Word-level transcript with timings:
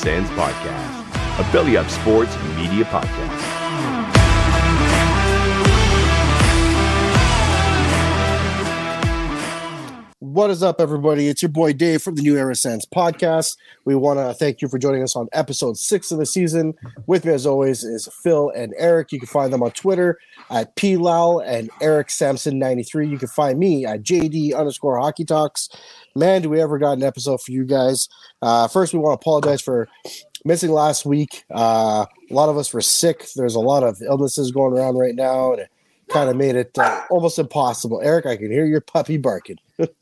Sens 0.00 0.30
podcast, 0.30 1.04
a 1.38 1.52
Belly 1.52 1.76
Up 1.76 1.86
Sports 1.90 2.34
media 2.56 2.86
podcast. 2.86 3.59
What 10.40 10.48
is 10.48 10.62
up, 10.62 10.80
everybody? 10.80 11.28
It's 11.28 11.42
your 11.42 11.50
boy 11.50 11.74
Dave 11.74 12.00
from 12.00 12.14
the 12.14 12.22
New 12.22 12.34
Era 12.34 12.54
Sens 12.54 12.86
podcast. 12.86 13.58
We 13.84 13.94
want 13.94 14.18
to 14.20 14.32
thank 14.32 14.62
you 14.62 14.68
for 14.68 14.78
joining 14.78 15.02
us 15.02 15.14
on 15.14 15.28
episode 15.34 15.76
six 15.76 16.10
of 16.10 16.18
the 16.18 16.24
season. 16.24 16.72
With 17.06 17.26
me, 17.26 17.34
as 17.34 17.44
always, 17.44 17.84
is 17.84 18.08
Phil 18.22 18.50
and 18.56 18.72
Eric. 18.78 19.12
You 19.12 19.18
can 19.18 19.28
find 19.28 19.52
them 19.52 19.62
on 19.62 19.72
Twitter 19.72 20.18
at 20.48 20.74
PLAL 20.76 21.40
and 21.40 21.68
Eric 21.82 22.08
Samson 22.08 22.58
93. 22.58 23.06
You 23.06 23.18
can 23.18 23.28
find 23.28 23.58
me 23.58 23.84
at 23.84 24.02
JD 24.02 24.56
underscore 24.56 24.98
hockey 24.98 25.26
talks. 25.26 25.68
Man, 26.16 26.40
do 26.40 26.48
we 26.48 26.58
ever 26.58 26.78
got 26.78 26.92
an 26.92 27.02
episode 27.02 27.42
for 27.42 27.52
you 27.52 27.66
guys? 27.66 28.08
Uh, 28.40 28.66
first, 28.66 28.94
we 28.94 28.98
want 28.98 29.20
to 29.20 29.22
apologize 29.22 29.60
for 29.60 29.90
missing 30.46 30.70
last 30.70 31.04
week. 31.04 31.44
Uh, 31.50 32.06
a 32.30 32.34
lot 32.34 32.48
of 32.48 32.56
us 32.56 32.72
were 32.72 32.80
sick. 32.80 33.26
There's 33.36 33.56
a 33.56 33.60
lot 33.60 33.82
of 33.82 34.00
illnesses 34.00 34.52
going 34.52 34.72
around 34.72 34.96
right 34.96 35.14
now, 35.14 35.52
and 35.52 35.60
it 35.60 35.70
kind 36.08 36.30
of 36.30 36.36
made 36.36 36.56
it 36.56 36.78
uh, 36.78 37.02
almost 37.10 37.38
impossible. 37.38 38.00
Eric, 38.02 38.24
I 38.24 38.38
can 38.38 38.50
hear 38.50 38.64
your 38.64 38.80
puppy 38.80 39.18
barking. 39.18 39.58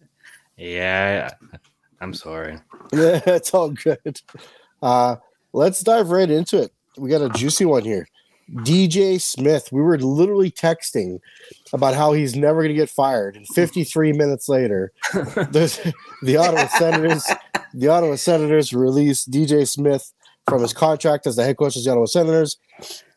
Yeah, 0.59 1.31
I'm 2.01 2.13
sorry. 2.13 2.59
Yeah, 2.93 3.21
it's 3.27 3.55
all 3.55 3.71
good. 3.71 4.21
Uh, 4.83 5.17
let's 5.53 5.81
dive 5.81 6.11
right 6.11 6.29
into 6.29 6.61
it. 6.63 6.73
We 6.97 7.11
got 7.11 7.23
a 7.23 7.29
juicy 7.31 7.65
one 7.65 7.85
here. 7.85 8.09
DJ 8.51 9.21
Smith. 9.21 9.69
We 9.71 9.83
were 9.83 9.99
literally 9.99 10.51
texting 10.51 11.21
about 11.73 11.95
how 11.95 12.13
he's 12.13 12.35
never 12.35 12.61
going 12.61 12.75
to 12.75 12.75
get 12.75 12.91
fired, 12.91 13.37
and 13.37 13.47
53 13.49 14.13
minutes 14.13 14.49
later, 14.49 14.93
the 15.13 16.37
Ottawa 16.39 16.67
Senators. 16.67 17.25
The 17.75 17.89
Ottawa 17.89 18.17
Senators 18.17 18.73
release 18.73 19.27
DJ 19.27 19.69
Smith 19.69 20.13
from 20.49 20.63
his 20.63 20.73
contract 20.73 21.27
as 21.27 21.37
the 21.37 21.45
head 21.45 21.59
coach 21.59 21.77
of 21.77 21.85
the 21.85 21.91
Ottawa 21.91 22.07
Senators. 22.07 22.57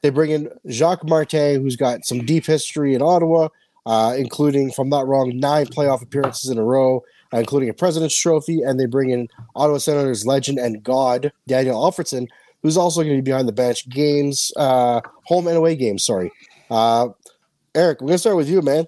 They 0.02 0.10
bring 0.10 0.32
in 0.32 0.50
Jacques 0.70 1.08
Martin, 1.08 1.62
who's 1.62 1.78
got 1.78 2.06
some 2.06 2.26
deep 2.26 2.46
history 2.46 2.94
in 2.94 3.02
Ottawa, 3.02 3.48
uh, 3.86 4.16
including, 4.18 4.70
if 4.70 4.78
I'm 4.80 4.90
not 4.90 5.08
wrong, 5.08 5.40
nine 5.40 5.68
playoff 5.68 6.02
appearances 6.02 6.50
in 6.50 6.58
a 6.58 6.64
row, 6.64 7.04
including 7.34 7.70
a 7.70 7.74
President's 7.74 8.20
Trophy. 8.20 8.62
And 8.62 8.80
they 8.80 8.86
bring 8.86 9.10
in 9.10 9.28
Ottawa 9.56 9.78
Senators 9.78 10.26
legend 10.26 10.60
and 10.60 10.84
God, 10.84 11.32
Daniel 11.48 11.82
Alfredsson, 11.82 12.28
who's 12.62 12.78
also 12.78 13.02
going 13.02 13.16
to 13.16 13.22
be 13.22 13.32
behind 13.32 13.48
the 13.48 13.54
bench 13.54 13.88
games, 13.90 14.52
uh, 14.56 15.02
home 15.26 15.48
and 15.48 15.58
away 15.58 15.76
games, 15.76 16.04
sorry. 16.04 16.32
Uh, 16.70 17.10
Eric, 17.76 18.02
we're 18.02 18.08
going 18.08 18.16
to 18.16 18.20
start 18.20 18.38
with 18.38 18.50
you, 18.50 18.62
man, 18.62 18.86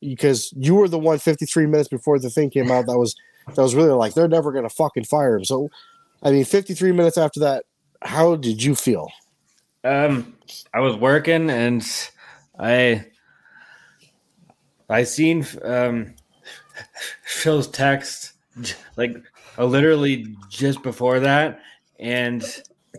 because 0.00 0.52
you 0.56 0.74
were 0.74 0.88
the 0.88 0.98
one 0.98 1.18
53 1.18 1.66
minutes 1.66 1.88
before 1.88 2.18
the 2.18 2.30
thing 2.30 2.50
came 2.50 2.70
out 2.70 2.86
that 2.86 2.98
was 2.98 3.14
that 3.54 3.62
was 3.62 3.74
really 3.74 3.90
like 3.90 4.14
they're 4.14 4.28
never 4.28 4.52
going 4.52 4.64
to 4.64 4.74
fucking 4.74 5.04
fire 5.04 5.36
him. 5.36 5.44
So, 5.44 5.68
I 6.22 6.30
mean, 6.30 6.44
53 6.44 6.92
minutes 6.92 7.18
after 7.18 7.40
that, 7.40 7.64
how 8.02 8.36
did 8.36 8.62
you 8.62 8.74
feel? 8.74 9.10
Um, 9.84 10.34
I 10.72 10.80
was 10.80 10.96
working 10.96 11.50
and 11.50 11.84
I 12.58 13.04
I 14.88 15.04
seen 15.04 15.46
um 15.62 16.14
Phil's 17.22 17.68
text 17.68 18.32
like 18.96 19.16
uh, 19.58 19.64
literally 19.64 20.36
just 20.48 20.82
before 20.82 21.20
that, 21.20 21.60
and 21.98 22.44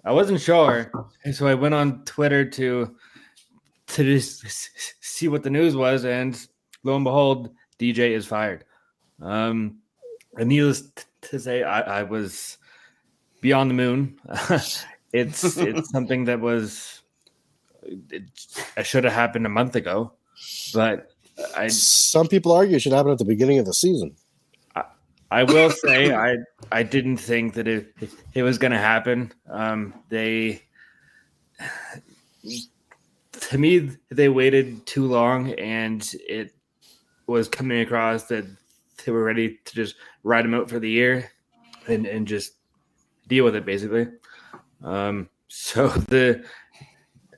I 0.03 0.11
wasn't 0.11 0.41
sure, 0.41 0.91
so 1.31 1.47
I 1.47 1.53
went 1.53 1.73
on 1.73 2.03
Twitter 2.05 2.45
to 2.45 2.95
to 3.87 4.03
just 4.03 4.69
see 5.01 5.27
what 5.27 5.43
the 5.43 5.49
news 5.49 5.75
was, 5.75 6.05
and 6.05 6.47
lo 6.83 6.95
and 6.95 7.03
behold, 7.03 7.49
DJ 7.79 8.11
is 8.11 8.25
fired. 8.25 8.65
Um, 9.21 9.77
and 10.37 10.49
needless 10.49 10.91
to 11.21 11.39
say, 11.39 11.63
I, 11.63 11.99
I 11.99 12.03
was 12.03 12.57
beyond 13.41 13.69
the 13.69 13.75
moon. 13.75 14.19
it's 15.13 15.57
it's 15.57 15.89
something 15.89 16.25
that 16.25 16.41
was 16.41 17.01
it, 17.83 18.23
it 18.75 18.85
should 18.85 19.03
have 19.03 19.13
happened 19.13 19.45
a 19.45 19.49
month 19.49 19.75
ago, 19.75 20.13
but 20.73 21.14
I 21.55 21.67
Some 21.67 22.27
people 22.27 22.51
argue 22.51 22.77
it 22.77 22.81
should 22.81 22.93
happen 22.93 23.11
at 23.11 23.17
the 23.17 23.25
beginning 23.25 23.59
of 23.59 23.65
the 23.65 23.73
season. 23.73 24.15
I 25.31 25.43
will 25.43 25.69
say 25.69 26.13
I 26.13 26.37
I 26.71 26.83
didn't 26.83 27.17
think 27.17 27.55
that 27.55 27.67
it 27.67 27.93
it 28.33 28.43
was 28.43 28.57
going 28.57 28.71
to 28.71 28.77
happen. 28.77 29.33
Um, 29.49 29.93
they 30.09 30.61
to 33.49 33.57
me 33.57 33.91
they 34.09 34.29
waited 34.29 34.85
too 34.85 35.05
long, 35.05 35.51
and 35.53 36.09
it 36.27 36.53
was 37.27 37.49
coming 37.49 37.81
across 37.81 38.23
that 38.25 38.45
they 39.03 39.11
were 39.11 39.23
ready 39.23 39.59
to 39.65 39.75
just 39.75 39.95
ride 40.23 40.45
him 40.45 40.53
out 40.53 40.69
for 40.69 40.79
the 40.79 40.89
year 40.89 41.31
and 41.87 42.05
and 42.05 42.27
just 42.27 42.53
deal 43.27 43.43
with 43.43 43.55
it 43.55 43.65
basically. 43.65 44.07
Um, 44.83 45.29
so 45.47 45.87
the 45.87 46.45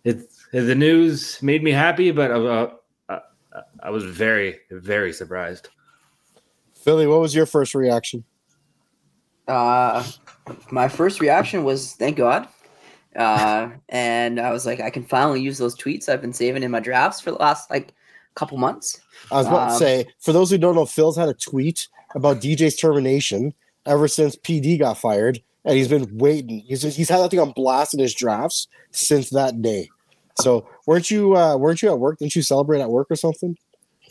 it 0.03 0.29
the 0.51 0.75
news 0.75 1.41
made 1.41 1.63
me 1.63 1.71
happy, 1.71 2.11
but 2.11 2.31
uh, 2.31 2.69
I 3.81 3.89
was 3.89 4.03
very 4.03 4.59
very 4.71 5.13
surprised. 5.13 5.69
Philly, 6.75 7.07
what 7.07 7.19
was 7.21 7.35
your 7.35 7.45
first 7.45 7.75
reaction? 7.75 8.23
Uh, 9.47 10.05
my 10.71 10.87
first 10.87 11.19
reaction 11.21 11.63
was 11.63 11.93
thank 11.93 12.17
God. 12.17 12.47
Uh, 13.15 13.69
and 13.89 14.39
I 14.39 14.51
was 14.51 14.65
like, 14.65 14.79
I 14.79 14.89
can 14.89 15.03
finally 15.03 15.41
use 15.41 15.57
those 15.57 15.75
tweets 15.75 16.07
I've 16.07 16.21
been 16.21 16.33
saving 16.33 16.63
in 16.63 16.71
my 16.71 16.79
drafts 16.79 17.19
for 17.19 17.31
the 17.31 17.37
last 17.37 17.69
like 17.71 17.93
couple 18.35 18.57
months. 18.57 18.99
I 19.31 19.37
was 19.37 19.47
about 19.47 19.67
to 19.67 19.73
Um, 19.73 19.79
say, 19.79 20.05
for 20.19 20.31
those 20.31 20.51
who 20.51 20.57
don't 20.57 20.75
know, 20.75 20.85
Phil's 20.85 21.17
had 21.17 21.27
a 21.29 21.33
tweet 21.33 21.87
about 22.13 22.37
DJ's 22.41 22.75
termination 22.75 23.53
ever 23.85 24.07
since 24.07 24.35
PD 24.35 24.77
got 24.77 24.97
fired, 24.97 25.41
and 25.65 25.75
he's 25.75 25.87
been 25.87 26.17
waiting. 26.17 26.59
He's 26.59 26.83
he's 26.83 27.09
had 27.09 27.19
that 27.19 27.31
thing 27.31 27.39
on 27.39 27.51
blast 27.51 27.93
in 27.93 27.99
his 27.99 28.13
drafts 28.13 28.67
since 28.91 29.31
that 29.31 29.61
day. 29.61 29.89
So 30.41 30.67
weren't 30.85 31.09
you 31.09 31.35
uh, 31.35 31.57
weren't 31.57 31.81
you 31.81 31.89
at 31.89 31.99
work? 31.99 32.19
Didn't 32.19 32.35
you 32.35 32.41
celebrate 32.41 32.81
at 32.81 32.89
work 32.89 33.07
or 33.09 33.15
something? 33.15 33.57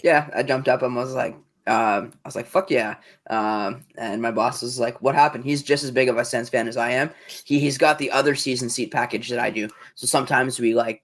Yeah, 0.02 0.28
I 0.34 0.42
jumped 0.42 0.68
up 0.68 0.82
and 0.82 0.94
was 0.94 1.14
like, 1.14 1.34
um, 1.66 2.12
I 2.24 2.26
was 2.26 2.36
like, 2.36 2.46
fuck 2.46 2.70
yeah. 2.70 2.96
Um, 3.28 3.84
and 3.96 4.22
my 4.22 4.30
boss 4.30 4.62
was 4.62 4.78
like, 4.78 5.00
what 5.02 5.14
happened? 5.14 5.44
He's 5.44 5.62
just 5.62 5.82
as 5.82 5.90
big 5.90 6.08
of 6.08 6.16
a 6.16 6.24
Sens 6.24 6.48
fan 6.48 6.68
as 6.68 6.76
I 6.76 6.90
am. 6.90 7.10
He, 7.44 7.58
he's 7.58 7.78
got 7.78 7.98
the 7.98 8.10
other 8.10 8.34
season 8.34 8.68
seat 8.68 8.92
package 8.92 9.28
that 9.30 9.38
I 9.38 9.50
do. 9.50 9.68
So 9.94 10.06
sometimes 10.06 10.60
we 10.60 10.74
like, 10.74 11.02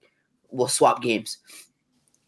we'll 0.51 0.67
swap 0.67 1.01
games. 1.01 1.39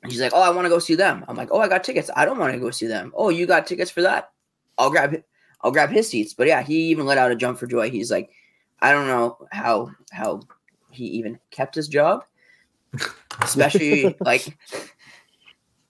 And 0.04 0.12
He's 0.12 0.22
like, 0.22 0.34
oh, 0.34 0.42
I 0.42 0.50
want 0.50 0.66
to 0.66 0.70
go 0.70 0.80
see 0.80 0.96
them. 0.96 1.24
I'm 1.28 1.38
like, 1.38 1.50
oh, 1.52 1.62
I 1.62 1.68
got 1.68 1.84
tickets. 1.84 2.10
I 2.16 2.26
don't 2.26 2.40
want 2.40 2.54
to 2.54 2.60
go 2.60 2.72
see 2.72 2.88
them. 2.88 3.14
Oh, 3.16 3.30
you 3.30 3.46
got 3.46 3.68
tickets 3.68 3.92
for 3.92 4.02
that? 4.02 4.32
I'll 4.78 4.90
grab. 4.90 5.16
I'll 5.62 5.72
grab 5.72 5.90
his 5.90 6.10
seats. 6.10 6.34
But 6.34 6.48
yeah, 6.48 6.62
he 6.62 6.90
even 6.90 7.06
let 7.06 7.18
out 7.18 7.32
a 7.32 7.36
jump 7.36 7.58
for 7.58 7.68
joy. 7.68 7.90
He's 7.90 8.12
like, 8.12 8.30
I 8.82 8.92
don't 8.92 9.08
know 9.08 9.38
how 9.52 9.92
how 10.12 10.42
he 10.92 11.06
even 11.06 11.40
kept 11.52 11.76
his 11.76 11.88
job, 11.88 12.24
especially 13.42 14.16
like 14.22 14.58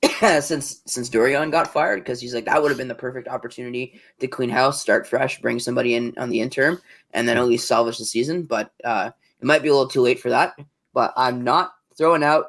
since 0.41 0.81
since 0.85 1.09
Dorion 1.09 1.51
got 1.51 1.71
fired 1.71 2.01
because 2.01 2.21
he's 2.21 2.33
like 2.33 2.45
that 2.45 2.61
would 2.61 2.69
have 2.69 2.77
been 2.77 2.87
the 2.87 2.95
perfect 2.95 3.27
opportunity 3.27 3.99
to 4.19 4.27
clean 4.27 4.49
house, 4.49 4.81
start 4.81 5.07
fresh, 5.07 5.41
bring 5.41 5.59
somebody 5.59 5.95
in 5.95 6.13
on 6.17 6.29
the 6.29 6.39
interim, 6.39 6.79
and 7.13 7.27
then 7.27 7.37
at 7.37 7.45
least 7.45 7.67
salvage 7.67 7.97
the 7.97 8.05
season. 8.05 8.43
But 8.43 8.71
uh, 8.83 9.11
it 9.39 9.45
might 9.45 9.63
be 9.63 9.69
a 9.69 9.73
little 9.73 9.87
too 9.87 10.01
late 10.01 10.19
for 10.19 10.29
that. 10.29 10.55
But 10.93 11.13
I'm 11.15 11.43
not 11.43 11.73
throwing 11.97 12.23
out 12.23 12.45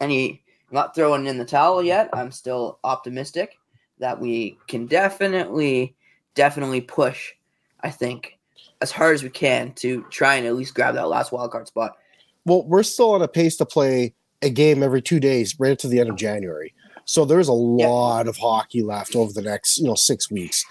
any, 0.00 0.42
I'm 0.70 0.74
not 0.74 0.94
throwing 0.94 1.26
in 1.26 1.38
the 1.38 1.44
towel 1.44 1.82
yet. 1.82 2.08
I'm 2.12 2.30
still 2.30 2.78
optimistic 2.84 3.58
that 3.98 4.20
we 4.20 4.58
can 4.66 4.86
definitely, 4.86 5.94
definitely 6.34 6.80
push. 6.80 7.32
I 7.80 7.90
think 7.90 8.38
as 8.80 8.90
hard 8.90 9.14
as 9.14 9.22
we 9.22 9.30
can 9.30 9.72
to 9.74 10.02
try 10.10 10.36
and 10.36 10.46
at 10.46 10.56
least 10.56 10.74
grab 10.74 10.94
that 10.94 11.08
last 11.08 11.32
wild 11.32 11.50
card 11.50 11.66
spot. 11.66 11.96
Well, 12.44 12.64
we're 12.66 12.82
still 12.82 13.12
on 13.12 13.22
a 13.22 13.28
pace 13.28 13.56
to 13.56 13.66
play 13.66 14.14
a 14.42 14.50
game 14.50 14.82
every 14.82 15.02
two 15.02 15.20
days, 15.20 15.58
right 15.58 15.72
up 15.72 15.78
to 15.78 15.88
the 15.88 16.00
end 16.00 16.10
of 16.10 16.16
January. 16.16 16.74
So 17.06 17.24
there's 17.24 17.48
a 17.48 17.52
lot 17.52 18.28
of 18.28 18.36
hockey 18.36 18.82
left 18.82 19.14
over 19.14 19.32
the 19.32 19.42
next, 19.42 19.78
you 19.78 19.84
know, 19.84 19.94
six 19.94 20.30
weeks. 20.30 20.64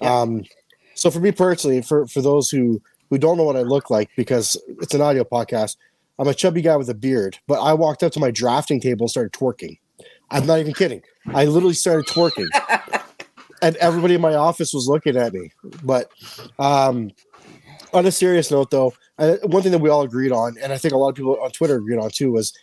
Yeah. 0.00 0.20
Um, 0.20 0.44
so 0.94 1.10
for 1.10 1.20
me 1.20 1.30
personally, 1.32 1.82
for 1.82 2.06
for 2.06 2.20
those 2.20 2.50
who 2.50 2.82
who 3.10 3.18
don't 3.18 3.36
know 3.36 3.44
what 3.44 3.56
I 3.56 3.62
look 3.62 3.90
like 3.90 4.10
because 4.16 4.60
it's 4.80 4.94
an 4.94 5.00
audio 5.00 5.24
podcast, 5.24 5.76
I'm 6.18 6.28
a 6.28 6.34
chubby 6.34 6.62
guy 6.62 6.76
with 6.76 6.90
a 6.90 6.94
beard. 6.94 7.38
But 7.46 7.60
I 7.60 7.72
walked 7.74 8.02
up 8.02 8.12
to 8.12 8.20
my 8.20 8.30
drafting 8.30 8.80
table 8.80 9.04
and 9.04 9.10
started 9.10 9.32
twerking. 9.32 9.78
I'm 10.30 10.46
not 10.46 10.58
even 10.58 10.74
kidding. 10.74 11.02
I 11.28 11.44
literally 11.46 11.74
started 11.74 12.06
twerking, 12.06 12.48
and 13.62 13.76
everybody 13.76 14.14
in 14.14 14.20
my 14.20 14.34
office 14.34 14.74
was 14.74 14.88
looking 14.88 15.16
at 15.16 15.32
me. 15.32 15.52
But 15.82 16.10
um, 16.58 17.12
on 17.92 18.06
a 18.06 18.12
serious 18.12 18.50
note, 18.50 18.70
though, 18.70 18.94
one 19.44 19.62
thing 19.62 19.72
that 19.72 19.80
we 19.80 19.90
all 19.90 20.02
agreed 20.02 20.32
on, 20.32 20.56
and 20.62 20.72
I 20.72 20.78
think 20.78 20.94
a 20.94 20.96
lot 20.96 21.08
of 21.10 21.14
people 21.14 21.38
on 21.42 21.50
Twitter 21.50 21.76
agreed 21.76 21.98
on 21.98 22.10
too, 22.10 22.32
was 22.32 22.56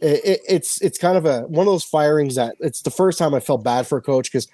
it, 0.00 0.24
it, 0.24 0.40
it's 0.48 0.80
it's 0.80 0.98
kind 0.98 1.16
of 1.16 1.26
a 1.26 1.42
one 1.42 1.66
of 1.66 1.72
those 1.72 1.84
firings 1.84 2.36
that 2.36 2.54
it's 2.60 2.82
the 2.82 2.90
first 2.90 3.18
time 3.18 3.34
I 3.34 3.40
felt 3.40 3.64
bad 3.64 3.86
for 3.86 3.98
a 3.98 4.02
coach 4.02 4.30
because 4.30 4.48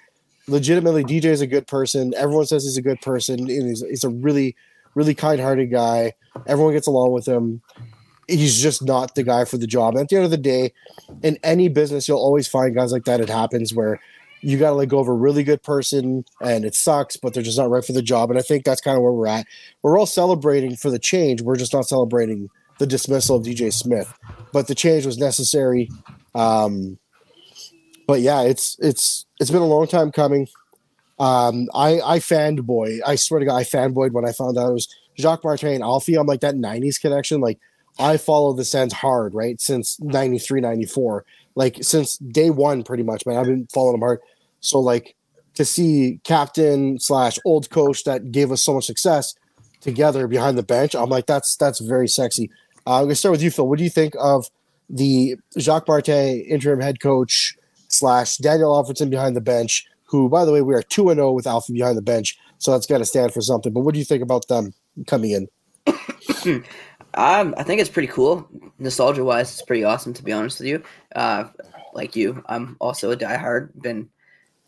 legitimately 0.47 1.03
DJ 1.03 1.25
is 1.25 1.41
a 1.41 1.47
good 1.47 1.67
person. 1.67 2.13
Everyone 2.15 2.45
says 2.45 2.63
he's 2.63 2.77
a 2.77 2.81
good 2.81 3.01
person, 3.01 3.39
and 3.39 3.49
he's, 3.49 3.81
he's 3.81 4.03
a 4.03 4.09
really 4.09 4.55
really 4.95 5.13
kind-hearted 5.13 5.69
guy. 5.71 6.13
Everyone 6.47 6.73
gets 6.73 6.87
along 6.87 7.11
with 7.11 7.27
him. 7.27 7.61
He's 8.27 8.61
just 8.61 8.81
not 8.81 9.13
the 9.13 9.23
guy 9.23 9.45
for 9.45 9.57
the 9.57 9.67
job. 9.67 9.93
And 9.93 10.03
at 10.03 10.09
the 10.09 10.15
end 10.15 10.25
of 10.25 10.31
the 10.31 10.37
day, 10.37 10.71
in 11.21 11.37
any 11.43 11.67
business, 11.67 12.07
you'll 12.07 12.17
always 12.17 12.47
find 12.47 12.73
guys 12.73 12.91
like 12.91 13.03
that. 13.03 13.19
It 13.19 13.29
happens 13.29 13.73
where 13.73 13.99
you 14.45 14.59
got 14.59 14.69
to 14.69 14.75
let 14.75 14.89
go 14.89 14.99
of 14.99 15.07
a 15.07 15.13
really 15.13 15.43
good 15.43 15.63
person 15.63 16.23
and 16.39 16.65
it 16.65 16.75
sucks, 16.75 17.17
but 17.17 17.33
they're 17.33 17.41
just 17.41 17.57
not 17.57 17.69
right 17.69 17.83
for 17.83 17.93
the 17.93 18.01
job. 18.01 18.29
And 18.29 18.37
I 18.37 18.43
think 18.43 18.63
that's 18.63 18.79
kind 18.79 18.95
of 18.95 19.01
where 19.01 19.11
we're 19.11 19.27
at. 19.27 19.47
We're 19.81 19.97
all 19.97 20.05
celebrating 20.05 20.75
for 20.75 20.91
the 20.91 20.99
change. 20.99 21.41
We're 21.41 21.55
just 21.55 21.73
not 21.73 21.87
celebrating 21.87 22.49
the 22.77 22.85
dismissal 22.85 23.37
of 23.37 23.43
DJ 23.43 23.73
Smith, 23.73 24.13
but 24.53 24.67
the 24.67 24.75
change 24.75 25.05
was 25.05 25.17
necessary. 25.17 25.89
Um, 26.35 26.99
but 28.05 28.21
yeah, 28.21 28.43
it's 28.43 28.77
it's 28.79 29.25
it's 29.39 29.49
been 29.49 29.63
a 29.63 29.67
long 29.67 29.87
time 29.87 30.11
coming. 30.11 30.47
Um, 31.17 31.67
I 31.73 31.99
I 32.01 32.19
fanboy. 32.19 32.99
I 33.05 33.15
swear 33.15 33.39
to 33.39 33.47
God, 33.47 33.55
I 33.55 33.63
fanboyed 33.63 34.11
when 34.11 34.27
I 34.27 34.31
found 34.31 34.59
out 34.59 34.69
it 34.69 34.73
was 34.73 34.93
Jacques 35.17 35.43
Martin 35.43 35.69
and 35.73 35.83
Alfie. 35.83 36.15
I'm 36.15 36.27
like 36.27 36.41
that 36.41 36.55
'90s 36.55 37.01
connection. 37.01 37.41
Like 37.41 37.59
I 37.97 38.17
follow 38.17 38.53
the 38.53 38.65
Sens 38.65 38.93
hard, 38.93 39.33
right? 39.33 39.59
Since 39.59 39.99
'93, 40.01 40.61
'94, 40.61 41.25
like 41.55 41.77
since 41.81 42.17
day 42.17 42.49
one, 42.51 42.83
pretty 42.83 43.03
much. 43.03 43.25
Man, 43.25 43.37
I've 43.37 43.45
been 43.45 43.67
following 43.73 43.93
them 43.93 44.01
hard. 44.01 44.19
So 44.65 44.79
like 44.79 45.15
to 45.55 45.65
see 45.65 46.19
captain 46.23 46.99
slash 46.99 47.39
old 47.45 47.69
coach 47.69 48.03
that 48.03 48.31
gave 48.31 48.51
us 48.51 48.61
so 48.61 48.73
much 48.73 48.85
success 48.85 49.35
together 49.81 50.27
behind 50.27 50.57
the 50.57 50.63
bench, 50.63 50.95
I'm 50.95 51.09
like 51.09 51.27
that's 51.27 51.55
that's 51.55 51.79
very 51.79 52.07
sexy. 52.07 52.49
Uh, 52.87 52.99
I'm 52.99 53.05
gonna 53.05 53.15
start 53.15 53.31
with 53.31 53.43
you, 53.43 53.51
Phil. 53.51 53.67
What 53.67 53.77
do 53.77 53.83
you 53.83 53.89
think 53.89 54.15
of 54.19 54.49
the 54.89 55.35
Jacques 55.57 55.87
Martin 55.87 56.41
interim 56.41 56.81
head 56.81 56.99
coach 56.99 57.55
slash 57.87 58.37
Daniel 58.37 58.71
Alfredsson 58.71 59.09
behind 59.09 59.35
the 59.35 59.41
bench? 59.41 59.85
Who, 60.05 60.29
by 60.29 60.45
the 60.45 60.51
way, 60.51 60.61
we 60.61 60.75
are 60.75 60.83
two 60.83 61.09
and 61.09 61.17
zero 61.17 61.31
with 61.31 61.47
Alfie 61.47 61.73
behind 61.73 61.97
the 61.97 62.01
bench, 62.01 62.37
so 62.57 62.71
that's 62.71 62.85
got 62.85 62.99
to 62.99 63.05
stand 63.05 63.33
for 63.33 63.41
something. 63.41 63.73
But 63.73 63.81
what 63.81 63.93
do 63.93 63.99
you 63.99 64.05
think 64.05 64.21
about 64.21 64.47
them 64.47 64.73
coming 65.07 65.31
in? 65.31 66.63
Um, 67.17 67.55
I 67.57 67.63
think 67.63 67.79
it's 67.79 67.89
pretty 67.89 68.09
cool. 68.09 68.45
Nostalgia 68.77 69.23
wise, 69.23 69.53
it's 69.53 69.61
pretty 69.61 69.85
awesome 69.85 70.13
to 70.13 70.23
be 70.23 70.33
honest 70.33 70.59
with 70.59 70.67
you. 70.67 70.83
Uh, 71.15 71.45
like 71.93 72.15
you, 72.15 72.43
I'm 72.47 72.75
also 72.81 73.11
a 73.11 73.15
diehard. 73.15 73.69
Been 73.81 74.09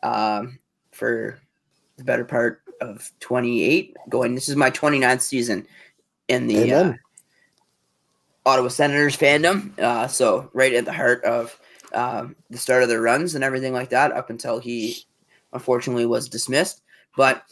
um, 0.04 0.60
for 0.92 1.40
the 1.98 2.04
better 2.04 2.26
part 2.26 2.62
of 2.82 3.12
28 3.20 3.96
going. 4.10 4.36
This 4.36 4.50
is 4.50 4.56
my 4.56 4.70
29th 4.70 5.22
season 5.22 5.68
in 6.28 6.48
the 6.48 6.74
uh, 6.74 6.94
Ottawa 8.46 8.68
Senators 8.70 9.18
fandom. 9.18 9.78
Uh, 9.80 10.08
so 10.08 10.50
right 10.54 10.74
at 10.74 10.86
the 10.86 10.94
heart 10.94 11.24
of 11.24 11.60
um, 11.94 12.36
the 12.50 12.58
start 12.58 12.84
of 12.84 12.90
their 12.90 13.02
runs 13.02 13.36
and 13.36 13.44
everything 13.44 13.74
like 13.74 13.90
that, 13.90 14.12
up 14.12 14.30
until 14.30 14.60
he 14.60 14.98
unfortunately 15.54 16.06
was 16.06 16.30
dismissed. 16.30 16.82
But 17.16 17.44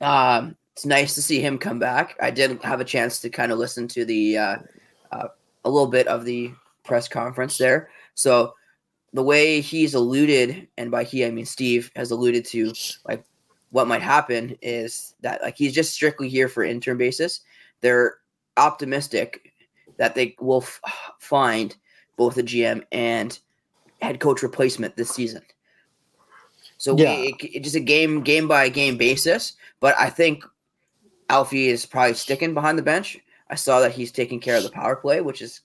um, 0.00 0.56
it's 0.72 0.86
nice 0.86 1.14
to 1.14 1.22
see 1.22 1.40
him 1.40 1.58
come 1.58 1.78
back. 1.78 2.16
I 2.20 2.30
did 2.30 2.62
have 2.62 2.80
a 2.80 2.84
chance 2.84 3.20
to 3.20 3.30
kind 3.30 3.50
of 3.50 3.58
listen 3.58 3.88
to 3.88 4.04
the 4.04 4.38
uh, 4.38 4.56
uh, 5.10 5.28
a 5.64 5.70
little 5.70 5.88
bit 5.88 6.06
of 6.06 6.24
the 6.24 6.52
press 6.84 7.08
conference 7.08 7.58
there. 7.58 7.90
So 8.14 8.54
the 9.12 9.22
way 9.22 9.60
he's 9.60 9.94
alluded, 9.94 10.68
and 10.76 10.90
by 10.90 11.04
he 11.04 11.24
I 11.24 11.30
mean 11.30 11.46
Steve 11.46 11.90
has 11.96 12.10
alluded 12.10 12.44
to, 12.46 12.72
like 13.08 13.24
what 13.70 13.88
might 13.88 14.02
happen 14.02 14.56
is 14.62 15.14
that 15.20 15.42
like 15.42 15.56
he's 15.56 15.74
just 15.74 15.92
strictly 15.92 16.28
here 16.28 16.48
for 16.48 16.64
interim 16.64 16.98
basis. 16.98 17.40
They're 17.80 18.18
optimistic 18.56 19.52
that 19.98 20.14
they 20.14 20.36
will 20.40 20.62
f- 20.62 20.80
find 21.18 21.76
both 22.16 22.36
a 22.38 22.42
GM 22.42 22.82
and 22.92 23.38
head 24.00 24.20
coach 24.20 24.42
replacement 24.42 24.96
this 24.96 25.10
season. 25.10 25.42
So 26.78 26.96
Yeah. 26.96 27.16
we, 27.16 27.28
it, 27.28 27.36
it's 27.40 27.64
just 27.64 27.76
a 27.76 27.80
game 27.80 28.22
game 28.22 28.48
by 28.48 28.68
game 28.68 28.96
basis. 28.96 29.54
But 29.80 29.94
I 29.98 30.10
think 30.10 30.44
Alfie 31.28 31.68
is 31.68 31.86
probably 31.86 32.14
sticking 32.14 32.54
behind 32.54 32.78
the 32.78 32.82
bench. 32.82 33.18
I 33.50 33.54
saw 33.54 33.80
that 33.80 33.92
he's 33.92 34.12
taking 34.12 34.40
care 34.40 34.56
of 34.56 34.62
the 34.62 34.70
power 34.70 34.96
play, 34.96 35.20
which 35.20 35.40
is 35.42 35.60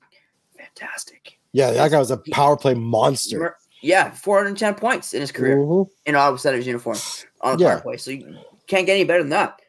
fantastic. 0.58 1.40
Yeah, 1.54 1.72
that 1.72 1.92
guy 1.92 2.00
was 2.00 2.12
a 2.12 2.18
power 2.32 2.56
play 2.58 2.74
monster. 2.74 3.58
Yeah, 3.82 4.12
410 4.12 4.76
points 4.76 5.14
in 5.14 5.22
his 5.22 5.32
career 5.32 5.58
Mhm. 5.58 5.90
in 6.06 6.16
Ottawa 6.16 6.38
Senators 6.38 6.68
uniform 6.68 6.98
on 7.42 7.58
the 7.58 7.64
Yeah. 7.64 7.72
power 7.74 7.82
play. 7.82 7.98
So 7.98 8.12
you 8.12 8.38
can't 8.68 8.86
get 8.86 8.94
any 8.94 9.04
better 9.04 9.24
than 9.24 9.30
that. 9.32 9.60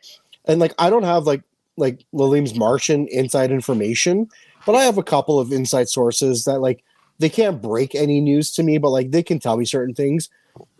And 0.44 0.60
like 0.60 0.74
I 0.78 0.90
don't 0.90 1.04
have 1.04 1.26
like 1.26 1.42
like 1.78 2.04
Lalim's 2.12 2.54
Martian 2.54 3.06
inside 3.08 3.50
information, 3.50 4.28
but 4.66 4.74
I 4.74 4.84
have 4.84 4.98
a 4.98 5.02
couple 5.02 5.40
of 5.40 5.50
inside 5.52 5.88
sources 5.88 6.44
that 6.44 6.60
like 6.60 6.84
they 7.18 7.30
can't 7.30 7.62
break 7.62 7.94
any 7.94 8.20
news 8.20 8.52
to 8.52 8.62
me, 8.62 8.76
but 8.76 8.90
like 8.90 9.10
they 9.10 9.22
can 9.22 9.38
tell 9.38 9.56
me 9.56 9.64
certain 9.64 9.94
things. 9.94 10.28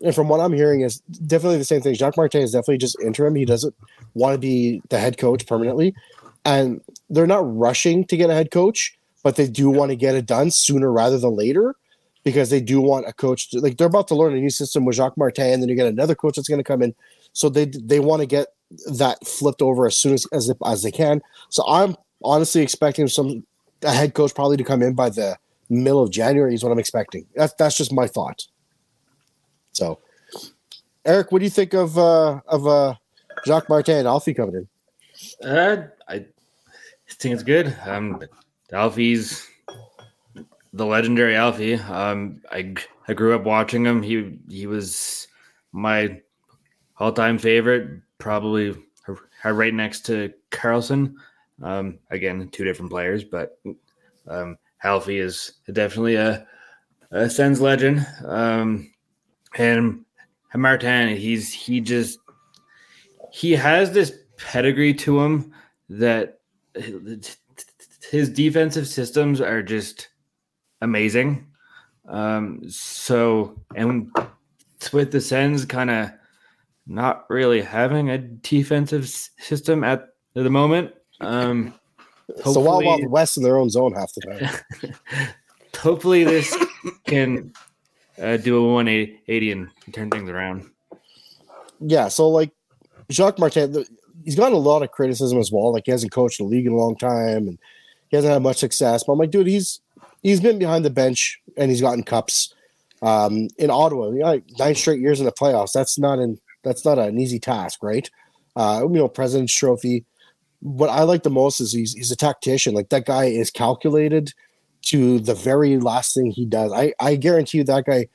And 0.03 0.13
from 0.13 0.27
what 0.29 0.39
I'm 0.39 0.53
hearing 0.53 0.81
is 0.81 0.99
definitely 1.25 1.57
the 1.57 1.65
same 1.65 1.81
thing. 1.81 1.95
Jacques 1.95 2.15
Martin 2.15 2.41
is 2.43 2.51
definitely 2.51 2.77
just 2.77 2.99
interim. 3.01 3.33
He 3.33 3.43
doesn't 3.45 3.73
want 4.13 4.35
to 4.35 4.37
be 4.37 4.83
the 4.89 4.99
head 4.99 5.17
coach 5.17 5.47
permanently. 5.47 5.95
And 6.45 6.79
they're 7.09 7.25
not 7.25 7.41
rushing 7.57 8.05
to 8.05 8.15
get 8.17 8.29
a 8.29 8.33
head 8.35 8.51
coach, 8.51 8.95
but 9.23 9.37
they 9.37 9.47
do 9.47 9.69
want 9.69 9.89
to 9.89 9.95
get 9.95 10.15
it 10.15 10.25
done 10.25 10.51
sooner 10.51 10.91
rather 10.91 11.17
than 11.17 11.35
later 11.35 11.75
because 12.23 12.49
they 12.49 12.61
do 12.61 12.79
want 12.79 13.07
a 13.07 13.13
coach 13.13 13.49
to 13.49 13.59
like 13.59 13.77
they're 13.77 13.87
about 13.87 14.07
to 14.09 14.15
learn 14.15 14.33
a 14.33 14.39
new 14.39 14.49
system 14.49 14.85
with 14.85 14.95
Jacques 14.95 15.17
Martin, 15.17 15.51
and 15.51 15.61
then 15.61 15.69
you 15.69 15.75
get 15.75 15.87
another 15.87 16.15
coach 16.15 16.35
that's 16.35 16.47
going 16.47 16.59
to 16.59 16.63
come 16.63 16.81
in. 16.81 16.93
So 17.33 17.49
they 17.49 17.65
they 17.65 17.99
want 17.99 18.21
to 18.21 18.25
get 18.25 18.47
that 18.97 19.25
flipped 19.25 19.61
over 19.61 19.85
as 19.85 19.97
soon 19.97 20.13
as 20.13 20.27
as, 20.31 20.51
as 20.65 20.83
they 20.83 20.91
can. 20.91 21.21
So 21.49 21.63
I'm 21.67 21.95
honestly 22.23 22.61
expecting 22.61 23.07
some 23.07 23.45
a 23.81 23.91
head 23.91 24.13
coach 24.13 24.33
probably 24.33 24.57
to 24.57 24.63
come 24.63 24.81
in 24.81 24.93
by 24.93 25.09
the 25.09 25.37
middle 25.69 26.01
of 26.01 26.11
January 26.11 26.53
is 26.53 26.63
what 26.63 26.71
I'm 26.71 26.79
expecting. 26.79 27.25
That's 27.35 27.53
that's 27.53 27.77
just 27.77 27.91
my 27.91 28.07
thought. 28.07 28.47
So, 29.73 29.99
Eric, 31.05 31.31
what 31.31 31.39
do 31.39 31.45
you 31.45 31.51
think 31.51 31.73
of 31.73 31.97
uh 31.97 32.39
of 32.47 32.67
uh 32.67 32.95
Jacques 33.45 33.69
Martin 33.69 33.97
and 33.97 34.07
Alfie 34.07 34.33
coming 34.33 34.55
in? 34.55 35.47
Uh, 35.47 35.87
I 36.07 36.25
think 37.09 37.33
it's 37.33 37.43
good. 37.43 37.75
Um, 37.85 38.21
Alfie's 38.71 39.47
the 40.73 40.85
legendary 40.85 41.35
Alfie. 41.35 41.75
Um, 41.75 42.41
I 42.51 42.73
I 43.07 43.13
grew 43.13 43.35
up 43.35 43.43
watching 43.43 43.85
him. 43.85 44.01
He 44.01 44.39
he 44.49 44.67
was 44.67 45.27
my 45.71 46.21
all 46.97 47.11
time 47.11 47.37
favorite, 47.37 48.01
probably 48.17 48.75
right 49.43 49.73
next 49.73 50.01
to 50.07 50.33
Karlsson. 50.51 51.15
Um, 51.61 51.99
again, 52.09 52.49
two 52.49 52.63
different 52.63 52.91
players, 52.91 53.23
but 53.23 53.59
um, 54.27 54.57
Alfie 54.83 55.19
is 55.19 55.53
definitely 55.71 56.15
a, 56.15 56.47
a 57.11 57.29
Sens 57.29 57.61
legend. 57.61 58.05
Um, 58.25 58.91
and 59.55 60.05
Martin, 60.55 61.15
he's 61.15 61.53
he 61.53 61.79
just 61.81 62.19
he 63.31 63.51
has 63.51 63.91
this 63.91 64.13
pedigree 64.37 64.93
to 64.93 65.19
him 65.19 65.53
that 65.89 66.39
his 68.13 68.29
defensive 68.29 68.87
systems 68.87 69.41
are 69.41 69.63
just 69.63 70.09
amazing. 70.81 71.47
Um, 72.07 72.61
so 72.69 73.59
and 73.75 74.11
with 74.93 75.11
the 75.11 75.19
Sens 75.21 75.65
kind 75.65 75.89
of 75.89 76.11
not 76.85 77.25
really 77.29 77.61
having 77.61 78.09
a 78.11 78.17
defensive 78.19 79.07
system 79.07 79.83
at 79.83 80.09
the 80.35 80.49
moment. 80.49 80.91
Um, 81.21 81.73
So 82.43 82.59
while 82.61 82.75
hopefully- 82.81 82.85
Wild 82.85 83.07
West 83.11 83.37
in 83.37 83.43
their 83.43 83.57
own 83.57 83.69
zone 83.69 83.93
half 83.93 84.11
the 84.13 84.21
time. 84.81 84.89
hopefully 85.79 86.23
this 86.23 86.55
can 87.07 87.51
uh, 88.21 88.37
do 88.37 88.57
a 88.63 88.73
180 88.73 89.51
and 89.51 89.69
turn 89.91 90.09
things 90.11 90.29
around. 90.29 90.69
yeah, 91.79 92.07
so 92.09 92.29
like 92.29 92.51
Jacques 93.11 93.39
Martin, 93.39 93.71
the- 93.73 93.87
he's 94.23 94.35
gotten 94.35 94.53
a 94.53 94.57
lot 94.71 94.83
of 94.83 94.91
criticism 94.91 95.37
as 95.39 95.51
well. 95.51 95.73
Like 95.73 95.83
he 95.85 95.91
hasn't 95.91 96.11
coached 96.13 96.37
the 96.37 96.43
league 96.45 96.65
in 96.65 96.73
a 96.73 96.77
long 96.77 96.95
time 96.97 97.47
and 97.47 97.57
he 98.13 98.17
hasn't 98.17 98.31
had 98.31 98.43
much 98.43 98.57
success. 98.57 99.03
But 99.03 99.13
I'm 99.13 99.17
like, 99.17 99.31
dude, 99.31 99.47
he's 99.47 99.81
he's 100.21 100.39
been 100.39 100.59
behind 100.59 100.85
the 100.85 100.91
bench 100.91 101.41
and 101.57 101.71
he's 101.71 101.81
gotten 101.81 102.03
cups. 102.03 102.53
Um, 103.01 103.47
in 103.57 103.71
Ottawa, 103.71 104.11
you 104.11 104.19
know, 104.19 104.27
like 104.27 104.43
nine 104.59 104.75
straight 104.75 105.01
years 105.01 105.19
in 105.19 105.25
the 105.25 105.31
playoffs. 105.31 105.71
That's 105.71 105.97
not 105.97 106.19
an 106.19 106.39
that's 106.63 106.85
not 106.85 106.99
an 106.99 107.19
easy 107.19 107.39
task, 107.39 107.81
right? 107.81 108.07
Uh, 108.55 108.81
you 108.83 108.99
know, 108.99 109.07
President's 109.07 109.55
Trophy. 109.55 110.05
What 110.59 110.91
I 110.91 111.01
like 111.03 111.23
the 111.23 111.31
most 111.31 111.59
is 111.59 111.73
he's 111.73 111.93
he's 111.93 112.11
a 112.11 112.15
tactician. 112.15 112.75
Like 112.75 112.89
that 112.89 113.07
guy 113.07 113.25
is 113.25 113.49
calculated 113.49 114.31
to 114.83 115.19
the 115.19 115.33
very 115.33 115.79
last 115.79 116.13
thing 116.13 116.29
he 116.29 116.45
does. 116.45 116.71
I 116.71 116.93
I 116.99 117.15
guarantee 117.15 117.57
you 117.57 117.63
that 117.63 117.85
guy 117.85 118.05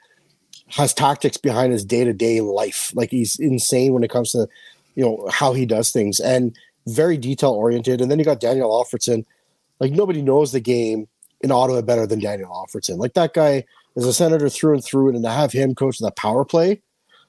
has 0.69 0.95
tactics 0.95 1.39
behind 1.39 1.73
his 1.73 1.85
day 1.85 2.05
to 2.05 2.13
day 2.13 2.41
life. 2.41 2.93
Like 2.95 3.11
he's 3.11 3.37
insane 3.41 3.95
when 3.95 4.05
it 4.05 4.11
comes 4.11 4.31
to 4.31 4.47
you 4.95 5.05
know 5.05 5.29
how 5.33 5.55
he 5.55 5.67
does 5.67 5.91
things 5.91 6.21
and 6.21 6.57
very 6.87 7.17
detail 7.17 7.51
oriented. 7.51 8.01
And 8.01 8.09
then 8.09 8.21
you 8.21 8.25
got 8.25 8.39
Daniel 8.39 8.71
Alfredsson. 8.71 9.25
Like 9.81 9.93
nobody 9.93 10.23
knows 10.23 10.53
the 10.53 10.61
game 10.61 11.09
in 11.41 11.53
Ottawa 11.53 11.83
better 11.83 12.07
than 12.07 12.21
Daniel 12.21 12.51
Alfredsson. 12.51 12.99
Like 12.99 13.15
that 13.15 13.35
guy 13.35 13.65
is 13.97 14.05
a 14.05 14.13
senator 14.13 14.49
through 14.49 14.75
and 14.75 14.85
through, 14.85 15.11
and 15.11 15.23
to 15.25 15.31
have 15.31 15.53
him 15.53 15.75
coach 15.75 15.99
the 15.99 16.11
power 16.13 16.45
play, 16.45 16.83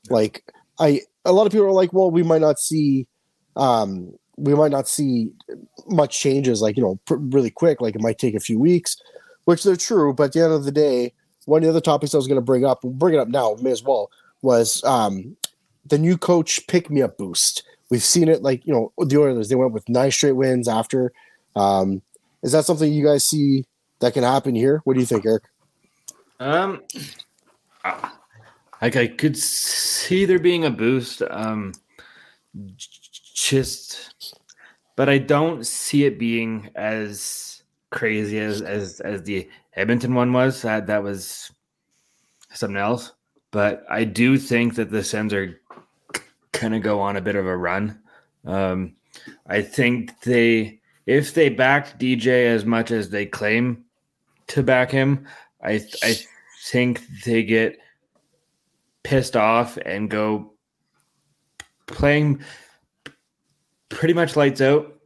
like 0.09 0.43
I 0.79 1.01
a 1.25 1.31
lot 1.31 1.45
of 1.45 1.51
people 1.51 1.67
are 1.67 1.71
like, 1.71 1.93
well, 1.93 2.11
we 2.11 2.23
might 2.23 2.41
not 2.41 2.59
see, 2.59 3.07
um, 3.55 4.13
we 4.37 4.55
might 4.55 4.71
not 4.71 4.87
see 4.87 5.31
much 5.87 6.19
changes, 6.19 6.61
like 6.61 6.77
you 6.77 6.83
know, 6.83 6.99
pr- 7.05 7.15
really 7.15 7.51
quick. 7.51 7.81
Like 7.81 7.95
it 7.95 8.01
might 8.01 8.17
take 8.17 8.35
a 8.35 8.39
few 8.39 8.59
weeks, 8.59 8.97
which 9.45 9.63
they're 9.63 9.75
true. 9.75 10.13
But 10.13 10.25
at 10.25 10.33
the 10.33 10.43
end 10.43 10.53
of 10.53 10.63
the 10.63 10.71
day, 10.71 11.13
one 11.45 11.59
of 11.59 11.63
the 11.63 11.69
other 11.69 11.81
topics 11.81 12.13
I 12.13 12.17
was 12.17 12.27
going 12.27 12.39
to 12.39 12.41
bring 12.41 12.65
up, 12.65 12.81
bring 12.81 13.13
it 13.13 13.19
up 13.19 13.27
now, 13.27 13.55
may 13.61 13.71
as 13.71 13.83
well, 13.83 14.09
was 14.41 14.83
um, 14.83 15.35
the 15.85 15.97
new 15.97 16.17
coach 16.17 16.65
pick 16.67 16.89
me 16.89 17.01
up 17.01 17.17
boost. 17.17 17.63
We've 17.89 18.03
seen 18.03 18.27
it, 18.27 18.41
like 18.41 18.65
you 18.65 18.73
know, 18.73 18.93
the 18.97 19.19
Oilers. 19.19 19.49
They 19.49 19.55
went 19.55 19.73
with 19.73 19.89
nine 19.89 20.11
straight 20.11 20.33
wins 20.33 20.67
after. 20.67 21.11
Um, 21.55 22.01
is 22.43 22.51
that 22.51 22.65
something 22.65 22.91
you 22.91 23.05
guys 23.05 23.23
see 23.23 23.65
that 23.99 24.13
can 24.13 24.23
happen 24.23 24.55
here? 24.55 24.81
What 24.83 24.93
do 24.93 24.99
you 24.99 25.05
think, 25.05 25.25
Eric? 25.25 25.43
Um, 26.39 26.83
I, 27.83 28.11
I 28.81 29.07
could 29.07 29.37
see 29.37 30.25
there 30.25 30.39
being 30.39 30.65
a 30.65 30.69
boost. 30.69 31.21
Um, 31.29 31.73
just, 33.33 34.35
but 34.95 35.09
I 35.09 35.17
don't 35.17 35.65
see 35.65 36.05
it 36.05 36.17
being 36.17 36.69
as 36.75 37.63
crazy 37.89 38.39
as 38.39 38.61
as 38.61 38.99
as 39.01 39.23
the 39.23 39.49
Edmonton 39.73 40.13
one 40.13 40.31
was. 40.33 40.61
That 40.61 40.87
that 40.87 41.03
was 41.03 41.51
something 42.53 42.77
else. 42.77 43.13
But 43.51 43.83
I 43.89 44.03
do 44.03 44.37
think 44.37 44.75
that 44.75 44.91
the 44.91 45.03
Sens 45.03 45.33
are 45.33 45.59
kind 46.51 46.75
of 46.75 46.83
go 46.83 46.99
on 46.99 47.17
a 47.17 47.21
bit 47.21 47.35
of 47.35 47.47
a 47.47 47.57
run. 47.57 47.99
Um, 48.45 48.95
I 49.47 49.61
think 49.61 50.21
they, 50.21 50.78
if 51.09 51.33
they 51.33 51.49
backed 51.49 51.99
DJ 51.99 52.45
as 52.45 52.65
much 52.65 52.91
as 52.91 53.09
they 53.09 53.25
claim 53.25 53.83
to 54.45 54.61
back 54.61 54.91
him, 54.91 55.25
I 55.59 55.81
I 56.03 56.15
think 56.65 57.01
they 57.25 57.41
get 57.41 57.79
pissed 59.01 59.35
off 59.35 59.75
and 59.77 60.07
go 60.07 60.53
playing 61.87 62.43
pretty 63.89 64.13
much 64.13 64.35
lights 64.35 64.61
out, 64.61 64.99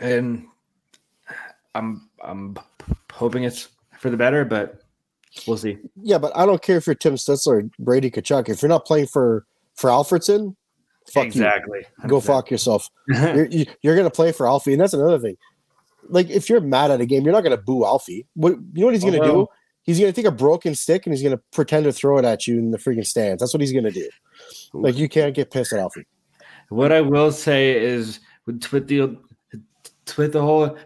and 0.00 0.46
I'm 1.74 2.08
I'm 2.24 2.56
hoping 3.12 3.44
it's 3.44 3.68
for 3.98 4.08
the 4.08 4.16
better, 4.16 4.46
but 4.46 4.80
we'll 5.46 5.58
see. 5.58 5.76
Yeah, 6.02 6.16
but 6.16 6.34
I 6.34 6.46
don't 6.46 6.62
care 6.62 6.78
if 6.78 6.86
you're 6.86 6.94
Tim 6.94 7.16
Stützle 7.16 7.46
or 7.46 7.62
Brady 7.78 8.10
Tkachuk. 8.10 8.48
If 8.48 8.62
you're 8.62 8.70
not 8.70 8.86
playing 8.86 9.08
for 9.08 9.44
for 9.74 9.90
Alfredsson, 9.90 10.56
fuck 11.10 11.26
exactly. 11.26 11.80
you. 12.02 12.08
Go 12.08 12.20
fuck 12.20 12.50
yourself. 12.50 12.88
you're, 13.08 13.46
you- 13.46 13.66
you're 13.82 13.96
gonna 13.96 14.10
play 14.10 14.32
for 14.32 14.46
Alfie, 14.46 14.72
and 14.72 14.80
that's 14.80 14.94
another 14.94 15.18
thing. 15.18 15.36
Like 16.08 16.30
if 16.30 16.48
you're 16.48 16.60
mad 16.60 16.90
at 16.90 17.00
a 17.00 17.06
game, 17.06 17.24
you're 17.24 17.32
not 17.32 17.42
gonna 17.42 17.56
boo 17.56 17.84
Alfie. 17.84 18.26
What 18.34 18.52
you 18.52 18.80
know 18.80 18.86
what 18.86 18.94
he's 18.94 19.04
gonna 19.04 19.24
do? 19.24 19.46
He's 19.82 19.98
gonna 19.98 20.12
take 20.12 20.26
a 20.26 20.30
broken 20.30 20.74
stick 20.74 21.06
and 21.06 21.12
he's 21.12 21.22
gonna 21.22 21.40
pretend 21.52 21.84
to 21.84 21.92
throw 21.92 22.18
it 22.18 22.24
at 22.24 22.46
you 22.46 22.58
in 22.58 22.70
the 22.70 22.78
freaking 22.78 23.06
stands. 23.06 23.40
That's 23.40 23.52
what 23.52 23.60
he's 23.60 23.72
gonna 23.72 23.90
do. 23.90 24.08
Like 24.72 24.96
you 24.96 25.08
can't 25.08 25.34
get 25.34 25.50
pissed 25.50 25.72
at 25.72 25.78
Alfie. 25.78 26.06
What 26.68 26.92
I 26.92 27.00
will 27.00 27.32
say 27.32 27.72
is 27.72 28.20
with, 28.46 28.64
with 28.72 28.88
the 28.88 29.16
with 30.16 30.32
the 30.32 30.40
whole 30.40 30.76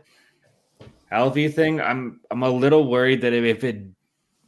Alfie 1.11 1.49
thing, 1.49 1.80
I'm 1.80 2.20
I'm 2.30 2.42
a 2.42 2.50
little 2.50 2.88
worried 2.90 3.20
that 3.23 3.32
if 3.32 3.64
it 3.64 3.85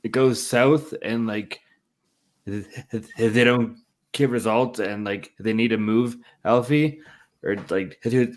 it 0.03 0.13
goes 0.13 0.45
south 0.45 0.95
and 1.03 1.27
like 1.27 1.61
they 2.47 3.45
don't 3.45 3.79
get 4.13 4.31
results 4.31 4.79
and 4.79 5.05
like 5.05 5.33
they 5.39 5.53
need 5.53 5.69
to 5.69 5.79
move 5.79 6.17
Alfie 6.45 7.01
or 7.43 7.57
like 7.71 8.01
to 8.03 8.35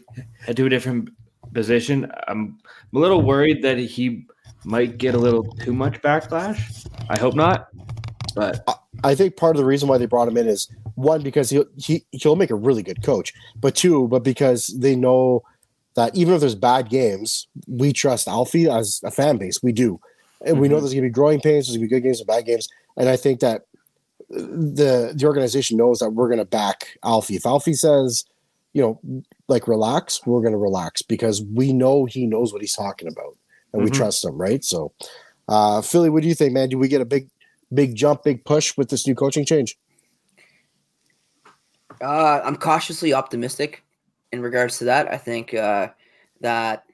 to 0.53 0.65
a 0.65 0.69
different 0.69 1.09
position, 1.53 2.11
I'm 2.27 2.59
I'm 2.91 2.97
a 2.97 2.99
little 2.99 3.21
worried 3.21 3.61
that 3.63 3.77
he 3.77 4.25
might 4.63 4.97
get 4.97 5.15
a 5.15 5.17
little 5.17 5.43
too 5.43 5.73
much 5.73 6.01
backlash. 6.01 6.87
I 7.09 7.17
hope 7.17 7.35
not, 7.35 7.69
but 8.35 8.67
I 9.03 9.15
think 9.15 9.37
part 9.37 9.55
of 9.55 9.59
the 9.59 9.65
reason 9.65 9.89
why 9.89 9.97
they 9.97 10.05
brought 10.05 10.27
him 10.27 10.37
in 10.37 10.47
is 10.47 10.69
one 10.95 11.23
because 11.23 11.49
he'll 11.49 11.65
he 11.77 12.05
he'll 12.11 12.35
make 12.35 12.51
a 12.51 12.55
really 12.55 12.83
good 12.83 13.03
coach, 13.03 13.33
but 13.59 13.75
two, 13.75 14.07
but 14.07 14.23
because 14.23 14.67
they 14.67 14.95
know 14.95 15.43
that 15.95 16.15
even 16.15 16.33
if 16.33 16.39
there's 16.39 16.55
bad 16.55 16.89
games, 16.89 17.47
we 17.67 17.91
trust 17.91 18.27
Alfie 18.27 18.69
as 18.69 19.01
a 19.03 19.11
fan 19.11 19.37
base. 19.37 19.61
We 19.63 19.71
do, 19.71 19.99
and 20.45 20.59
we 20.59 20.67
know 20.67 20.75
mm-hmm. 20.75 20.83
there's 20.83 20.93
gonna 20.93 21.07
be 21.07 21.09
growing 21.09 21.41
pains, 21.41 21.67
there's 21.67 21.77
gonna 21.77 21.87
be 21.87 21.95
good 21.95 22.03
games 22.03 22.19
and 22.19 22.27
bad 22.27 22.45
games, 22.45 22.69
and 22.97 23.09
I 23.09 23.17
think 23.17 23.39
that 23.39 23.63
the 24.31 25.13
the 25.15 25.25
organization 25.25 25.77
knows 25.77 26.00
that 26.00 26.11
we're 26.11 26.29
gonna 26.29 26.45
back 26.45 26.97
Alfie. 27.03 27.35
If 27.35 27.45
Alfie 27.45 27.73
says, 27.73 28.25
you 28.73 28.81
know, 28.81 29.23
like 29.47 29.67
relax, 29.67 30.25
we're 30.25 30.41
gonna 30.41 30.57
relax 30.57 31.01
because 31.01 31.43
we 31.43 31.73
know 31.73 32.05
he 32.05 32.25
knows 32.25 32.53
what 32.53 32.61
he's 32.61 32.75
talking 32.75 33.07
about, 33.07 33.38
and 33.73 33.83
we 33.83 33.89
Mhm. 33.89 33.95
trust 33.95 34.23
him, 34.23 34.38
right? 34.38 34.63
So, 34.63 34.93
uh, 35.47 35.81
Philly, 35.81 36.09
what 36.09 36.21
do 36.23 36.29
you 36.29 36.35
think, 36.35 36.53
man? 36.53 36.69
Do 36.69 36.77
we 36.77 36.88
get 36.88 37.01
a 37.01 37.05
big 37.05 37.29
big 37.73 37.95
jump, 37.95 38.23
big 38.23 38.43
push 38.45 38.75
with 38.77 38.89
this 38.89 39.05
new 39.07 39.15
coaching 39.15 39.45
change? 39.45 39.77
Uh, 42.01 42.41
I'm 42.43 42.55
cautiously 42.55 43.13
optimistic 43.13 43.83
in 44.31 44.41
regards 44.41 44.77
to 44.79 44.85
that. 44.85 45.11
I 45.11 45.17
think 45.17 45.53
uh, 45.53 45.89
that 46.41 46.85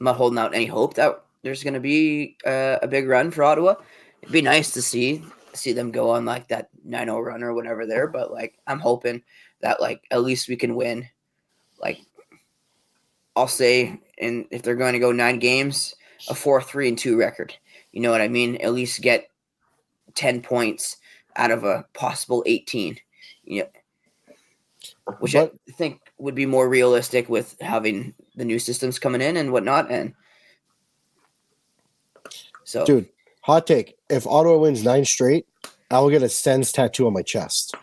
I'm 0.00 0.04
not 0.04 0.16
holding 0.16 0.38
out 0.38 0.54
any 0.54 0.66
hope 0.66 0.94
that 0.94 1.22
there's 1.42 1.62
going 1.62 1.74
to 1.74 1.80
be 1.80 2.36
uh, 2.46 2.78
a 2.82 2.88
big 2.88 3.08
run 3.08 3.30
for 3.30 3.42
Ottawa. 3.42 3.74
It'd 4.22 4.32
be 4.32 4.42
nice 4.42 4.70
to 4.72 4.82
see 4.82 5.24
see 5.54 5.72
them 5.72 5.90
go 5.90 6.10
on 6.10 6.24
like 6.24 6.48
that 6.48 6.68
9-0 6.86 7.24
run 7.24 7.42
or 7.42 7.54
whatever 7.54 7.86
there, 7.86 8.06
but 8.06 8.32
like 8.32 8.58
I'm 8.66 8.80
hoping 8.80 9.22
that 9.60 9.80
like 9.80 10.04
at 10.10 10.22
least 10.22 10.48
we 10.48 10.56
can 10.56 10.74
win. 10.74 11.08
Like 11.80 11.98
I'll 13.36 13.48
say, 13.48 14.00
and 14.18 14.46
if 14.50 14.62
they're 14.62 14.76
going 14.76 14.92
to 14.92 14.98
go 14.98 15.12
nine 15.12 15.38
games, 15.38 15.94
a 16.28 16.34
four 16.34 16.62
three 16.62 16.88
and 16.88 16.98
two 16.98 17.16
record. 17.16 17.54
You 17.92 18.00
know 18.00 18.10
what 18.10 18.20
I 18.20 18.28
mean? 18.28 18.56
At 18.56 18.72
least 18.72 19.02
get 19.02 19.28
ten 20.14 20.40
points 20.40 20.98
out 21.36 21.50
of 21.50 21.64
a 21.64 21.84
possible 21.94 22.42
eighteen. 22.46 22.98
You 23.44 23.62
know, 23.62 23.68
which 25.18 25.32
But- 25.32 25.54
I 25.68 25.72
think 25.72 26.00
would 26.18 26.34
be 26.34 26.46
more 26.46 26.68
realistic 26.68 27.28
with 27.28 27.56
having 27.60 28.14
the 28.36 28.44
new 28.44 28.58
systems 28.58 28.98
coming 28.98 29.20
in 29.20 29.36
and 29.36 29.52
whatnot. 29.52 29.90
And 29.90 30.14
so, 32.64 32.84
Dude, 32.84 33.08
hot 33.42 33.66
take. 33.66 33.94
If 34.08 34.26
Ottawa 34.26 34.56
wins 34.58 34.82
nine 34.84 35.04
straight, 35.04 35.46
I 35.90 36.00
will 36.00 36.10
get 36.10 36.22
a 36.22 36.28
Sens 36.28 36.72
tattoo 36.72 37.06
on 37.06 37.12
my 37.12 37.22
chest. 37.22 37.74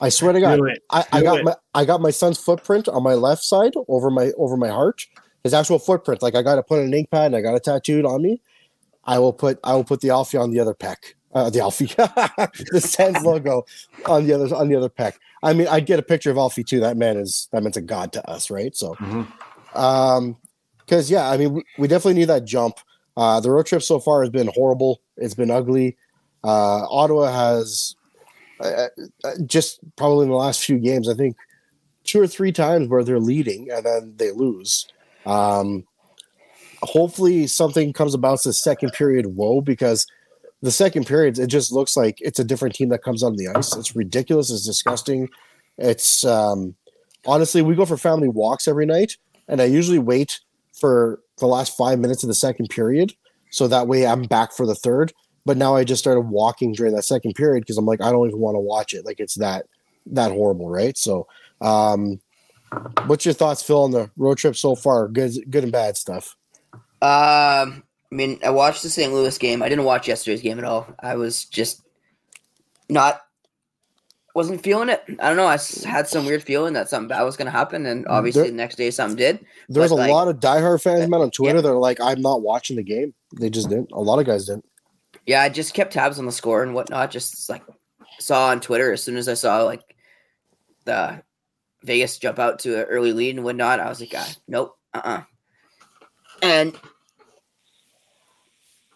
I 0.00 0.08
swear 0.08 0.32
to 0.32 0.40
God, 0.40 0.60
I, 0.90 1.04
I 1.12 1.22
got 1.22 1.38
it. 1.40 1.44
my 1.44 1.54
I 1.74 1.84
got 1.84 2.00
my 2.00 2.10
son's 2.10 2.38
footprint 2.38 2.88
on 2.88 3.02
my 3.02 3.14
left 3.14 3.42
side 3.44 3.74
over 3.88 4.10
my 4.10 4.32
over 4.36 4.56
my 4.56 4.68
heart. 4.68 5.06
His 5.44 5.54
actual 5.54 5.78
footprint. 5.78 6.22
Like 6.22 6.34
I 6.34 6.42
got 6.42 6.56
to 6.56 6.62
put 6.62 6.80
an 6.80 6.92
ink 6.92 7.10
pad 7.10 7.26
and 7.26 7.36
I 7.36 7.40
got 7.40 7.54
it 7.54 7.64
tattooed 7.64 8.04
on 8.04 8.22
me. 8.22 8.40
I 9.04 9.18
will 9.18 9.32
put 9.32 9.58
I 9.64 9.74
will 9.74 9.84
put 9.84 10.00
the 10.00 10.10
Alfie 10.10 10.38
on 10.38 10.50
the 10.50 10.60
other 10.60 10.74
peck. 10.74 11.16
Uh, 11.32 11.48
the 11.48 11.60
Alfie, 11.60 11.86
the 12.72 12.80
Sens 12.80 13.22
logo 13.24 13.64
on 14.06 14.26
the 14.26 14.32
other 14.34 14.54
on 14.54 14.68
the 14.68 14.76
other 14.76 14.88
peck. 14.88 15.18
I 15.42 15.52
mean, 15.52 15.68
I'd 15.68 15.86
get 15.86 15.98
a 15.98 16.02
picture 16.02 16.30
of 16.30 16.36
Alfie 16.36 16.64
too. 16.64 16.80
That 16.80 16.96
man 16.96 17.16
is 17.16 17.48
that 17.52 17.62
man's 17.62 17.76
a 17.76 17.80
god 17.82 18.12
to 18.14 18.28
us, 18.28 18.50
right? 18.50 18.74
So, 18.76 18.94
Mhm. 18.96 19.28
um, 19.74 20.36
because 20.80 21.08
yeah, 21.10 21.30
I 21.30 21.36
mean, 21.36 21.54
we, 21.54 21.62
we 21.78 21.86
definitely 21.88 22.14
need 22.18 22.24
that 22.26 22.44
jump. 22.44 22.78
Uh, 23.20 23.38
the 23.38 23.50
road 23.50 23.66
trip 23.66 23.82
so 23.82 24.00
far 24.00 24.22
has 24.22 24.30
been 24.30 24.48
horrible. 24.54 25.02
It's 25.18 25.34
been 25.34 25.50
ugly. 25.50 25.98
Uh, 26.42 26.88
Ottawa 26.88 27.30
has 27.30 27.94
uh, 28.60 28.86
uh, 29.22 29.32
just 29.44 29.78
probably 29.96 30.24
in 30.24 30.30
the 30.30 30.36
last 30.36 30.64
few 30.64 30.78
games, 30.78 31.06
I 31.06 31.12
think 31.12 31.36
two 32.04 32.18
or 32.18 32.26
three 32.26 32.50
times 32.50 32.88
where 32.88 33.04
they're 33.04 33.18
leading 33.18 33.70
and 33.70 33.84
then 33.84 34.14
they 34.16 34.30
lose. 34.30 34.86
Um, 35.26 35.84
hopefully, 36.82 37.46
something 37.46 37.92
comes 37.92 38.14
about 38.14 38.42
the 38.42 38.54
second 38.54 38.94
period 38.94 39.36
woe 39.36 39.60
because 39.60 40.06
the 40.62 40.70
second 40.70 41.06
periods, 41.06 41.38
it 41.38 41.48
just 41.48 41.72
looks 41.72 41.98
like 41.98 42.16
it's 42.22 42.38
a 42.38 42.44
different 42.44 42.74
team 42.74 42.88
that 42.88 43.02
comes 43.02 43.22
on 43.22 43.36
the 43.36 43.48
ice. 43.48 43.76
It's 43.76 43.94
ridiculous. 43.94 44.50
It's 44.50 44.64
disgusting. 44.64 45.28
It's 45.76 46.24
um, 46.24 46.74
honestly, 47.26 47.60
we 47.60 47.74
go 47.74 47.84
for 47.84 47.98
family 47.98 48.28
walks 48.28 48.66
every 48.66 48.86
night, 48.86 49.18
and 49.46 49.60
I 49.60 49.66
usually 49.66 49.98
wait 49.98 50.40
for 50.72 51.20
the 51.40 51.46
last 51.46 51.76
five 51.76 51.98
minutes 51.98 52.22
of 52.22 52.28
the 52.28 52.34
second 52.34 52.68
period, 52.68 53.14
so 53.50 53.68
that 53.68 53.88
way 53.88 54.06
I'm 54.06 54.22
back 54.22 54.52
for 54.52 54.66
the 54.66 54.74
third. 54.74 55.12
But 55.46 55.56
now 55.56 55.74
I 55.74 55.84
just 55.84 56.00
started 56.00 56.22
walking 56.22 56.72
during 56.72 56.94
that 56.94 57.04
second 57.04 57.34
period 57.34 57.62
because 57.62 57.78
I'm 57.78 57.86
like, 57.86 58.02
I 58.02 58.12
don't 58.12 58.28
even 58.28 58.40
want 58.40 58.56
to 58.56 58.60
watch 58.60 58.92
it. 58.92 59.06
Like 59.06 59.20
it's 59.20 59.36
that 59.36 59.66
that 60.06 60.32
horrible, 60.32 60.68
right? 60.68 60.96
So, 60.96 61.26
um, 61.60 62.20
what's 63.06 63.24
your 63.24 63.34
thoughts, 63.34 63.62
Phil, 63.62 63.82
on 63.82 63.90
the 63.90 64.10
road 64.16 64.38
trip 64.38 64.56
so 64.56 64.74
far? 64.74 65.08
Good, 65.08 65.32
good 65.50 65.64
and 65.64 65.72
bad 65.72 65.96
stuff. 65.96 66.36
Um, 67.02 67.82
I 68.12 68.16
mean, 68.16 68.38
I 68.44 68.50
watched 68.50 68.82
the 68.82 68.90
St. 68.90 69.12
Louis 69.12 69.36
game. 69.38 69.62
I 69.62 69.68
didn't 69.68 69.84
watch 69.84 70.08
yesterday's 70.08 70.42
game 70.42 70.58
at 70.58 70.64
all. 70.64 70.86
I 71.00 71.16
was 71.16 71.44
just 71.46 71.82
not 72.88 73.22
wasn't 74.34 74.62
feeling 74.62 74.88
it. 74.88 75.02
I 75.20 75.28
don't 75.28 75.36
know. 75.36 75.46
I 75.46 75.58
had 75.84 76.08
some 76.08 76.24
weird 76.24 76.42
feeling 76.42 76.74
that 76.74 76.88
something 76.88 77.08
bad 77.08 77.22
was 77.22 77.36
going 77.36 77.46
to 77.46 77.52
happen, 77.52 77.86
and 77.86 78.06
obviously 78.06 78.42
there, 78.42 78.50
the 78.50 78.56
next 78.56 78.76
day 78.76 78.90
something 78.90 79.16
did. 79.16 79.44
There's 79.68 79.90
a 79.90 79.96
like, 79.96 80.10
lot 80.10 80.28
of 80.28 80.38
diehard 80.38 80.82
fans, 80.82 81.08
man, 81.08 81.20
on 81.20 81.30
Twitter 81.30 81.56
yeah. 81.56 81.62
that 81.62 81.70
are 81.70 81.78
like, 81.78 82.00
"I'm 82.00 82.20
not 82.20 82.42
watching 82.42 82.76
the 82.76 82.82
game." 82.82 83.14
They 83.38 83.50
just 83.50 83.68
didn't. 83.68 83.90
A 83.92 84.00
lot 84.00 84.18
of 84.18 84.26
guys 84.26 84.46
didn't. 84.46 84.64
Yeah, 85.26 85.42
I 85.42 85.48
just 85.48 85.74
kept 85.74 85.92
tabs 85.92 86.18
on 86.18 86.26
the 86.26 86.32
score 86.32 86.62
and 86.62 86.74
whatnot. 86.74 87.10
Just 87.10 87.48
like 87.48 87.62
saw 88.18 88.48
on 88.48 88.60
Twitter 88.60 88.92
as 88.92 89.02
soon 89.02 89.16
as 89.16 89.28
I 89.28 89.34
saw 89.34 89.62
like 89.64 89.82
the 90.84 91.22
Vegas 91.82 92.18
jump 92.18 92.38
out 92.38 92.60
to 92.60 92.80
an 92.80 92.84
early 92.84 93.12
lead 93.12 93.36
and 93.36 93.44
whatnot. 93.44 93.80
I 93.80 93.88
was 93.88 94.00
like, 94.00 94.12
ah, 94.14 94.34
nope, 94.46 94.76
uh, 94.94 95.00
uh 95.04 95.22
and 96.42 96.76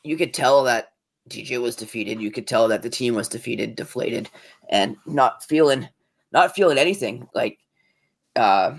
you 0.03 0.17
could 0.17 0.35
tell 0.35 0.64
that 0.64 0.93
DJ 1.28 1.61
was 1.61 1.76
defeated. 1.76 2.21
You 2.21 2.31
could 2.31 2.47
tell 2.47 2.69
that 2.69 2.83
the 2.83 2.90
team 2.90 3.14
was 3.14 3.28
defeated, 3.28 3.76
deflated, 3.76 4.31
and 4.69 4.97
not 5.07 5.45
feeling, 5.45 5.88
not 6.33 6.54
feeling 6.54 6.78
anything. 6.78 7.28
Like, 7.35 7.59
uh, 8.37 8.78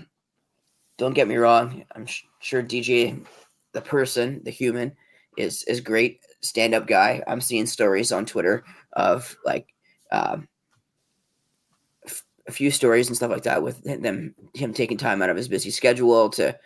don't 0.96 1.14
get 1.14 1.28
me 1.28 1.36
wrong. 1.36 1.84
I'm 1.94 2.06
sh- 2.06 2.24
sure 2.40 2.62
DJ, 2.62 3.24
the 3.72 3.80
person, 3.80 4.40
the 4.44 4.50
human, 4.50 4.92
is 5.36 5.64
is 5.64 5.80
great. 5.80 6.20
Stand 6.40 6.74
up 6.74 6.86
guy. 6.86 7.22
I'm 7.26 7.40
seeing 7.40 7.66
stories 7.66 8.12
on 8.12 8.26
Twitter 8.26 8.64
of 8.92 9.36
like 9.44 9.66
um, 10.12 10.48
a 12.48 12.52
few 12.52 12.70
stories 12.70 13.08
and 13.08 13.16
stuff 13.16 13.30
like 13.30 13.42
that 13.42 13.62
with 13.62 13.82
them 13.82 14.34
him 14.54 14.72
taking 14.72 14.96
time 14.96 15.20
out 15.20 15.30
of 15.30 15.36
his 15.36 15.48
busy 15.48 15.70
schedule 15.70 16.30
to 16.30 16.56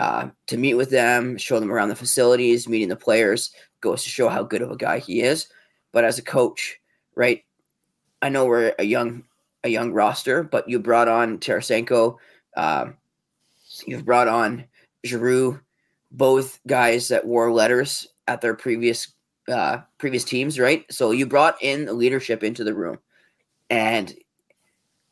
uh, 0.00 0.30
to 0.46 0.56
meet 0.56 0.74
with 0.74 0.88
them, 0.88 1.36
show 1.36 1.60
them 1.60 1.70
around 1.70 1.90
the 1.90 1.94
facilities, 1.94 2.66
meeting 2.66 2.88
the 2.88 2.96
players. 2.96 3.50
Goes 3.82 4.02
to 4.02 4.08
show 4.08 4.30
how 4.30 4.42
good 4.42 4.62
of 4.62 4.70
a 4.70 4.76
guy 4.76 4.98
he 4.98 5.20
is. 5.20 5.46
But 5.92 6.04
as 6.04 6.18
a 6.18 6.22
coach, 6.22 6.80
right? 7.14 7.44
I 8.22 8.30
know 8.30 8.46
we're 8.46 8.74
a 8.78 8.84
young 8.84 9.24
a 9.62 9.68
young 9.68 9.92
roster, 9.92 10.42
but 10.42 10.66
you 10.70 10.78
brought 10.78 11.08
on 11.08 11.36
Tarasenko, 11.36 12.16
um, 12.56 12.96
you've 13.86 14.06
brought 14.06 14.26
on 14.26 14.64
Giroux, 15.04 15.60
both 16.10 16.60
guys 16.66 17.08
that 17.08 17.26
wore 17.26 17.52
letters 17.52 18.08
at 18.26 18.40
their 18.40 18.54
previous 18.54 19.12
uh, 19.52 19.80
previous 19.98 20.24
teams, 20.24 20.58
right? 20.58 20.90
So 20.90 21.10
you 21.10 21.26
brought 21.26 21.62
in 21.62 21.84
the 21.84 21.92
leadership 21.92 22.42
into 22.42 22.64
the 22.64 22.72
room, 22.72 23.00
and 23.68 24.14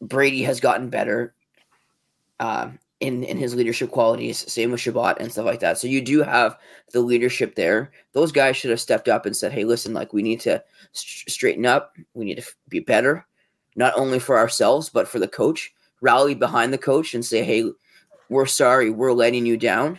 Brady 0.01 0.45
has 0.45 0.61
gotten 0.61 0.89
better 0.89 1.35
um, 2.41 2.79
in 3.01 3.23
in 3.23 3.37
his 3.37 3.55
leadership 3.55 3.91
qualities. 3.91 4.51
Same 4.51 4.73
with 4.73 4.81
Chabot 4.81 5.17
and 5.21 5.31
stuff 5.31 5.47
like 5.47 5.61
that. 5.61 5.79
So 5.79 5.87
you 5.87 6.01
do 6.01 6.23
have 6.23 6.59
the 6.93 7.01
leadership 7.01 7.55
there. 7.55 7.93
Those 8.13 8.33
guys 8.33 8.57
should 8.57 8.71
have 8.71 8.81
stepped 8.81 9.09
up 9.09 9.27
and 9.27 9.37
said, 9.37 9.53
"Hey, 9.53 9.65
listen, 9.65 9.95
like 9.95 10.13
we 10.13 10.23
need 10.23 10.41
to 10.41 10.63
st- 10.93 11.31
straighten 11.31 11.67
up. 11.67 11.95
We 12.15 12.25
need 12.25 12.37
to 12.37 12.43
f- 12.43 12.57
be 12.69 12.81
better, 12.81 13.27
not 13.77 13.97
only 13.97 14.19
for 14.19 14.39
ourselves 14.39 14.89
but 14.89 15.09
for 15.09 15.19
the 15.19 15.29
coach. 15.29 15.73
Rally 16.01 16.35
behind 16.35 16.73
the 16.73 16.79
coach 16.79 17.15
and 17.15 17.25
say, 17.25 17.43
"Hey, 17.43 17.65
we're 18.29 18.47
sorry, 18.47 18.91
we're 18.91 19.13
letting 19.13 19.47
you 19.47 19.57
down. 19.57 19.99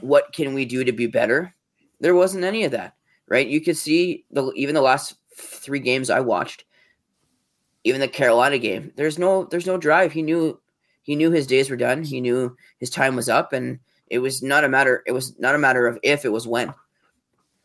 What 0.00 0.32
can 0.32 0.54
we 0.54 0.64
do 0.64 0.84
to 0.84 0.92
be 0.92 1.06
better?" 1.06 1.54
There 2.00 2.14
wasn't 2.14 2.44
any 2.44 2.64
of 2.64 2.72
that, 2.72 2.94
right? 3.28 3.46
You 3.46 3.60
could 3.60 3.76
see 3.76 4.24
the 4.30 4.52
even 4.56 4.74
the 4.74 4.80
last 4.82 5.14
three 5.36 5.80
games 5.80 6.10
I 6.10 6.20
watched, 6.20 6.64
even 7.84 8.00
the 8.00 8.08
Carolina 8.08 8.58
game. 8.58 8.92
There's 8.96 9.18
no 9.18 9.44
there's 9.44 9.66
no 9.66 9.76
drive. 9.76 10.12
He 10.12 10.22
knew 10.22 10.60
he 11.04 11.14
knew 11.14 11.30
his 11.30 11.46
days 11.46 11.70
were 11.70 11.76
done. 11.76 12.02
He 12.02 12.20
knew 12.20 12.56
his 12.78 12.90
time 12.90 13.14
was 13.14 13.28
up, 13.28 13.52
and 13.52 13.78
it 14.08 14.18
was 14.18 14.42
not 14.42 14.64
a 14.64 14.68
matter. 14.68 15.02
It 15.06 15.12
was 15.12 15.38
not 15.38 15.54
a 15.54 15.58
matter 15.58 15.86
of 15.86 15.98
if; 16.02 16.24
it 16.24 16.32
was 16.32 16.48
when. 16.48 16.74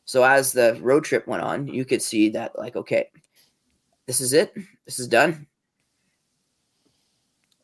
So 0.04 0.24
as 0.24 0.52
the 0.52 0.78
road 0.82 1.06
trip 1.06 1.26
went 1.26 1.42
on, 1.42 1.68
you 1.68 1.86
could 1.86 2.02
see 2.02 2.30
that 2.30 2.58
like, 2.60 2.76
okay, 2.76 3.10
this 4.08 4.20
is 4.20 4.34
it. 4.34 4.54
This 4.86 5.00
is 5.00 5.08
done. 5.08 5.48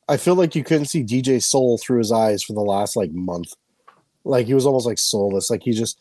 I 0.08 0.18
feel 0.18 0.36
like 0.36 0.56
you 0.56 0.64
couldn't 0.64 0.86
see 0.86 1.04
DJ's 1.04 1.46
soul 1.46 1.78
through 1.78 1.98
his 1.98 2.12
eyes 2.12 2.44
for 2.44 2.54
the 2.54 2.62
last 2.62 2.96
like 2.96 3.12
month. 3.12 3.54
Like 4.24 4.46
he 4.46 4.54
was 4.54 4.66
almost 4.66 4.86
like 4.86 5.00
soulless. 5.00 5.50
Like 5.50 5.64
he 5.64 5.72
just, 5.72 6.00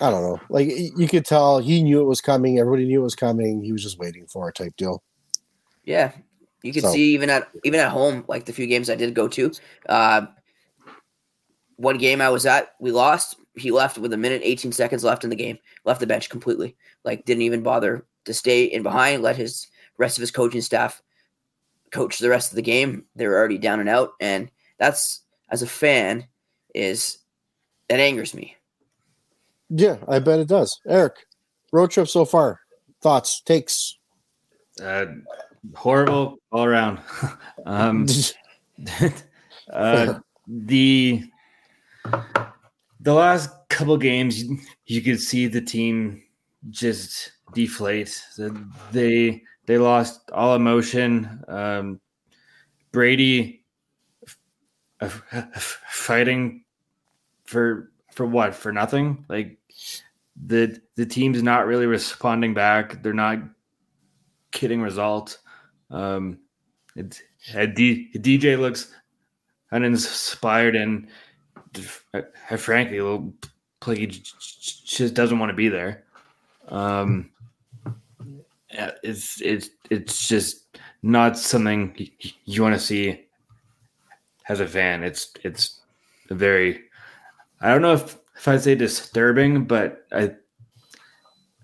I 0.00 0.10
don't 0.10 0.22
know. 0.22 0.40
Like 0.48 0.68
you 0.68 1.08
could 1.08 1.24
tell 1.24 1.58
he 1.58 1.82
knew 1.82 2.00
it 2.00 2.06
was 2.06 2.20
coming. 2.20 2.58
Everybody 2.58 2.84
knew 2.84 3.00
it 3.00 3.04
was 3.04 3.16
coming. 3.16 3.64
He 3.64 3.72
was 3.72 3.82
just 3.82 3.98
waiting 3.98 4.26
for 4.26 4.48
it 4.48 4.54
type 4.54 4.76
deal. 4.76 5.02
Yeah, 5.84 6.12
you 6.62 6.72
can 6.72 6.82
So- 6.82 6.92
see 6.92 7.14
even 7.14 7.30
at 7.30 7.48
even 7.64 7.80
at 7.80 7.90
home, 7.90 8.24
like 8.28 8.44
the 8.44 8.52
few 8.52 8.66
games 8.66 8.88
I 8.90 8.94
did 8.94 9.14
go 9.14 9.28
to. 9.28 9.52
Uh, 9.88 10.26
one 11.76 11.98
game 11.98 12.20
I 12.20 12.28
was 12.28 12.46
at, 12.46 12.74
we 12.80 12.92
lost. 12.92 13.36
He 13.56 13.70
left 13.70 13.98
with 13.98 14.12
a 14.12 14.16
minute, 14.16 14.40
18 14.44 14.72
seconds 14.72 15.04
left 15.04 15.24
in 15.24 15.30
the 15.30 15.36
game. 15.36 15.58
Left 15.84 16.00
the 16.00 16.06
bench 16.06 16.30
completely. 16.30 16.76
Like 17.04 17.24
didn't 17.24 17.42
even 17.42 17.62
bother 17.62 18.06
to 18.24 18.34
stay 18.34 18.64
in 18.64 18.82
behind. 18.82 19.22
Let 19.22 19.36
his 19.36 19.66
rest 19.98 20.16
of 20.16 20.20
his 20.22 20.30
coaching 20.30 20.60
staff 20.62 21.02
coach 21.90 22.18
the 22.18 22.30
rest 22.30 22.52
of 22.52 22.56
the 22.56 22.62
game. 22.62 23.04
They 23.16 23.26
were 23.26 23.36
already 23.36 23.58
down 23.58 23.80
and 23.80 23.88
out, 23.88 24.12
and 24.20 24.50
that's 24.78 25.20
as 25.50 25.62
a 25.62 25.66
fan 25.66 26.26
is 26.74 27.18
that 27.88 28.00
angers 28.00 28.32
me. 28.34 28.56
Yeah, 29.68 29.96
I 30.08 30.18
bet 30.18 30.38
it 30.40 30.48
does. 30.48 30.80
Eric, 30.86 31.14
road 31.72 31.90
trip 31.90 32.08
so 32.08 32.24
far. 32.24 32.60
Thoughts, 33.02 33.40
takes. 33.40 33.98
Uh, 34.82 35.06
horrible 35.74 36.38
all 36.50 36.64
around. 36.64 36.98
um, 37.66 38.06
uh, 39.72 40.18
the 40.46 41.22
the 43.00 43.14
last 43.14 43.50
couple 43.68 43.96
games, 43.96 44.42
you, 44.44 44.58
you 44.86 45.00
could 45.02 45.20
see 45.20 45.46
the 45.46 45.60
team 45.60 46.22
just 46.70 47.32
deflate. 47.54 48.22
The- 48.36 48.64
They 48.92 49.42
they 49.66 49.78
lost 49.78 50.30
all 50.32 50.54
emotion. 50.54 51.42
Um, 51.48 52.00
Brady 52.90 53.64
f- 55.00 55.22
f- 55.32 55.82
fighting 55.88 56.64
for 57.44 57.92
for 58.10 58.26
what 58.26 58.54
for 58.54 58.72
nothing. 58.72 59.24
Like 59.28 59.58
the 60.46 60.80
the 60.96 61.06
team's 61.06 61.42
not 61.42 61.66
really 61.66 61.86
responding 61.86 62.54
back. 62.54 63.02
They're 63.02 63.14
not 63.14 63.38
getting 64.50 64.82
results. 64.82 65.38
Um, 65.92 66.38
it, 66.96 67.22
D, 67.74 68.10
DJ 68.14 68.58
looks 68.58 68.92
uninspired 69.70 70.74
and 70.74 71.06
uh, 72.14 72.56
frankly, 72.56 72.98
a 72.98 73.04
little 73.04 73.32
like 73.86 73.98
he 73.98 74.06
just 74.06 75.14
doesn't 75.14 75.38
want 75.38 75.50
to 75.50 75.56
be 75.56 75.68
there. 75.68 76.04
Um, 76.68 77.30
it's 79.02 79.40
it's 79.40 79.70
it's 79.90 80.28
just 80.28 80.78
not 81.02 81.38
something 81.38 81.94
you 82.44 82.62
want 82.62 82.74
to 82.74 82.80
see 82.80 83.26
as 84.48 84.60
a 84.60 84.66
fan. 84.66 85.02
It's 85.02 85.32
it's 85.42 85.80
very 86.30 86.82
I 87.60 87.70
don't 87.70 87.82
know 87.82 87.94
if 87.94 88.18
if 88.36 88.48
I'd 88.48 88.62
say 88.62 88.74
disturbing, 88.74 89.64
but 89.64 90.06
I 90.12 90.32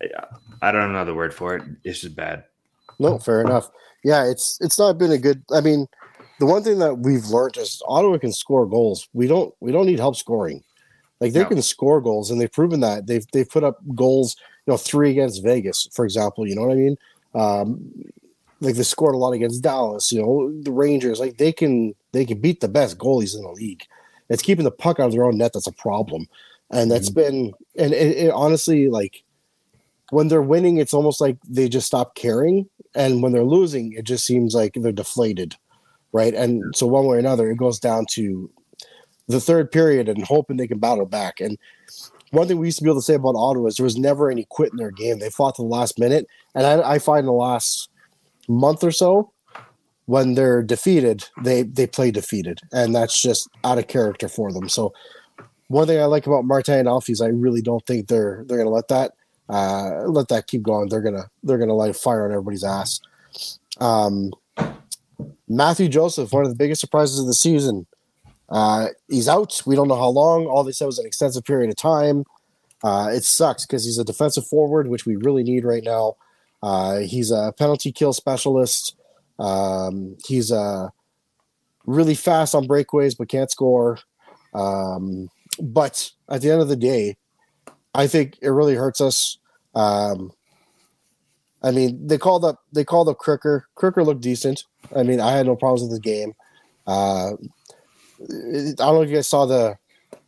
I, 0.02 0.24
I 0.62 0.72
don't 0.72 0.92
know 0.92 1.04
the 1.04 1.14
word 1.14 1.34
for 1.34 1.56
it. 1.56 1.62
It's 1.84 2.00
just 2.00 2.16
bad. 2.16 2.44
No, 2.98 3.18
fair 3.18 3.40
enough. 3.42 3.70
Yeah, 4.04 4.24
it's 4.24 4.58
it's 4.60 4.78
not 4.78 4.98
been 4.98 5.12
a 5.12 5.18
good. 5.18 5.42
I 5.52 5.60
mean, 5.60 5.86
the 6.38 6.46
one 6.46 6.62
thing 6.62 6.78
that 6.78 6.98
we've 6.98 7.26
learned 7.26 7.56
is 7.56 7.82
Ottawa 7.86 8.18
can 8.18 8.32
score 8.32 8.66
goals. 8.66 9.08
We 9.12 9.26
don't 9.26 9.52
we 9.60 9.72
don't 9.72 9.86
need 9.86 9.98
help 9.98 10.16
scoring. 10.16 10.62
Like 11.20 11.32
they 11.32 11.40
No. 11.42 11.48
can 11.48 11.62
score 11.62 12.00
goals, 12.00 12.30
and 12.30 12.40
they've 12.40 12.52
proven 12.52 12.80
that. 12.80 13.06
They've 13.06 13.26
they've 13.32 13.48
put 13.48 13.64
up 13.64 13.78
goals. 13.94 14.36
You 14.66 14.72
know, 14.72 14.76
three 14.76 15.10
against 15.10 15.42
Vegas, 15.42 15.88
for 15.92 16.04
example. 16.04 16.46
You 16.46 16.54
know 16.54 16.62
what 16.62 16.72
I 16.72 16.74
mean? 16.74 16.96
Um, 17.34 17.90
like 18.60 18.74
they 18.76 18.82
scored 18.82 19.14
a 19.14 19.18
lot 19.18 19.32
against 19.32 19.62
Dallas. 19.62 20.12
You 20.12 20.22
know, 20.22 20.62
the 20.62 20.72
Rangers. 20.72 21.18
Like 21.20 21.38
they 21.38 21.52
can 21.52 21.94
they 22.12 22.24
can 22.24 22.40
beat 22.40 22.60
the 22.60 22.68
best 22.68 22.98
goalies 22.98 23.36
in 23.36 23.42
the 23.42 23.50
league. 23.50 23.82
It's 24.28 24.42
keeping 24.42 24.64
the 24.64 24.70
puck 24.70 25.00
out 25.00 25.06
of 25.06 25.12
their 25.12 25.24
own 25.24 25.38
net 25.38 25.52
that's 25.54 25.66
a 25.66 25.72
problem, 25.72 26.28
and 26.70 26.90
that's 26.90 27.10
been 27.10 27.52
and 27.76 27.92
it, 27.92 28.16
it 28.16 28.30
honestly 28.30 28.88
like 28.88 29.24
when 30.10 30.28
they're 30.28 30.42
winning, 30.42 30.78
it's 30.78 30.94
almost 30.94 31.20
like 31.20 31.36
they 31.48 31.68
just 31.68 31.86
stop 31.86 32.14
caring, 32.14 32.68
and 32.94 33.22
when 33.22 33.32
they're 33.32 33.44
losing, 33.44 33.92
it 33.92 34.04
just 34.04 34.26
seems 34.26 34.54
like 34.54 34.74
they're 34.74 34.92
deflated, 34.92 35.56
right? 36.12 36.34
And 36.34 36.74
so 36.74 36.86
one 36.86 37.06
way 37.06 37.16
or 37.16 37.20
another, 37.20 37.50
it 37.50 37.56
goes 37.56 37.78
down 37.78 38.06
to 38.12 38.50
the 39.26 39.40
third 39.40 39.70
period 39.70 40.08
and 40.08 40.24
hoping 40.24 40.56
they 40.56 40.68
can 40.68 40.78
battle 40.78 41.06
back. 41.06 41.40
And 41.40 41.58
one 42.30 42.48
thing 42.48 42.58
we 42.58 42.68
used 42.68 42.78
to 42.78 42.84
be 42.84 42.90
able 42.90 43.00
to 43.00 43.04
say 43.04 43.14
about 43.14 43.36
Ottawa 43.36 43.68
is 43.68 43.76
there 43.76 43.84
was 43.84 43.98
never 43.98 44.30
any 44.30 44.46
quit 44.50 44.72
in 44.72 44.78
their 44.78 44.90
game. 44.90 45.18
They 45.18 45.30
fought 45.30 45.56
to 45.56 45.62
the 45.62 45.68
last 45.68 45.98
minute, 45.98 46.26
and 46.54 46.66
I, 46.66 46.94
I 46.94 46.98
find 46.98 47.26
the 47.26 47.32
last 47.32 47.90
month 48.48 48.82
or 48.82 48.90
so 48.90 49.32
when 50.08 50.34
they're 50.34 50.62
defeated, 50.62 51.28
they 51.42 51.62
they 51.62 51.86
play 51.86 52.10
defeated, 52.10 52.60
and 52.72 52.94
that's 52.94 53.20
just 53.20 53.46
out 53.62 53.76
of 53.76 53.88
character 53.88 54.26
for 54.26 54.50
them. 54.50 54.66
So 54.66 54.94
one 55.68 55.86
thing 55.86 56.00
I 56.00 56.06
like 56.06 56.26
about 56.26 56.46
Martin 56.46 56.78
and 56.78 56.88
Alfie 56.88 57.12
is 57.12 57.20
I 57.20 57.26
really 57.26 57.60
don't 57.60 57.84
think 57.86 58.08
they're 58.08 58.42
they're 58.46 58.56
gonna 58.56 58.70
let 58.70 58.88
that 58.88 59.12
uh, 59.48 60.02
let 60.06 60.28
that 60.28 60.46
keep 60.46 60.62
going. 60.62 60.88
They're 60.88 61.00
gonna 61.00 61.30
they're 61.42 61.58
gonna 61.58 61.74
light 61.74 61.96
fire 61.96 62.24
on 62.24 62.32
everybody's 62.32 62.64
ass. 62.64 63.00
Um, 63.80 64.32
Mathieu 65.48 65.88
Joseph, 65.88 66.32
one 66.32 66.44
of 66.44 66.50
the 66.50 66.56
biggest 66.56 66.80
surprises 66.80 67.18
of 67.18 67.26
the 67.26 67.34
season. 67.34 67.86
Uh, 68.48 68.88
he's 69.08 69.28
out. 69.28 69.62
We 69.66 69.76
don't 69.76 69.88
know 69.88 69.96
how 69.96 70.08
long. 70.08 70.46
All 70.46 70.64
they 70.64 70.72
said 70.72 70.86
was 70.86 70.98
an 70.98 71.06
extensive 71.06 71.44
period 71.44 71.70
of 71.70 71.76
time. 71.76 72.24
Uh, 72.82 73.10
it 73.12 73.24
sucks 73.24 73.66
because 73.66 73.84
he's 73.84 73.98
a 73.98 74.04
defensive 74.04 74.46
forward, 74.46 74.88
which 74.88 75.06
we 75.06 75.16
really 75.16 75.42
need 75.42 75.64
right 75.64 75.82
now. 75.82 76.16
Uh, 76.62 76.98
he's 76.98 77.30
a 77.30 77.52
penalty 77.58 77.92
kill 77.92 78.12
specialist. 78.12 78.96
Um, 79.38 80.16
he's 80.26 80.50
uh, 80.52 80.88
really 81.86 82.14
fast 82.14 82.54
on 82.54 82.66
breakaways, 82.66 83.16
but 83.16 83.28
can't 83.28 83.50
score. 83.50 83.98
Um, 84.54 85.30
but 85.60 86.10
at 86.28 86.40
the 86.40 86.50
end 86.50 86.62
of 86.62 86.68
the 86.68 86.76
day, 86.76 87.16
I 87.94 88.06
think 88.06 88.38
it 88.40 88.50
really 88.50 88.74
hurts 88.74 89.00
us. 89.00 89.38
Um, 89.74 90.32
I 91.62 91.70
mean, 91.70 92.06
they 92.06 92.18
called 92.18 92.44
up 92.44 92.60
they 92.72 92.84
called 92.84 93.08
up 93.08 93.18
Crooker. 93.18 93.66
Crooker 93.74 94.04
looked 94.04 94.20
decent. 94.20 94.64
I 94.94 95.02
mean, 95.02 95.20
I 95.20 95.32
had 95.32 95.46
no 95.46 95.56
problems 95.56 95.82
with 95.82 95.92
the 95.92 96.00
game. 96.00 96.34
Uh, 96.86 97.32
I 98.20 98.74
don't 98.76 98.94
know 98.94 99.02
if 99.02 99.10
you 99.10 99.16
guys 99.16 99.28
saw 99.28 99.46
the 99.46 99.76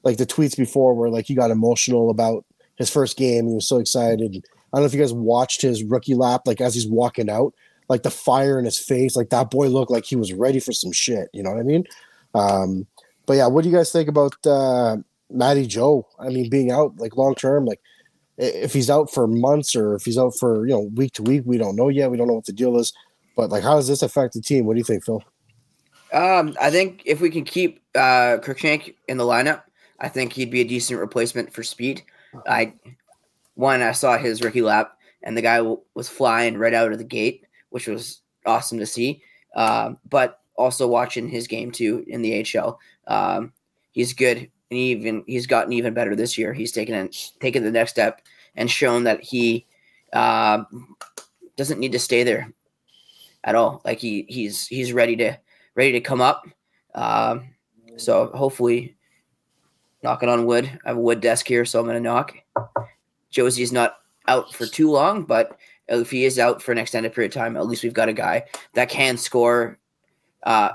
like 0.02 0.16
the 0.16 0.26
tweets 0.26 0.56
before 0.56 0.94
where 0.94 1.10
like 1.10 1.26
he 1.26 1.34
got 1.34 1.50
emotional 1.50 2.10
about 2.10 2.44
his 2.76 2.90
first 2.90 3.16
game. 3.16 3.46
He 3.48 3.54
was 3.54 3.68
so 3.68 3.78
excited. 3.78 4.44
I 4.72 4.76
don't 4.76 4.82
know 4.82 4.86
if 4.86 4.94
you 4.94 5.00
guys 5.00 5.12
watched 5.12 5.62
his 5.62 5.84
rookie 5.84 6.14
lap, 6.14 6.42
like 6.46 6.60
as 6.60 6.74
he's 6.74 6.86
walking 6.86 7.28
out, 7.28 7.54
like 7.88 8.02
the 8.02 8.10
fire 8.10 8.58
in 8.58 8.64
his 8.64 8.78
face, 8.78 9.16
like 9.16 9.30
that 9.30 9.50
boy 9.50 9.68
looked 9.68 9.90
like 9.90 10.04
he 10.04 10.16
was 10.16 10.32
ready 10.32 10.60
for 10.60 10.72
some 10.72 10.92
shit. 10.92 11.28
You 11.32 11.42
know 11.42 11.50
what 11.50 11.60
I 11.60 11.64
mean? 11.64 11.84
Um, 12.34 12.86
but 13.26 13.34
yeah, 13.34 13.46
what 13.46 13.62
do 13.62 13.70
you 13.70 13.76
guys 13.76 13.92
think 13.92 14.08
about 14.08 14.34
uh, 14.46 14.96
Matty 15.30 15.66
Joe? 15.66 16.06
I 16.18 16.28
mean, 16.28 16.48
being 16.50 16.70
out 16.70 16.98
like 16.98 17.16
long 17.16 17.34
term, 17.34 17.66
like 17.66 17.80
if 18.38 18.72
he's 18.72 18.90
out 18.90 19.12
for 19.12 19.26
months 19.26 19.76
or 19.76 19.94
if 19.94 20.04
he's 20.04 20.18
out 20.18 20.34
for 20.38 20.66
you 20.66 20.72
know 20.72 20.90
week 20.94 21.12
to 21.14 21.22
week, 21.22 21.42
we 21.44 21.58
don't 21.58 21.76
know 21.76 21.88
yet. 21.88 22.10
We 22.10 22.16
don't 22.16 22.26
know 22.26 22.34
what 22.34 22.46
the 22.46 22.52
deal 22.52 22.78
is. 22.78 22.92
But 23.36 23.50
like, 23.50 23.62
how 23.62 23.76
does 23.76 23.88
this 23.88 24.02
affect 24.02 24.34
the 24.34 24.40
team? 24.40 24.66
What 24.66 24.74
do 24.74 24.78
you 24.78 24.84
think, 24.84 25.04
Phil? 25.04 25.22
Um, 26.12 26.56
I 26.60 26.70
think 26.70 27.02
if 27.06 27.20
we 27.20 27.30
can 27.30 27.44
keep 27.44 27.82
uh, 27.94 28.38
Crookshank 28.42 28.96
in 29.08 29.16
the 29.16 29.24
lineup, 29.24 29.62
I 30.00 30.08
think 30.08 30.32
he'd 30.32 30.50
be 30.50 30.60
a 30.60 30.64
decent 30.64 30.98
replacement 30.98 31.52
for 31.52 31.62
Speed. 31.62 32.02
I 32.46 32.74
one, 33.54 33.82
I 33.82 33.92
saw 33.92 34.16
his 34.16 34.42
rookie 34.42 34.62
lap, 34.62 34.96
and 35.22 35.36
the 35.36 35.42
guy 35.42 35.58
w- 35.58 35.80
was 35.94 36.08
flying 36.08 36.56
right 36.56 36.74
out 36.74 36.92
of 36.92 36.98
the 36.98 37.04
gate, 37.04 37.44
which 37.68 37.86
was 37.86 38.22
awesome 38.46 38.78
to 38.78 38.86
see. 38.86 39.22
Um, 39.54 39.98
but 40.08 40.40
also 40.56 40.86
watching 40.86 41.28
his 41.28 41.46
game 41.46 41.70
too 41.70 42.04
in 42.08 42.22
the 42.22 42.42
HL, 42.42 42.78
um, 43.06 43.52
he's 43.92 44.14
good, 44.14 44.50
and 44.70 44.78
even 44.78 45.24
he's 45.26 45.46
gotten 45.46 45.72
even 45.72 45.94
better 45.94 46.14
this 46.14 46.38
year. 46.38 46.52
He's 46.52 46.72
taken 46.72 46.94
an, 46.94 47.10
taken 47.40 47.64
the 47.64 47.70
next 47.70 47.90
step 47.90 48.22
and 48.56 48.70
shown 48.70 49.04
that 49.04 49.22
he 49.22 49.66
uh, 50.12 50.64
doesn't 51.56 51.80
need 51.80 51.92
to 51.92 51.98
stay 51.98 52.22
there 52.22 52.52
at 53.44 53.54
all. 53.54 53.80
Like 53.84 53.98
he 53.98 54.26
he's 54.28 54.66
he's 54.66 54.92
ready 54.92 55.16
to 55.16 55.38
ready 55.74 55.92
to 55.92 56.00
come 56.00 56.20
up. 56.20 56.46
Um, 56.94 57.50
so 57.96 58.30
hopefully, 58.34 58.96
knocking 60.02 60.28
on 60.28 60.46
wood. 60.46 60.70
I 60.84 60.88
have 60.88 60.96
a 60.96 61.00
wood 61.00 61.20
desk 61.20 61.46
here, 61.46 61.64
so 61.64 61.80
I'm 61.80 61.86
gonna 61.86 62.00
knock. 62.00 62.36
Josie's 63.30 63.72
not 63.72 63.96
out 64.28 64.52
for 64.52 64.66
too 64.66 64.90
long, 64.90 65.24
but 65.24 65.56
if 65.88 66.10
he 66.10 66.24
is 66.24 66.38
out 66.38 66.62
for 66.62 66.72
an 66.72 66.78
extended 66.78 67.12
period 67.12 67.32
of 67.32 67.34
time, 67.34 67.56
at 67.56 67.66
least 67.66 67.82
we've 67.82 67.92
got 67.92 68.08
a 68.08 68.12
guy 68.12 68.44
that 68.74 68.88
can 68.88 69.16
score, 69.16 69.78
uh, 70.44 70.70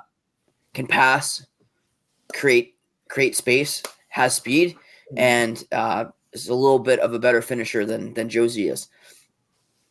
can 0.74 0.88
pass, 0.88 1.46
create 2.34 2.75
create 3.16 3.34
space, 3.34 3.82
has 4.10 4.36
speed, 4.36 4.76
and 5.16 5.64
uh, 5.72 6.04
is 6.34 6.50
a 6.50 6.54
little 6.54 6.80
bit 6.80 7.00
of 7.00 7.14
a 7.14 7.20
better 7.20 7.42
finisher 7.42 7.86
than 7.86 8.14
than 8.14 8.28
Josie 8.28 8.68
is. 8.68 8.90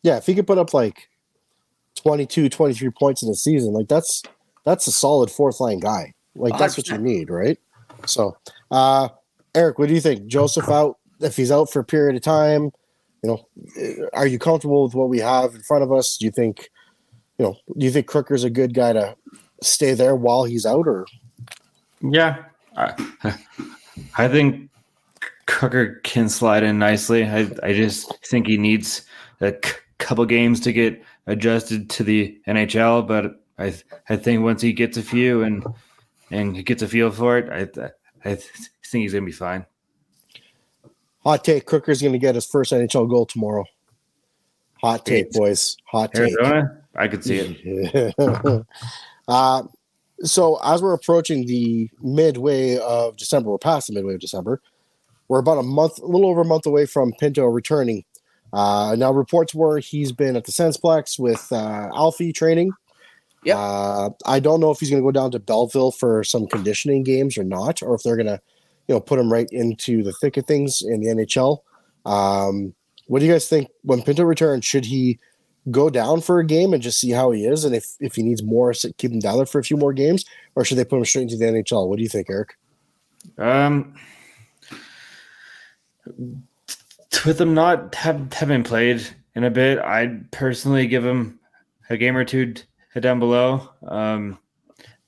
Yeah, 0.03 0.17
if 0.17 0.27
he 0.27 0.35
could 0.35 0.45
put 0.45 0.59
up 0.59 0.75
like 0.75 1.09
22, 1.95 2.49
23 2.49 2.91
points 2.91 3.23
in 3.23 3.29
the 3.29 3.35
season, 3.35 3.73
like 3.73 3.87
that's 3.87 4.21
that's 4.63 4.85
a 4.85 4.91
solid 4.91 5.31
fourth 5.31 5.59
line 5.59 5.79
guy. 5.79 6.13
Like 6.35 6.57
that's 6.59 6.77
what 6.77 6.87
you 6.87 6.99
need, 6.99 7.31
right? 7.31 7.57
So, 8.05 8.37
uh, 8.69 9.09
Eric, 9.55 9.79
what 9.79 9.87
do 9.87 9.95
you 9.95 10.01
think? 10.01 10.27
Joseph 10.27 10.69
out 10.69 10.99
if 11.21 11.35
he's 11.35 11.51
out 11.51 11.71
for 11.71 11.79
a 11.79 11.83
period 11.83 12.15
of 12.15 12.21
time, 12.21 12.69
you 13.23 13.29
know, 13.29 13.47
uh, 13.81 14.07
are 14.13 14.27
you 14.27 14.37
comfortable 14.37 14.83
with 14.83 14.93
what 14.93 15.09
we 15.09 15.17
have 15.17 15.55
in 15.55 15.61
front 15.61 15.83
of 15.83 15.91
us? 15.91 16.17
Do 16.17 16.25
you 16.25 16.31
think, 16.31 16.69
you 17.39 17.45
know, 17.45 17.57
do 17.75 17.85
you 17.85 17.91
think 17.91 18.05
Crooker's 18.05 18.43
a 18.43 18.51
good 18.51 18.75
guy 18.75 18.93
to 18.93 19.15
stay 19.63 19.95
there 19.95 20.15
while 20.15 20.43
he's 20.43 20.65
out, 20.65 20.87
or 20.87 21.07
Yeah, 22.01 22.43
I, 22.75 22.93
I 24.17 24.27
think 24.27 24.69
Crooker 25.47 25.99
can 26.03 26.29
slide 26.29 26.63
in 26.63 26.79
nicely. 26.79 27.23
I 27.25 27.49
I 27.63 27.73
just 27.73 28.13
think 28.25 28.47
he 28.47 28.57
needs 28.57 29.03
a 29.41 29.51
c- 29.63 29.73
couple 29.99 30.25
games 30.25 30.59
to 30.61 30.73
get 30.73 31.01
adjusted 31.27 31.89
to 31.91 32.03
the 32.03 32.39
NHL, 32.47 33.07
but 33.07 33.41
I 33.57 33.69
th- 33.69 33.85
I 34.09 34.15
think 34.17 34.43
once 34.43 34.61
he 34.61 34.73
gets 34.73 34.97
a 34.97 35.01
few 35.03 35.43
and 35.43 35.63
and 36.31 36.55
he 36.55 36.63
gets 36.63 36.81
a 36.81 36.87
feel 36.87 37.11
for 37.11 37.37
it, 37.37 37.49
I 37.51 37.65
th- 37.65 37.91
I 38.25 38.29
th- 38.35 38.51
think 38.85 39.03
he's 39.03 39.13
gonna 39.13 39.25
be 39.25 39.31
fine. 39.31 39.65
hot 41.19 41.43
take? 41.43 41.65
Crooker's 41.65 42.01
going 42.01 42.13
to 42.13 42.19
get 42.19 42.35
his 42.35 42.45
first 42.45 42.71
NHL 42.71 43.09
goal 43.09 43.25
tomorrow. 43.25 43.65
Hot 44.81 45.05
take, 45.05 45.31
boys. 45.31 45.75
Hot 45.85 46.11
take. 46.13 46.33
Arizona, 46.33 46.81
I 46.95 47.07
could 47.07 47.23
see 47.23 47.37
it. 47.39 48.13
uh, 49.27 49.63
so 50.23 50.59
as 50.63 50.81
we're 50.81 50.93
approaching 50.93 51.45
the 51.45 51.89
midway 52.01 52.77
of 52.77 53.17
December, 53.17 53.49
we're 53.51 53.57
past 53.57 53.87
the 53.87 53.93
midway 53.93 54.13
of 54.13 54.19
December. 54.19 54.61
We're 55.27 55.39
about 55.39 55.57
a 55.57 55.63
month, 55.63 55.99
a 55.99 56.05
little 56.05 56.29
over 56.29 56.41
a 56.41 56.45
month 56.45 56.65
away 56.65 56.85
from 56.85 57.13
Pinto 57.19 57.45
returning. 57.45 58.05
Uh, 58.53 58.95
now 58.97 59.11
reports 59.11 59.53
were 59.53 59.79
he's 59.79 60.11
been 60.11 60.35
at 60.35 60.45
the 60.45 60.51
Sensplex 60.51 61.19
with 61.19 61.51
uh, 61.51 61.89
Alfie 61.93 62.31
training. 62.31 62.71
Yep. 63.43 63.57
Uh, 63.57 64.09
I 64.25 64.39
don't 64.39 64.59
know 64.59 64.71
if 64.71 64.79
he's 64.79 64.89
going 64.89 65.01
to 65.01 65.05
go 65.05 65.11
down 65.11 65.31
to 65.31 65.39
Belleville 65.39 65.91
for 65.91 66.23
some 66.23 66.47
conditioning 66.47 67.03
games 67.03 67.37
or 67.37 67.43
not, 67.43 67.83
or 67.83 67.95
if 67.95 68.01
they're 68.03 68.15
going 68.15 68.25
to, 68.27 68.39
you 68.87 68.95
know, 68.95 68.99
put 68.99 69.19
him 69.19 69.31
right 69.31 69.47
into 69.51 70.03
the 70.03 70.13
thick 70.13 70.37
of 70.37 70.45
things 70.45 70.81
in 70.81 71.01
the 71.01 71.07
NHL. 71.07 71.59
Um, 72.05 72.73
what 73.07 73.19
do 73.19 73.25
you 73.25 73.31
guys 73.31 73.47
think 73.47 73.69
when 73.83 74.01
Pinto 74.01 74.23
returns? 74.23 74.65
Should 74.65 74.85
he 74.85 75.19
go 75.71 75.89
down 75.89 76.21
for 76.21 76.39
a 76.39 76.45
game 76.45 76.73
and 76.73 76.81
just 76.83 76.99
see 76.99 77.11
how 77.11 77.31
he 77.31 77.45
is, 77.45 77.65
and 77.65 77.75
if 77.75 77.85
if 77.99 78.15
he 78.15 78.23
needs 78.23 78.43
more, 78.43 78.71
s- 78.71 78.85
keep 78.97 79.11
him 79.11 79.19
down 79.19 79.37
there 79.37 79.45
for 79.45 79.59
a 79.59 79.63
few 79.63 79.77
more 79.77 79.93
games, 79.93 80.25
or 80.55 80.63
should 80.65 80.77
they 80.77 80.85
put 80.85 80.97
him 80.97 81.05
straight 81.05 81.23
into 81.23 81.37
the 81.37 81.45
NHL? 81.45 81.87
What 81.87 81.97
do 81.97 82.03
you 82.03 82.09
think, 82.09 82.29
Eric? 82.29 82.57
Um, 83.37 83.95
with 87.25 87.37
them 87.37 87.53
not 87.53 87.95
have 87.95 88.31
having 88.33 88.63
played 88.63 89.05
in 89.35 89.43
a 89.43 89.49
bit, 89.51 89.79
I'd 89.79 90.31
personally 90.31 90.87
give 90.87 91.05
him 91.05 91.39
a 91.89 91.97
game 91.97 92.15
or 92.15 92.23
two 92.25 92.53
down 92.99 93.19
below. 93.19 93.69
Um, 93.87 94.37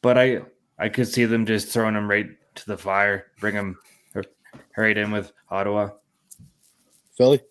but 0.02 0.18
I 0.18 0.42
I 0.80 0.90
could 0.90 1.08
see 1.08 1.26
them 1.26 1.46
just 1.46 1.70
throwing 1.70 1.96
him 1.96 2.10
right 2.10 2.28
to 2.56 2.66
the 2.66 2.78
fire, 2.78 3.28
bring 3.40 3.54
him 3.56 3.78
r- 4.16 4.24
right 4.76 4.98
in 4.98 5.12
with 5.12 5.32
Ottawa. 5.50 5.90
Philly? 7.18 7.42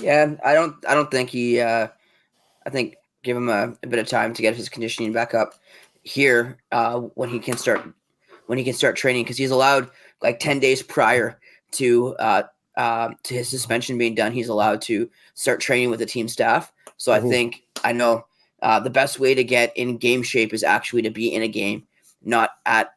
Yeah, 0.00 0.34
I 0.44 0.54
don't. 0.54 0.74
I 0.86 0.94
don't 0.94 1.10
think 1.10 1.30
he. 1.30 1.60
Uh, 1.60 1.88
I 2.66 2.70
think 2.70 2.96
give 3.22 3.36
him 3.36 3.48
a, 3.48 3.74
a 3.82 3.86
bit 3.86 3.98
of 3.98 4.08
time 4.08 4.34
to 4.34 4.42
get 4.42 4.56
his 4.56 4.68
conditioning 4.68 5.12
back 5.12 5.32
up 5.34 5.54
here 6.02 6.58
uh, 6.72 6.98
when 7.14 7.28
he 7.30 7.38
can 7.38 7.56
start 7.56 7.82
when 8.46 8.58
he 8.58 8.64
can 8.64 8.74
start 8.74 8.96
training 8.96 9.24
because 9.24 9.38
he's 9.38 9.50
allowed 9.50 9.88
like 10.22 10.40
ten 10.40 10.58
days 10.58 10.82
prior 10.82 11.38
to 11.72 12.14
uh, 12.16 12.42
uh, 12.76 13.10
to 13.22 13.34
his 13.34 13.48
suspension 13.48 13.96
being 13.96 14.14
done. 14.14 14.32
He's 14.32 14.48
allowed 14.48 14.82
to 14.82 15.08
start 15.34 15.60
training 15.60 15.90
with 15.90 16.00
the 16.00 16.06
team 16.06 16.28
staff. 16.28 16.72
So 16.96 17.12
I 17.12 17.20
Mhm. 17.20 17.30
think 17.30 17.62
I 17.84 17.92
know 17.92 18.26
uh, 18.62 18.80
the 18.80 18.90
best 18.90 19.18
way 19.20 19.34
to 19.34 19.44
get 19.44 19.76
in 19.76 19.96
game 19.96 20.22
shape 20.22 20.52
is 20.52 20.64
actually 20.64 21.02
to 21.02 21.10
be 21.10 21.32
in 21.32 21.42
a 21.42 21.48
game, 21.48 21.86
not 22.22 22.50
at 22.66 22.90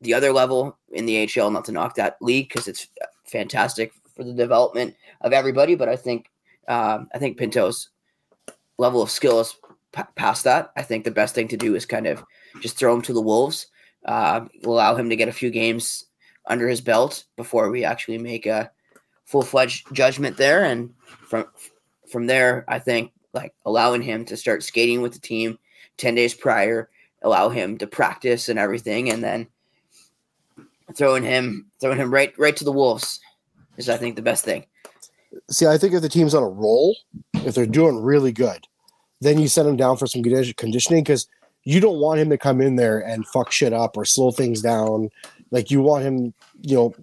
the 0.00 0.12
other 0.14 0.32
level 0.32 0.76
in 0.92 1.06
the 1.06 1.16
HL. 1.26 1.50
Not 1.50 1.64
to 1.66 1.72
knock 1.72 1.94
that 1.96 2.16
league 2.20 2.48
because 2.48 2.68
it's 2.68 2.88
fantastic 3.24 3.92
for 4.14 4.24
the 4.24 4.32
development 4.32 4.94
of 5.22 5.32
everybody, 5.32 5.74
but 5.74 5.88
I 5.88 5.96
think 5.96 6.30
um, 6.68 7.08
I 7.14 7.18
think 7.18 7.36
Pinto's 7.36 7.90
level 8.78 9.02
of 9.02 9.10
skill 9.10 9.40
is 9.40 9.54
p- 9.92 10.02
past 10.14 10.44
that. 10.44 10.72
I 10.76 10.82
think 10.82 11.04
the 11.04 11.10
best 11.10 11.34
thing 11.34 11.48
to 11.48 11.56
do 11.56 11.74
is 11.74 11.86
kind 11.86 12.06
of 12.06 12.24
just 12.60 12.76
throw 12.76 12.94
him 12.94 13.02
to 13.02 13.12
the 13.12 13.20
wolves, 13.20 13.66
uh, 14.04 14.46
allow 14.64 14.94
him 14.94 15.10
to 15.10 15.16
get 15.16 15.28
a 15.28 15.32
few 15.32 15.50
games 15.50 16.04
under 16.46 16.68
his 16.68 16.80
belt 16.80 17.24
before 17.36 17.70
we 17.70 17.84
actually 17.84 18.18
make 18.18 18.46
a 18.46 18.70
full 19.24 19.42
fledged 19.42 19.86
judgment 19.94 20.36
there. 20.36 20.64
And 20.64 20.92
from 21.26 21.46
from 22.10 22.26
there, 22.26 22.64
I 22.68 22.78
think 22.78 23.12
like 23.32 23.54
allowing 23.64 24.02
him 24.02 24.24
to 24.26 24.36
start 24.36 24.62
skating 24.62 25.02
with 25.02 25.12
the 25.12 25.20
team 25.20 25.58
ten 25.96 26.14
days 26.14 26.34
prior, 26.34 26.90
allow 27.22 27.48
him 27.48 27.78
to 27.78 27.86
practice 27.86 28.48
and 28.48 28.58
everything, 28.58 29.10
and 29.10 29.22
then 29.22 29.46
throwing 30.94 31.22
him 31.22 31.66
throwing 31.80 31.98
him 31.98 32.12
right 32.12 32.36
right 32.38 32.56
to 32.56 32.64
the 32.64 32.72
wolves. 32.72 33.20
is 33.76 33.88
I 33.88 33.96
think 33.96 34.16
the 34.16 34.22
best 34.22 34.44
thing. 34.44 34.66
See, 35.50 35.66
I 35.66 35.78
think 35.78 35.94
if 35.94 36.02
the 36.02 36.08
team's 36.08 36.34
on 36.34 36.42
a 36.42 36.48
roll, 36.48 36.96
if 37.46 37.54
they're 37.54 37.66
doing 37.66 38.02
really 38.02 38.32
good, 38.32 38.66
then 39.20 39.38
you 39.38 39.48
send 39.48 39.68
him 39.68 39.76
down 39.76 39.96
for 39.96 40.06
some 40.06 40.22
conditioning 40.22 41.02
because 41.02 41.26
you 41.64 41.80
don't 41.80 42.00
want 42.00 42.20
him 42.20 42.30
to 42.30 42.38
come 42.38 42.60
in 42.60 42.76
there 42.76 42.98
and 42.98 43.26
fuck 43.26 43.50
shit 43.50 43.72
up 43.72 43.96
or 43.96 44.04
slow 44.04 44.30
things 44.30 44.60
down. 44.60 45.10
Like 45.50 45.70
you 45.70 45.80
want 45.80 46.04
him, 46.04 46.34
you 46.60 46.76
know, 46.76 46.94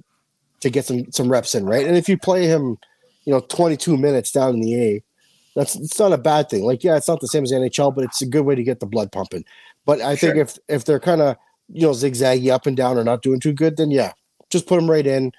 to 0.61 0.69
get 0.69 0.85
some 0.85 1.11
some 1.11 1.29
reps 1.29 1.55
in, 1.55 1.65
right? 1.65 1.85
And 1.85 1.97
if 1.97 2.07
you 2.07 2.17
play 2.17 2.45
him, 2.45 2.77
you 3.25 3.33
know, 3.33 3.39
22 3.39 3.97
minutes 3.97 4.31
down 4.31 4.55
in 4.55 4.61
the 4.61 4.75
A, 4.75 5.03
that's 5.55 5.75
it's 5.75 5.99
not 5.99 6.13
a 6.13 6.17
bad 6.17 6.49
thing. 6.49 6.63
Like, 6.63 6.83
yeah, 6.83 6.95
it's 6.95 7.07
not 7.07 7.19
the 7.19 7.27
same 7.27 7.43
as 7.43 7.51
NHL, 7.51 7.93
but 7.93 8.03
it's 8.03 8.21
a 8.21 8.27
good 8.27 8.45
way 8.45 8.55
to 8.55 8.63
get 8.63 8.79
the 8.79 8.85
blood 8.85 9.11
pumping. 9.11 9.43
But 9.85 10.01
I 10.01 10.15
think 10.15 10.37
if 10.37 10.57
if 10.67 10.85
they're 10.85 10.99
kind 10.99 11.21
of 11.21 11.37
you 11.69 11.81
know 11.81 11.91
zigzaggy 11.91 12.51
up 12.51 12.67
and 12.67 12.77
down 12.77 12.97
or 12.97 13.03
not 13.03 13.21
doing 13.21 13.39
too 13.39 13.53
good, 13.53 13.77
then 13.77 13.91
yeah, 13.91 14.13
just 14.49 14.67
put 14.67 14.77
them 14.77 14.89
right 14.89 15.05
in. 15.05 15.31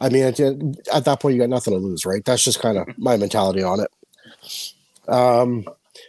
I 0.00 0.10
mean, 0.10 0.22
at, 0.22 0.38
at 0.38 1.04
that 1.06 1.20
point, 1.20 1.34
you 1.34 1.40
got 1.40 1.48
nothing 1.48 1.74
to 1.74 1.80
lose, 1.80 2.06
right? 2.06 2.24
That's 2.24 2.44
just 2.44 2.60
kind 2.60 2.78
of 2.78 2.86
my 2.98 3.16
mentality 3.16 3.62
on 3.62 3.80
it. 3.80 3.90
Um, 5.08 5.64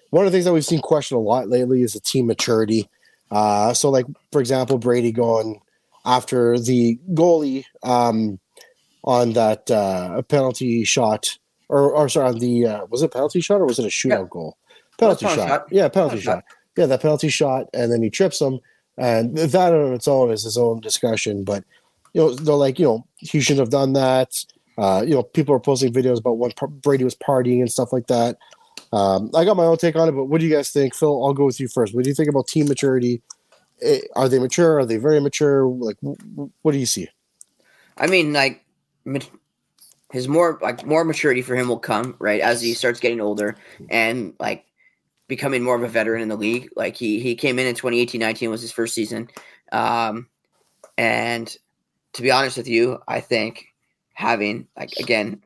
one 0.09 0.25
of 0.25 0.31
the 0.31 0.35
things 0.35 0.45
that 0.45 0.53
we've 0.53 0.65
seen 0.65 0.81
questioned 0.81 1.17
a 1.17 1.21
lot 1.21 1.49
lately 1.49 1.81
is 1.81 1.93
the 1.93 1.99
team 1.99 2.27
maturity. 2.27 2.89
Uh, 3.31 3.73
so, 3.73 3.89
like 3.89 4.05
for 4.31 4.41
example, 4.41 4.77
Brady 4.77 5.11
going 5.11 5.61
after 6.05 6.57
the 6.59 6.99
goalie 7.13 7.65
um, 7.83 8.39
on 9.03 9.33
that 9.33 9.69
uh, 9.69 10.21
penalty 10.23 10.83
shot, 10.83 11.37
or, 11.69 11.91
or 11.91 12.09
sorry, 12.09 12.29
on 12.29 12.39
the 12.39 12.65
uh, 12.65 12.85
was 12.89 13.01
it 13.01 13.05
a 13.05 13.09
penalty 13.09 13.41
shot 13.41 13.61
or 13.61 13.65
was 13.65 13.79
it 13.79 13.85
a 13.85 13.89
shootout 13.89 14.09
Yeah. 14.23 14.27
goal? 14.29 14.57
Penalty 14.97 15.25
shot. 15.27 15.47
shot. 15.47 15.65
Yeah, 15.71 15.87
penalty 15.87 16.19
Penalty 16.21 16.21
shot. 16.21 16.43
Yeah, 16.77 16.85
that 16.87 17.01
penalty 17.01 17.29
shot, 17.29 17.67
and 17.73 17.91
then 17.91 18.01
he 18.01 18.09
trips 18.09 18.39
him, 18.41 18.59
and 18.97 19.37
that 19.37 19.73
on 19.73 19.93
its 19.93 20.07
own 20.07 20.31
is 20.31 20.43
his 20.43 20.57
own 20.57 20.79
discussion. 20.81 21.43
But 21.43 21.63
you 22.13 22.21
know, 22.21 22.33
they're 22.33 22.55
like, 22.55 22.79
you 22.79 22.85
know, 22.85 23.05
he 23.17 23.39
shouldn't 23.39 23.59
have 23.59 23.69
done 23.69 23.93
that. 23.93 24.43
Uh, 24.79 25.03
you 25.05 25.13
know, 25.13 25.23
people 25.23 25.53
are 25.53 25.59
posting 25.59 25.91
videos 25.91 26.19
about 26.19 26.37
when 26.37 26.51
Brady 26.81 27.03
was 27.03 27.15
partying 27.15 27.59
and 27.59 27.69
stuff 27.69 27.91
like 27.91 28.07
that. 28.07 28.37
Um, 28.93 29.29
I 29.35 29.43
got 29.43 29.57
my 29.57 29.65
own 29.65 29.77
take 29.77 29.95
on 29.95 30.07
it, 30.07 30.13
but 30.13 30.25
what 30.25 30.39
do 30.39 30.47
you 30.47 30.55
guys 30.55 30.69
think, 30.69 30.95
Phil? 30.95 31.25
I'll 31.25 31.33
go 31.33 31.45
with 31.45 31.59
you 31.59 31.67
first. 31.67 31.93
What 31.93 32.03
do 32.03 32.09
you 32.09 32.15
think 32.15 32.29
about 32.29 32.47
team 32.47 32.67
maturity? 32.67 33.21
Eh, 33.81 33.99
Are 34.15 34.29
they 34.29 34.39
mature? 34.39 34.79
Are 34.79 34.85
they 34.85 34.97
very 34.97 35.19
mature? 35.19 35.67
Like, 35.67 35.97
what 36.61 36.71
do 36.71 36.77
you 36.77 36.85
see? 36.85 37.07
I 37.97 38.07
mean, 38.07 38.31
like 38.33 38.65
his 40.11 40.27
more 40.27 40.57
like 40.61 40.85
more 40.85 41.03
maturity 41.03 41.41
for 41.41 41.55
him 41.55 41.67
will 41.67 41.79
come 41.79 42.15
right 42.19 42.41
as 42.41 42.61
he 42.61 42.73
starts 42.73 42.99
getting 42.99 43.21
older 43.21 43.55
and 43.89 44.33
like 44.39 44.65
becoming 45.27 45.63
more 45.63 45.75
of 45.75 45.83
a 45.83 45.87
veteran 45.87 46.21
in 46.21 46.29
the 46.29 46.35
league. 46.35 46.69
Like 46.75 46.95
he 46.95 47.19
he 47.19 47.35
came 47.35 47.59
in 47.59 47.67
in 47.67 47.75
2018-19 47.75 48.49
was 48.49 48.61
his 48.61 48.71
first 48.71 48.95
season, 48.95 49.29
um, 49.71 50.27
and 50.97 51.55
to 52.13 52.21
be 52.21 52.31
honest 52.31 52.57
with 52.57 52.67
you, 52.67 52.99
I 53.07 53.19
think 53.19 53.68
having 54.19 54.67
like 54.77 54.91
again, 54.99 55.41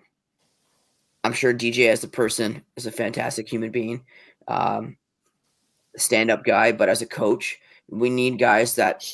I'm 1.24 1.32
sure 1.32 1.54
DJ 1.54 1.90
as 1.90 2.04
a 2.04 2.08
person 2.08 2.64
is 2.76 2.88
a 2.88 2.92
fantastic 2.92 3.48
human 3.48 3.70
being, 3.70 4.04
um, 4.48 4.98
stand 5.96 6.32
up 6.32 6.44
guy, 6.44 6.72
but 6.72 6.90
as 6.90 7.04
a 7.04 7.06
coach, 7.06 7.60
we 7.88 8.10
need 8.10 8.40
guys 8.40 8.74
that 8.76 9.08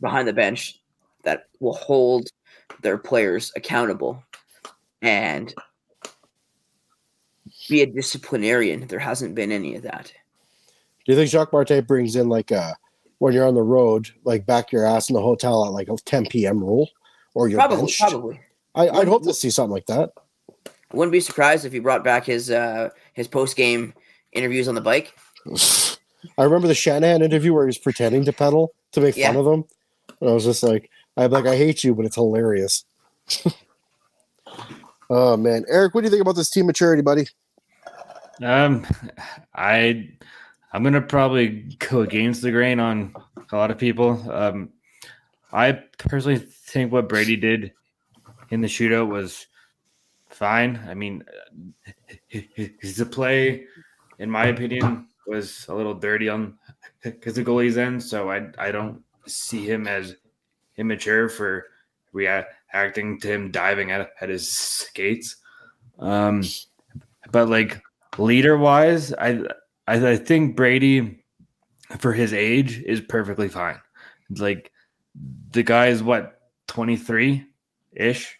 behind 0.00 0.28
the 0.28 0.32
bench 0.32 0.80
that 1.24 1.48
will 1.58 1.74
hold 1.74 2.28
their 2.82 2.98
players 2.98 3.50
accountable 3.56 4.22
and 5.02 5.52
be 7.68 7.82
a 7.82 7.86
disciplinarian. 7.86 8.86
There 8.86 9.00
hasn't 9.00 9.34
been 9.34 9.50
any 9.50 9.74
of 9.74 9.82
that. 9.82 10.12
Do 11.04 11.12
you 11.12 11.16
think 11.16 11.30
Jacques 11.30 11.52
Martin 11.52 11.84
brings 11.84 12.14
in 12.14 12.28
like 12.28 12.52
a 12.52 12.76
when 13.18 13.34
you're 13.34 13.48
on 13.48 13.56
the 13.56 13.62
road, 13.62 14.08
like 14.22 14.46
back 14.46 14.70
your 14.70 14.86
ass 14.86 15.10
in 15.10 15.14
the 15.14 15.20
hotel 15.20 15.66
at 15.66 15.72
like 15.72 15.88
a 15.88 15.96
10 15.96 16.26
p.m. 16.26 16.60
rule, 16.60 16.88
or 17.34 17.48
you're 17.48 17.58
Probably, 17.58 17.78
benched? 17.78 17.98
probably. 17.98 18.40
I, 18.74 18.88
I'd 18.88 19.08
hope 19.08 19.24
to 19.24 19.34
see 19.34 19.50
something 19.50 19.72
like 19.72 19.86
that. 19.86 20.12
Wouldn't 20.92 21.12
be 21.12 21.20
surprised 21.20 21.64
if 21.64 21.72
he 21.72 21.78
brought 21.78 22.04
back 22.04 22.24
his 22.24 22.50
uh 22.50 22.90
his 23.14 23.28
post 23.28 23.56
game 23.56 23.94
interviews 24.32 24.68
on 24.68 24.74
the 24.74 24.80
bike. 24.80 25.14
I 26.38 26.44
remember 26.44 26.68
the 26.68 26.74
Shanahan 26.74 27.22
interview 27.22 27.52
where 27.52 27.64
he 27.64 27.68
was 27.68 27.78
pretending 27.78 28.24
to 28.26 28.32
pedal 28.32 28.74
to 28.92 29.00
make 29.00 29.16
fun 29.16 29.36
of 29.36 29.46
him. 29.46 29.64
And 30.20 30.30
I 30.30 30.32
was 30.32 30.44
just 30.44 30.62
like, 30.62 30.88
I'm 31.16 31.30
like, 31.30 31.46
I 31.46 31.56
hate 31.56 31.82
you, 31.82 31.94
but 31.94 32.04
it's 32.04 32.14
hilarious. 32.14 32.84
oh 35.10 35.36
man, 35.36 35.64
Eric, 35.68 35.94
what 35.94 36.02
do 36.02 36.06
you 36.06 36.10
think 36.10 36.22
about 36.22 36.36
this 36.36 36.50
team 36.50 36.66
maturity, 36.66 37.02
buddy? 37.02 37.26
Um, 38.40 38.86
I 39.54 40.10
I'm 40.72 40.82
gonna 40.82 41.02
probably 41.02 41.76
go 41.78 42.00
against 42.00 42.42
the 42.42 42.50
grain 42.50 42.80
on 42.80 43.14
a 43.50 43.56
lot 43.56 43.70
of 43.70 43.78
people. 43.78 44.30
Um, 44.30 44.70
I 45.52 45.72
personally 45.98 46.38
think 46.38 46.92
what 46.92 47.08
Brady 47.08 47.36
did 47.36 47.72
in 48.52 48.60
the 48.60 48.68
shootout 48.68 49.08
was 49.08 49.46
fine. 50.28 50.78
I 50.86 50.92
mean, 50.92 51.24
the 52.30 53.08
play, 53.10 53.64
in 54.18 54.30
my 54.30 54.46
opinion, 54.46 55.08
was 55.26 55.66
a 55.68 55.74
little 55.74 55.94
dirty 55.94 56.28
on 56.28 56.58
because 57.02 57.34
the 57.34 57.42
goalie's 57.42 57.78
end. 57.78 58.02
So 58.02 58.30
I 58.30 58.48
I 58.58 58.70
don't 58.70 59.02
see 59.26 59.64
him 59.64 59.88
as 59.88 60.16
immature 60.76 61.30
for 61.30 61.64
reacting 62.12 63.18
to 63.20 63.28
him 63.28 63.50
diving 63.50 63.90
at, 63.90 64.10
at 64.20 64.28
his 64.28 64.46
skates. 64.52 65.36
Um, 65.98 66.42
but 67.30 67.48
like 67.48 67.80
leader 68.18 68.58
wise, 68.58 69.14
I, 69.14 69.46
I 69.88 70.10
I 70.10 70.16
think 70.16 70.56
Brady 70.56 71.24
for 71.98 72.12
his 72.12 72.34
age 72.34 72.82
is 72.82 73.00
perfectly 73.00 73.48
fine. 73.48 73.80
Like 74.28 74.70
the 75.52 75.62
guy 75.62 75.86
is 75.86 76.02
what 76.02 76.38
twenty 76.66 76.96
three 76.96 77.46
ish, 77.92 78.38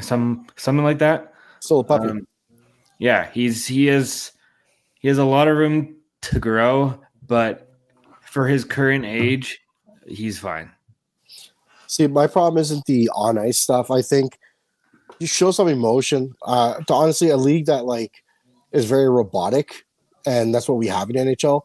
some 0.00 0.46
something 0.56 0.84
like 0.84 0.98
that. 0.98 1.32
Still 1.60 1.80
a 1.80 1.84
puppy. 1.84 2.08
Um, 2.08 2.26
yeah, 2.98 3.30
he's 3.32 3.66
he 3.66 3.88
is 3.88 4.32
he 5.00 5.08
has 5.08 5.18
a 5.18 5.24
lot 5.24 5.48
of 5.48 5.56
room 5.56 5.96
to 6.22 6.40
grow, 6.40 7.00
but 7.26 7.72
for 8.22 8.46
his 8.46 8.64
current 8.64 9.04
age, 9.04 9.60
he's 10.06 10.38
fine. 10.38 10.70
See, 11.86 12.06
my 12.06 12.26
problem 12.26 12.60
isn't 12.60 12.84
the 12.86 13.10
on 13.14 13.38
ice 13.38 13.58
stuff. 13.58 13.90
I 13.90 14.02
think 14.02 14.38
you 15.18 15.26
show 15.26 15.50
some 15.50 15.68
emotion. 15.68 16.34
Uh, 16.42 16.74
to 16.80 16.94
honestly, 16.94 17.30
a 17.30 17.36
league 17.36 17.66
that 17.66 17.84
like 17.84 18.22
is 18.72 18.84
very 18.84 19.08
robotic, 19.08 19.86
and 20.26 20.54
that's 20.54 20.68
what 20.68 20.78
we 20.78 20.86
have 20.88 21.08
in 21.10 21.16
NHL. 21.16 21.62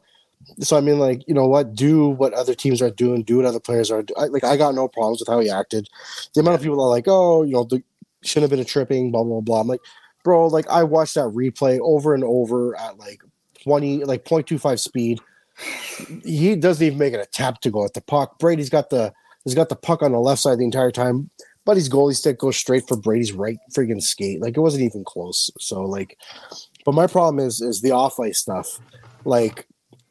So 0.59 0.77
I 0.77 0.81
mean, 0.81 0.99
like 0.99 1.27
you 1.27 1.33
know 1.33 1.47
what? 1.47 1.73
Do 1.73 2.09
what 2.09 2.33
other 2.33 2.53
teams 2.53 2.81
are 2.81 2.91
doing. 2.91 3.23
Do 3.23 3.37
what 3.37 3.45
other 3.45 3.59
players 3.59 3.91
are. 3.91 4.03
do- 4.03 4.13
I, 4.17 4.25
like 4.25 4.43
I 4.43 4.57
got 4.57 4.75
no 4.75 4.87
problems 4.87 5.19
with 5.19 5.29
how 5.29 5.39
he 5.39 5.49
acted. 5.49 5.89
The 6.33 6.41
amount 6.41 6.55
of 6.55 6.61
people 6.61 6.81
are 6.81 6.89
like, 6.89 7.05
oh, 7.07 7.43
you 7.43 7.53
know, 7.53 7.63
the, 7.63 7.83
shouldn't 8.23 8.43
have 8.43 8.49
been 8.49 8.59
a 8.59 8.65
tripping. 8.65 9.11
Blah 9.11 9.23
blah 9.23 9.41
blah. 9.41 9.61
I'm 9.61 9.67
like, 9.67 9.81
bro, 10.23 10.47
like 10.47 10.67
I 10.69 10.83
watched 10.83 11.15
that 11.15 11.31
replay 11.33 11.79
over 11.81 12.13
and 12.13 12.23
over 12.23 12.77
at 12.79 12.97
like 12.97 13.21
twenty, 13.61 14.03
like 14.03 14.25
0.25 14.25 14.79
speed. 14.79 15.19
He 16.23 16.55
doesn't 16.55 16.85
even 16.85 16.97
make 16.97 17.13
an 17.13 17.19
attempt 17.19 17.61
to 17.63 17.71
go 17.71 17.85
at 17.85 17.93
the 17.93 18.01
puck. 18.01 18.39
Brady's 18.39 18.69
got 18.69 18.89
the 18.89 19.13
he's 19.43 19.55
got 19.55 19.69
the 19.69 19.75
puck 19.75 20.01
on 20.01 20.11
the 20.11 20.19
left 20.19 20.41
side 20.41 20.57
the 20.59 20.63
entire 20.63 20.91
time. 20.91 21.29
But 21.65 21.77
his 21.77 21.89
goalie 21.89 22.15
stick 22.15 22.39
goes 22.39 22.57
straight 22.57 22.87
for 22.87 22.97
Brady's 22.97 23.31
right 23.31 23.57
freaking 23.73 24.01
skate. 24.01 24.41
Like 24.41 24.57
it 24.57 24.61
wasn't 24.61 24.83
even 24.83 25.05
close. 25.05 25.49
So 25.59 25.83
like, 25.83 26.17
but 26.85 26.93
my 26.93 27.07
problem 27.07 27.45
is 27.45 27.61
is 27.61 27.81
the 27.81 27.91
off 27.91 28.19
ice 28.19 28.39
stuff. 28.39 28.79
Like 29.23 29.67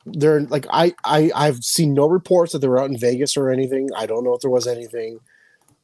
they're 0.07 0.40
like 0.42 0.66
I 0.70 0.94
I 1.05 1.31
I've 1.35 1.62
seen 1.62 1.92
no 1.94 2.09
reports 2.09 2.53
that 2.53 2.61
they 2.61 2.68
were 2.68 2.81
out 2.81 2.90
in 2.90 2.96
Vegas 2.96 3.37
or 3.37 3.51
anything. 3.51 3.90
I 3.96 4.07
don't 4.07 4.25
know 4.25 4.35
if 4.35 4.40
there 4.40 4.51
was 4.51 4.66
anything, 4.66 5.18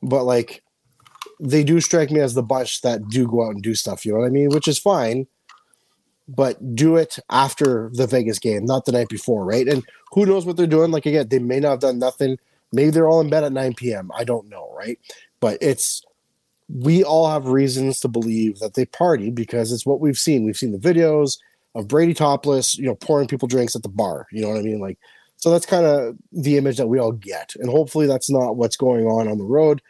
but 0.03 0.25
like 0.25 0.63
they 1.41 1.65
do 1.65 1.81
strike 1.81 2.11
me 2.11 2.21
as 2.21 2.35
the 2.35 2.43
bunch 2.43 2.81
that 2.83 3.09
do 3.09 3.27
go 3.27 3.47
out 3.47 3.55
and 3.55 3.63
do 3.63 3.75
stuff. 3.75 4.05
You 4.05 4.13
know 4.13 4.19
what 4.19 4.27
I 4.27 4.31
mean? 4.31 4.49
Which 4.51 4.69
is 4.69 4.79
fine, 4.79 5.27
but 6.27 6.75
do 6.75 6.97
it 6.97 7.19
after 7.31 7.91
the 7.95 8.07
Vegas 8.07 8.39
game, 8.39 8.65
not 8.65 8.85
the 8.85 8.93
night 8.93 9.09
before, 9.09 9.45
right? 9.45 9.67
And 9.67 9.85
who 10.13 10.27
knows 10.27 10.45
what 10.45 10.57
they're 10.57 10.67
doing? 10.67 10.91
Like 10.91 11.07
again, 11.07 11.29
they 11.29 11.39
may 11.39 11.61
not 11.61 11.71
have 11.71 11.81
done 11.81 11.99
nothing. 11.99 12.39
Maybe 12.73 12.91
they're 12.91 13.09
all 13.09 13.21
in 13.21 13.31
bed 13.31 13.45
at 13.45 13.53
9 13.53 13.75
p.m. 13.75 14.11
I 14.15 14.25
don't 14.25 14.49
know, 14.49 14.73
right? 14.77 14.99
But 15.41 15.59
it's 15.61 16.03
we 16.69 17.03
all 17.03 17.31
have 17.31 17.47
reasons 17.47 18.01
to 18.01 18.09
believe 18.09 18.59
that 18.59 18.75
they 18.75 18.85
party 18.85 19.31
because 19.31 19.73
it's 19.73 19.87
what 19.87 20.01
we've 20.01 20.19
seen. 20.19 20.45
We've 20.45 20.57
seen 20.57 20.73
the 20.73 20.79
videos 20.79 21.39
of 21.75 21.89
Brady 21.89 22.13
topless, 22.13 22.77
you 22.77 22.87
know, 22.87 22.95
pouring 22.95 23.29
people 23.29 23.49
drinks 23.49 23.75
at 23.75 23.83
the 23.83 23.89
bar. 23.89 24.27
You 24.33 24.43
know 24.43 24.51
what 24.51 24.59
I 24.59 24.63
mean? 24.63 24.81
Like, 24.81 24.99
so 25.37 25.51
that's 25.51 25.65
kind 25.65 25.87
of 25.87 26.17
the 26.33 26.59
image 26.59 26.77
that 26.77 26.89
we 26.89 26.99
all 26.99 27.13
get. 27.13 27.55
And 27.57 27.71
hopefully 27.71 28.07
that's 28.07 28.29
not 28.29 28.57
what's 28.57 28.77
going 28.77 29.07
on 29.07 29.29
on 29.29 29.39
the 29.39 29.45
road. 29.45 29.81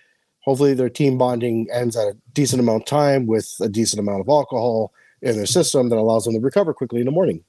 Hopefully 0.48 0.72
their 0.72 0.88
team 0.88 1.18
bonding 1.18 1.66
ends 1.70 1.94
at 1.94 2.08
a 2.08 2.16
decent 2.32 2.58
amount 2.58 2.80
of 2.80 2.86
time 2.88 3.26
with 3.26 3.54
a 3.60 3.68
decent 3.68 4.00
amount 4.00 4.22
of 4.22 4.30
alcohol 4.30 4.94
in 5.20 5.36
their 5.36 5.44
system 5.44 5.90
that 5.90 5.98
allows 5.98 6.24
them 6.24 6.32
to 6.32 6.40
recover 6.40 6.72
quickly 6.72 7.00
in 7.00 7.04
the 7.04 7.10
morning. 7.12 7.44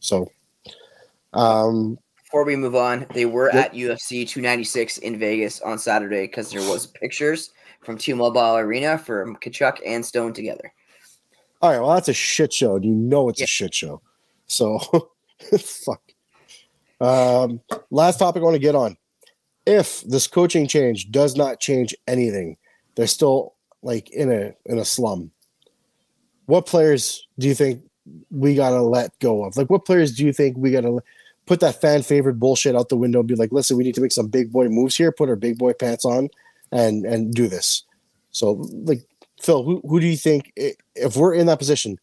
So, 0.00 0.26
um, 1.32 1.96
Before 2.24 2.44
we 2.44 2.56
move 2.56 2.74
on, 2.74 3.06
they 3.14 3.24
were 3.24 3.52
Yep. 3.54 3.66
at 3.66 3.74
UFC 3.74 4.26
296 4.26 4.98
in 4.98 5.16
Vegas 5.16 5.60
on 5.60 5.78
Saturday 5.78 6.22
because 6.22 6.50
there 6.50 6.68
was 6.68 6.88
pictures 6.88 7.50
from 7.84 7.96
T-Mobile 7.96 8.56
Arena 8.56 8.98
from 8.98 9.36
Tkachuk 9.36 9.78
and 9.86 10.04
Stone 10.04 10.32
together. 10.32 10.72
all 11.62 11.70
right, 11.70 11.78
well, 11.78 11.94
that's 11.94 12.08
a 12.08 12.12
shit 12.12 12.52
show. 12.52 12.74
and 12.74 12.84
You 12.84 12.90
know 12.96 13.28
it's 13.28 13.38
Yeah. 13.38 13.44
a 13.44 13.46
shit 13.46 13.72
show. 13.74 14.02
So, 14.48 14.80
fuck. 15.56 16.02
Um, 17.00 17.60
last 17.92 18.18
topic 18.18 18.40
I 18.40 18.44
want 18.44 18.54
to 18.56 18.58
get 18.60 18.74
on. 18.74 18.96
If 19.66 20.00
this 20.02 20.26
coaching 20.26 20.66
change 20.66 21.10
does 21.10 21.36
not 21.36 21.60
change 21.60 21.94
anything, 22.08 22.56
they're 22.96 23.06
still 23.06 23.54
like 23.82 24.10
in 24.10 24.30
a 24.30 24.54
in 24.66 24.78
a 24.78 24.84
slum, 24.84 25.30
what 26.46 26.66
players 26.66 27.26
do 27.38 27.46
you 27.46 27.54
think 27.54 27.82
we 28.30 28.54
gotta 28.54 28.82
let 28.82 29.16
go 29.20 29.44
of? 29.44 29.56
Like, 29.56 29.70
what 29.70 29.84
players 29.84 30.14
do 30.14 30.24
you 30.24 30.32
think 30.32 30.56
we 30.56 30.72
gotta 30.72 31.00
put 31.46 31.60
that 31.60 31.80
fan 31.80 32.02
favorite 32.02 32.38
bullshit 32.38 32.76
out 32.76 32.88
the 32.88 32.96
window 32.96 33.20
and 33.20 33.28
be 33.28 33.34
like, 33.34 33.52
listen, 33.52 33.76
we 33.76 33.84
need 33.84 33.94
to 33.94 34.00
make 34.00 34.12
some 34.12 34.28
big 34.28 34.52
boy 34.52 34.68
moves 34.68 34.96
here, 34.96 35.12
put 35.12 35.28
our 35.28 35.36
big 35.36 35.58
boy 35.58 35.72
pants 35.72 36.04
on, 36.04 36.28
and 36.72 37.04
and 37.04 37.34
do 37.34 37.48
this. 37.48 37.84
So, 38.32 38.52
like, 38.84 39.04
Phil, 39.40 39.62
who 39.62 39.80
who 39.88 40.00
do 40.00 40.06
you 40.06 40.16
think 40.16 40.52
if 40.56 41.16
we're 41.16 41.34
in 41.34 41.46
that 41.46 41.58
position, 41.58 41.98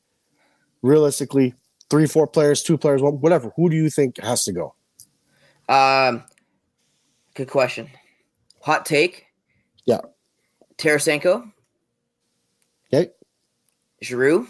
realistically, 0.81 1.53
three, 1.89 2.07
four 2.07 2.27
players, 2.27 2.63
two 2.63 2.77
players, 2.77 3.01
one, 3.01 3.15
whatever, 3.15 3.51
who 3.55 3.69
do 3.69 3.75
you 3.75 3.89
think 3.89 4.17
has 4.19 4.43
to 4.45 4.53
go? 4.53 4.73
Um, 5.69 6.23
good 7.37 7.47
question. 7.47 7.87
Hot 8.61 8.85
take. 8.85 9.27
Yeah. 9.85 10.01
Tarasenko. 10.77 11.51
Okay. 12.91 13.11
Giroux. 14.01 14.47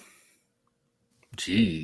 Jeez. 1.36 1.84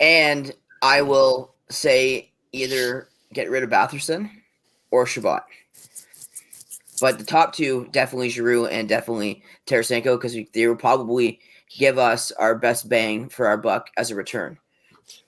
and 0.00 0.52
I 0.82 1.02
will 1.02 1.54
say 1.68 2.32
either 2.52 3.08
get 3.32 3.50
rid 3.50 3.64
of 3.64 3.70
Batherson 3.70 4.30
or 4.92 5.04
Chabot. 5.04 5.42
But 7.00 7.18
the 7.18 7.24
top 7.24 7.52
two, 7.54 7.88
definitely 7.90 8.30
Giroux 8.30 8.66
and 8.66 8.88
definitely 8.88 9.42
Tarasenko, 9.66 10.16
because 10.16 10.36
they 10.54 10.66
will 10.66 10.76
probably 10.76 11.40
give 11.76 11.98
us 11.98 12.30
our 12.32 12.54
best 12.54 12.88
bang 12.88 13.28
for 13.28 13.46
our 13.48 13.58
buck 13.58 13.90
as 13.96 14.10
a 14.10 14.14
return. 14.14 14.58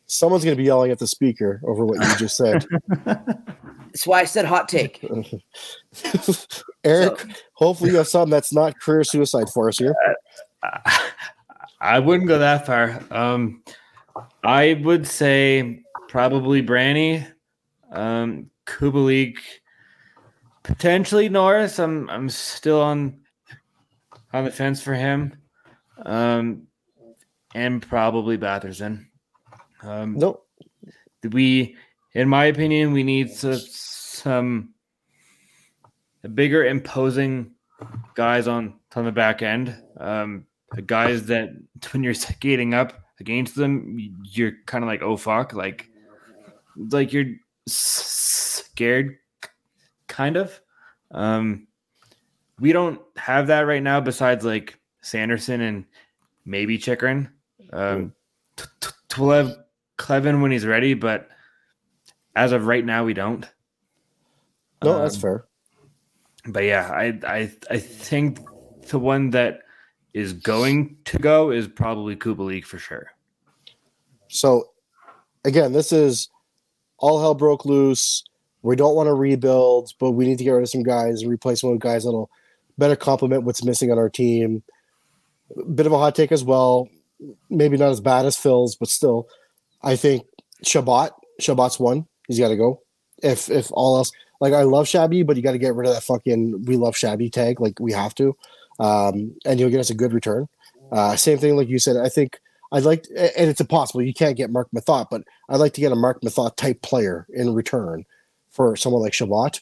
Someone's 0.09 0.43
going 0.43 0.57
to 0.57 0.61
be 0.61 0.67
yelling 0.67 0.91
at 0.91 0.99
the 0.99 1.07
speaker 1.07 1.61
over 1.65 1.85
what 1.85 2.01
you 2.01 2.17
just 2.17 2.37
said. 2.37 2.65
That's 3.05 4.07
why 4.07 4.21
I 4.21 4.25
said 4.25 4.47
hot 4.47 4.69
take. 4.69 5.03
Eric, 6.85 7.21
so, 7.21 7.29
hopefully 7.53 7.91
you 7.91 7.97
have 7.97 8.09
something 8.09 8.31
that's 8.31 8.53
not 8.53 8.79
career 8.81 9.05
suicide 9.05 9.49
for 9.53 9.69
us 9.69 9.79
here. 9.79 9.95
I 11.81 11.99
wouldn't 11.99 12.29
go 12.29 12.39
that 12.39 12.67
far. 12.67 13.03
Um, 13.11 13.63
I 14.45 14.81
would 14.85 15.07
say 15.07 15.83
probably 16.09 16.63
Branny, 16.63 17.27
um, 17.93 18.51
Kubalik, 18.67 19.37
potentially 20.63 21.29
Norris. 21.29 21.79
I'm 21.79 22.09
I'm 22.11 22.29
still 22.29 22.81
on 22.81 23.21
on 24.33 24.45
the 24.45 24.51
fence 24.51 24.83
for 24.83 24.95
him, 24.95 25.37
um, 26.05 26.67
and 27.55 27.83
probably 27.83 28.39
Batherson. 28.39 29.08
Um, 29.83 30.15
nope. 30.17 30.47
We, 31.23 31.77
in 32.15 32.29
my 32.29 32.47
opinion, 32.47 32.93
we 32.93 33.03
need 33.03 33.31
some, 33.31 33.59
some 33.59 34.75
bigger, 36.35 36.65
imposing 36.65 37.53
guys 38.15 38.49
on 38.49 38.75
on 38.97 39.05
the 39.05 39.13
back 39.13 39.43
end. 39.43 39.77
Um, 39.99 40.47
guys 40.87 41.27
that 41.27 41.51
when 41.93 42.03
you're 42.03 42.15
skating 42.15 42.75
up 42.75 43.05
against 43.21 43.55
them, 43.55 43.97
you're 44.25 44.53
kind 44.67 44.85
of 44.85 44.89
like, 44.89 45.03
oh 45.03 45.17
fuck, 45.17 45.53
like, 45.53 45.89
like 46.77 47.13
you're 47.13 47.35
scared, 47.67 49.19
kind 50.07 50.37
of. 50.37 50.61
Um, 51.11 51.67
we 52.61 52.73
don't 52.73 53.01
have 53.17 53.47
that 53.49 53.63
right 53.63 53.83
now. 53.83 54.01
Besides 54.01 54.45
like 54.45 54.79
Sanderson 55.01 55.61
and 55.61 55.85
maybe 56.45 56.79
Chychrun. 56.79 57.31
Um, 57.73 58.13
we'll 59.17 59.57
Kleven 59.99 60.41
when 60.41 60.51
he's 60.51 60.67
ready, 60.67 60.95
but 60.95 61.29
as 62.37 62.53
of 62.53 62.67
right 62.67 62.85
now, 62.85 63.05
we 63.05 63.15
don't. 63.15 63.47
No, 64.83 64.95
um, 64.95 65.03
that's 65.03 65.17
fair. 65.17 65.45
But 66.47 66.65
yeah, 66.65 66.89
I 66.91 67.19
I 67.27 67.53
I 67.71 67.79
think 67.79 68.39
the 68.89 68.99
one 68.99 69.31
that 69.31 69.61
is 70.15 70.33
going 70.33 70.97
to 71.05 71.19
go 71.19 71.51
is 71.51 71.69
probably 71.69 72.17
Kubalik 72.17 72.65
for 72.65 72.79
sure. 72.79 73.11
So, 74.29 74.71
again, 75.45 75.73
this 75.73 75.93
is 75.93 76.29
all 76.99 77.21
hell 77.21 77.35
broke 77.35 77.65
loose. 77.65 78.25
We 78.63 78.77
don't 78.77 78.95
want 78.95 79.07
to 79.09 79.15
rebuild, 79.15 79.93
but 79.99 80.13
we 80.13 80.27
need 80.27 80.39
to 80.39 80.45
get 80.45 80.51
rid 80.51 80.63
of 80.63 80.69
some 80.69 80.83
guys 80.83 81.23
and 81.23 81.31
replace 81.31 81.61
them 81.61 81.71
with 81.71 81.81
guys 81.81 82.05
that'll 82.05 82.31
better 82.77 82.97
complement 82.97 83.45
what's 83.45 83.65
missing 83.65 83.91
on 83.91 83.99
our 83.99 84.09
team. 84.09 84.63
Bit 85.75 85.87
of 85.87 85.93
a 85.93 85.99
hot 85.99 86.15
take 86.15 86.33
as 86.33 86.45
well. 86.45 86.89
Maybe 87.51 87.77
not 87.77 87.91
as 87.91 88.01
bad 88.01 88.27
as 88.27 88.37
Phil's, 88.37 88.77
but 88.77 88.89
still, 88.89 89.29
I 89.83 89.97
think 89.97 90.25
Chabot. 90.65 91.11
Chabot's 91.41 91.79
one. 91.79 92.07
He's 92.27 92.39
got 92.39 92.49
to 92.49 92.57
go. 92.57 92.83
If 93.23 93.49
if 93.51 93.71
all 93.73 93.97
else, 93.97 94.13
like 94.41 94.53
I 94.53 94.63
love 94.63 94.89
Shabby, 94.89 95.23
but 95.23 95.37
you 95.37 95.43
got 95.43 95.53
to 95.53 95.59
get 95.59 95.75
rid 95.75 95.89
of 95.89 95.95
that 95.95 96.03
fucking 96.03 96.65
"we 96.67 96.77
love 96.77 96.97
Shabby" 96.97 97.31
tag. 97.31 97.61
Like 97.61 97.79
we 97.81 97.93
have 97.93 98.15
to 98.17 98.37
um, 98.79 99.35
and 99.45 99.59
you'll 99.59 99.71
get 99.71 99.81
us 99.81 99.91
a 99.91 99.95
good 99.95 100.13
return. 100.13 100.49
Uh, 100.93 101.17
same 101.17 101.39
thing, 101.39 101.57
like 101.57 101.69
you 101.69 101.79
said. 101.79 101.97
I 101.97 102.09
think 102.09 102.41
I'd 102.73 102.85
like, 102.85 103.07
and 103.17 103.51
it's 103.51 103.61
impossible. 103.61 104.03
You 104.03 104.15
can't 104.15 104.37
get 104.37 104.51
Marc 104.51 104.69
Methot, 104.75 105.09
but 105.11 105.23
I'd 105.49 105.57
like 105.57 105.75
to 105.75 105.81
get 105.81 105.93
a 105.93 105.97
Marc 105.97 106.21
Methot 106.23 106.57
type 106.57 106.83
player 106.83 107.27
in 107.31 107.55
return 107.55 108.05
for 108.51 108.77
someone 108.77 109.03
like 109.03 109.13
Chabot. 109.13 109.61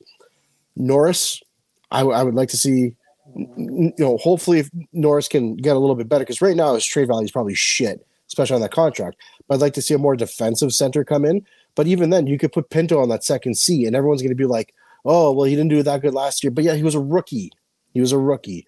Norris, 0.76 1.42
I, 1.90 2.00
w- 2.00 2.16
I 2.16 2.22
would 2.22 2.34
like 2.34 2.50
to 2.50 2.56
see. 2.56 2.94
You 3.34 3.92
know, 3.98 4.18
hopefully, 4.18 4.60
if 4.60 4.70
Norris 4.92 5.26
can 5.26 5.56
get 5.56 5.74
a 5.74 5.78
little 5.78 5.96
bit 5.96 6.08
better 6.08 6.24
because 6.24 6.40
right 6.40 6.54
now 6.56 6.74
his 6.74 6.86
trade 6.86 7.08
value 7.08 7.24
is 7.24 7.32
probably 7.32 7.54
shit, 7.54 8.06
especially 8.36 8.56
on 8.56 8.60
that 8.62 8.72
contract. 8.72 9.16
But 9.48 9.56
I'd 9.56 9.60
like 9.60 9.74
to 9.74 9.82
see 9.82 9.94
a 9.94 9.98
more 9.98 10.16
defensive 10.16 10.72
center 10.72 11.04
come 11.04 11.24
in. 11.24 11.44
But 11.74 11.86
even 11.86 12.10
then, 12.10 12.26
you 12.26 12.38
could 12.38 12.52
put 12.52 12.70
Pinto 12.70 13.00
on 13.00 13.08
that 13.08 13.24
second 13.24 13.56
C, 13.56 13.84
and 13.84 13.94
everyone's 13.96 14.22
going 14.22 14.30
to 14.30 14.34
be 14.34 14.46
like, 14.46 14.74
"Oh, 15.04 15.32
well, 15.32 15.44
he 15.44 15.54
didn't 15.54 15.70
do 15.70 15.82
that 15.82 16.02
good 16.02 16.14
last 16.14 16.42
year." 16.42 16.50
But 16.50 16.64
yeah, 16.64 16.74
he 16.74 16.82
was 16.82 16.94
a 16.94 17.00
rookie. 17.00 17.50
He 17.92 18.00
was 18.00 18.12
a 18.12 18.18
rookie 18.18 18.66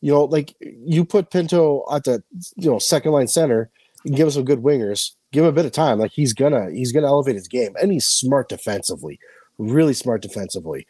you 0.00 0.12
know, 0.12 0.24
like 0.24 0.54
you 0.60 1.04
put 1.04 1.30
Pinto 1.30 1.84
at 1.92 2.04
the 2.04 2.22
you 2.56 2.70
know 2.70 2.78
second 2.78 3.12
line 3.12 3.28
center 3.28 3.70
and 4.04 4.16
give 4.16 4.26
him 4.26 4.30
some 4.32 4.44
good 4.44 4.62
wingers, 4.62 5.12
give 5.32 5.44
him 5.44 5.50
a 5.50 5.52
bit 5.52 5.66
of 5.66 5.72
time. 5.72 5.98
Like 5.98 6.12
he's 6.12 6.32
gonna 6.32 6.70
he's 6.70 6.92
gonna 6.92 7.06
elevate 7.06 7.34
his 7.34 7.48
game, 7.48 7.74
and 7.80 7.92
he's 7.92 8.06
smart 8.06 8.48
defensively, 8.48 9.18
really 9.58 9.94
smart 9.94 10.22
defensively. 10.22 10.86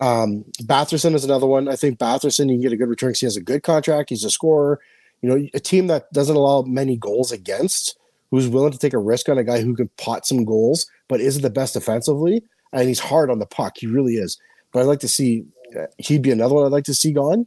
Um, 0.00 0.44
Batherson 0.62 1.14
is 1.14 1.24
another 1.24 1.46
one. 1.46 1.68
I 1.68 1.76
think 1.76 1.98
Batherson 1.98 2.48
you 2.48 2.54
can 2.54 2.62
get 2.62 2.72
a 2.72 2.76
good 2.76 2.88
return 2.88 3.10
because 3.10 3.20
he 3.20 3.26
has 3.26 3.36
a 3.36 3.42
good 3.42 3.62
contract. 3.62 4.10
He's 4.10 4.24
a 4.24 4.30
scorer. 4.30 4.80
You 5.22 5.28
know, 5.28 5.48
a 5.54 5.60
team 5.60 5.86
that 5.88 6.12
doesn't 6.12 6.36
allow 6.36 6.62
many 6.62 6.96
goals 6.96 7.32
against, 7.32 7.98
who's 8.30 8.48
willing 8.48 8.72
to 8.72 8.78
take 8.78 8.92
a 8.92 8.98
risk 8.98 9.28
on 9.28 9.38
a 9.38 9.44
guy 9.44 9.60
who 9.60 9.74
can 9.74 9.88
pot 9.96 10.26
some 10.26 10.44
goals, 10.44 10.86
but 11.08 11.20
isn't 11.20 11.42
the 11.42 11.50
best 11.50 11.74
defensively, 11.74 12.42
and 12.72 12.88
he's 12.88 13.00
hard 13.00 13.30
on 13.30 13.38
the 13.38 13.46
puck. 13.46 13.74
He 13.78 13.86
really 13.86 14.14
is. 14.14 14.38
But 14.72 14.80
I'd 14.80 14.86
like 14.86 15.00
to 15.00 15.08
see 15.08 15.44
uh, 15.78 15.86
he'd 15.98 16.22
be 16.22 16.30
another 16.30 16.54
one 16.54 16.64
I'd 16.64 16.72
like 16.72 16.84
to 16.84 16.94
see 16.94 17.12
gone 17.12 17.46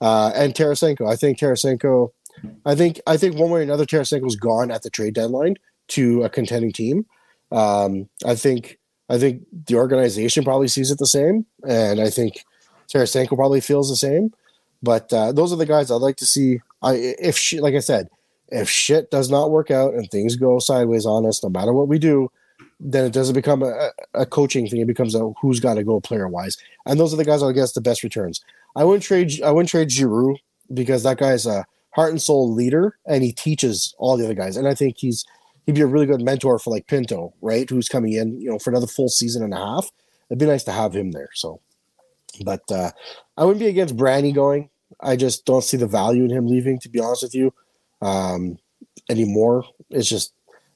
uh, 0.00 0.32
and 0.34 0.54
Tarasenko. 0.54 1.10
I 1.10 1.16
think 1.16 1.38
Tarasenko. 1.38 2.10
I 2.64 2.74
think 2.74 3.00
I 3.06 3.16
think 3.16 3.36
one 3.36 3.50
way 3.50 3.60
or 3.60 3.62
another, 3.62 3.84
Tarasenko's 3.84 4.36
gone 4.36 4.70
at 4.70 4.82
the 4.82 4.90
trade 4.90 5.14
deadline 5.14 5.56
to 5.88 6.22
a 6.22 6.30
contending 6.30 6.72
team. 6.72 7.04
Um, 7.52 8.08
I 8.24 8.34
think 8.34 8.78
I 9.08 9.18
think 9.18 9.42
the 9.66 9.74
organization 9.76 10.44
probably 10.44 10.68
sees 10.68 10.90
it 10.90 10.98
the 10.98 11.06
same, 11.06 11.44
and 11.68 12.00
I 12.00 12.08
think 12.08 12.44
Tarasenko 12.92 13.36
probably 13.36 13.60
feels 13.60 13.90
the 13.90 13.96
same. 13.96 14.32
But 14.82 15.12
uh, 15.12 15.32
those 15.32 15.52
are 15.52 15.56
the 15.56 15.66
guys 15.66 15.90
I'd 15.90 15.96
like 15.96 16.16
to 16.16 16.26
see. 16.26 16.60
I 16.82 16.94
if 16.94 17.36
she, 17.36 17.60
like 17.60 17.74
I 17.74 17.80
said, 17.80 18.08
if 18.48 18.68
shit 18.68 19.10
does 19.10 19.30
not 19.30 19.50
work 19.50 19.70
out 19.70 19.94
and 19.94 20.10
things 20.10 20.36
go 20.36 20.58
sideways 20.58 21.06
on 21.06 21.26
us, 21.26 21.42
no 21.42 21.48
matter 21.48 21.72
what 21.72 21.88
we 21.88 21.98
do, 21.98 22.30
then 22.78 23.04
it 23.04 23.12
doesn't 23.12 23.34
become 23.34 23.62
a, 23.62 23.90
a 24.14 24.26
coaching 24.26 24.66
thing. 24.68 24.80
It 24.80 24.86
becomes 24.86 25.14
a 25.14 25.30
who's 25.40 25.60
got 25.60 25.74
to 25.74 25.84
go 25.84 26.00
player 26.00 26.28
wise, 26.28 26.56
and 26.86 26.98
those 26.98 27.12
are 27.12 27.16
the 27.16 27.24
guys 27.24 27.42
I'll 27.42 27.52
guess 27.52 27.72
the 27.72 27.80
best 27.80 28.02
returns. 28.02 28.42
I 28.76 28.84
wouldn't 28.84 29.04
trade. 29.04 29.42
I 29.42 29.50
wouldn't 29.50 29.70
trade 29.70 29.90
Giroux 29.90 30.36
because 30.72 31.02
that 31.02 31.18
guy's 31.18 31.46
a 31.46 31.66
heart 31.90 32.10
and 32.10 32.22
soul 32.22 32.52
leader, 32.52 32.96
and 33.06 33.22
he 33.22 33.32
teaches 33.32 33.94
all 33.98 34.16
the 34.16 34.24
other 34.24 34.34
guys. 34.34 34.56
And 34.56 34.66
I 34.68 34.74
think 34.74 34.96
he's 34.98 35.24
he'd 35.66 35.74
be 35.74 35.80
a 35.80 35.86
really 35.86 36.06
good 36.06 36.22
mentor 36.22 36.58
for 36.58 36.70
like 36.70 36.86
Pinto, 36.86 37.34
right? 37.40 37.68
Who's 37.68 37.88
coming 37.88 38.12
in, 38.14 38.40
you 38.40 38.50
know, 38.50 38.58
for 38.58 38.70
another 38.70 38.86
full 38.86 39.08
season 39.08 39.42
and 39.42 39.54
a 39.54 39.58
half. 39.58 39.90
It'd 40.30 40.38
be 40.38 40.46
nice 40.46 40.64
to 40.64 40.72
have 40.72 40.94
him 40.94 41.10
there. 41.10 41.30
So, 41.34 41.60
but 42.44 42.62
uh, 42.70 42.92
I 43.36 43.44
wouldn't 43.44 43.60
be 43.60 43.66
against 43.66 43.96
Brandy 43.96 44.32
going. 44.32 44.69
I 45.02 45.16
just 45.16 45.44
don't 45.44 45.64
see 45.64 45.76
the 45.76 45.86
value 45.86 46.24
in 46.24 46.30
him 46.30 46.46
leaving. 46.46 46.78
To 46.80 46.88
be 46.88 47.00
honest 47.00 47.22
with 47.22 47.34
you, 47.34 47.52
um, 48.02 48.58
anymore. 49.08 49.64
It's 49.90 50.08
just 50.08 50.32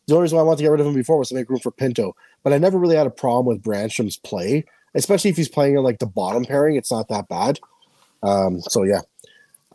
the 0.06 0.14
only 0.14 0.24
reason 0.24 0.36
why 0.36 0.42
I 0.42 0.44
wanted 0.44 0.58
to 0.58 0.62
get 0.64 0.70
rid 0.70 0.80
of 0.80 0.86
him 0.86 0.94
before 0.94 1.18
was 1.18 1.28
to 1.28 1.34
make 1.34 1.48
room 1.48 1.60
for 1.60 1.70
Pinto. 1.70 2.14
But 2.42 2.52
I 2.52 2.58
never 2.58 2.78
really 2.78 2.96
had 2.96 3.06
a 3.06 3.10
problem 3.10 3.46
with 3.46 3.62
Brannstrom's 3.62 4.16
play, 4.16 4.64
especially 4.94 5.30
if 5.30 5.36
he's 5.36 5.48
playing 5.48 5.76
in 5.76 5.82
like 5.82 5.98
the 5.98 6.06
bottom 6.06 6.44
pairing. 6.44 6.76
It's 6.76 6.92
not 6.92 7.08
that 7.08 7.28
bad. 7.28 7.58
Um, 8.22 8.60
so 8.60 8.82
yeah, 8.82 9.00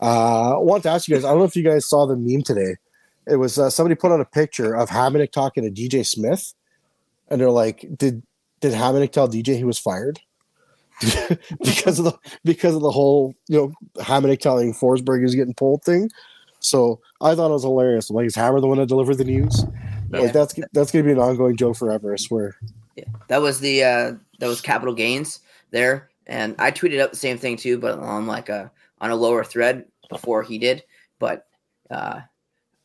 uh, 0.01 0.55
I 0.55 0.59
want 0.59 0.83
to 0.83 0.89
ask 0.89 1.07
you 1.07 1.15
guys. 1.15 1.25
I 1.25 1.29
don't 1.29 1.39
know 1.39 1.45
if 1.45 1.55
you 1.55 1.63
guys 1.63 1.87
saw 1.87 2.05
the 2.05 2.15
meme 2.15 2.43
today. 2.43 2.75
It 3.27 3.35
was 3.35 3.59
uh, 3.59 3.69
somebody 3.69 3.95
put 3.95 4.11
on 4.11 4.21
a 4.21 4.25
picture 4.25 4.75
of 4.75 4.89
Hamonic 4.89 5.31
talking 5.31 5.63
to 5.63 5.69
DJ 5.71 6.05
Smith, 6.05 6.53
and 7.29 7.39
they're 7.39 7.51
like, 7.51 7.85
"Did 7.95 8.23
did 8.59 8.73
Hamonic 8.73 9.11
tell 9.11 9.27
DJ 9.27 9.57
he 9.57 9.63
was 9.63 9.79
fired?" 9.79 10.19
because 11.63 11.99
of 11.99 12.05
the 12.05 12.17
because 12.43 12.75
of 12.75 12.81
the 12.81 12.91
whole 12.91 13.33
you 13.47 13.57
know 13.57 14.03
Hamonic 14.03 14.39
telling 14.39 14.73
Forsberg 14.73 15.23
is 15.23 15.35
getting 15.35 15.53
pulled 15.53 15.83
thing. 15.83 16.09
So 16.59 16.99
I 17.21 17.35
thought 17.35 17.49
it 17.49 17.53
was 17.53 17.63
hilarious. 17.63 18.09
like, 18.09 18.25
is 18.25 18.35
Hammer 18.35 18.59
the 18.59 18.67
one 18.67 18.79
that 18.79 18.87
delivered 18.87 19.15
the 19.15 19.23
news? 19.23 19.63
Yeah. 20.11 20.19
Like 20.19 20.33
that's 20.33 20.53
that's 20.73 20.91
gonna 20.91 21.05
be 21.05 21.11
an 21.11 21.19
ongoing 21.19 21.55
joke 21.55 21.77
forever. 21.77 22.13
I 22.13 22.17
swear. 22.17 22.57
Yeah, 22.95 23.05
that 23.27 23.41
was 23.41 23.59
the 23.59 23.83
uh, 23.83 24.13
that 24.39 24.47
was 24.47 24.59
capital 24.59 24.93
gains 24.93 25.39
there 25.71 26.09
and 26.29 26.55
I 26.59 26.71
tweeted 26.71 27.01
out 27.01 27.09
the 27.09 27.17
same 27.17 27.37
thing 27.37 27.57
too, 27.57 27.77
but 27.79 27.97
on 27.99 28.27
like 28.27 28.47
a 28.47 28.71
on 29.01 29.09
a 29.09 29.15
lower 29.15 29.43
thread 29.43 29.85
before 30.09 30.43
he 30.43 30.57
did. 30.59 30.83
But 31.17 31.47
uh, 31.89 32.21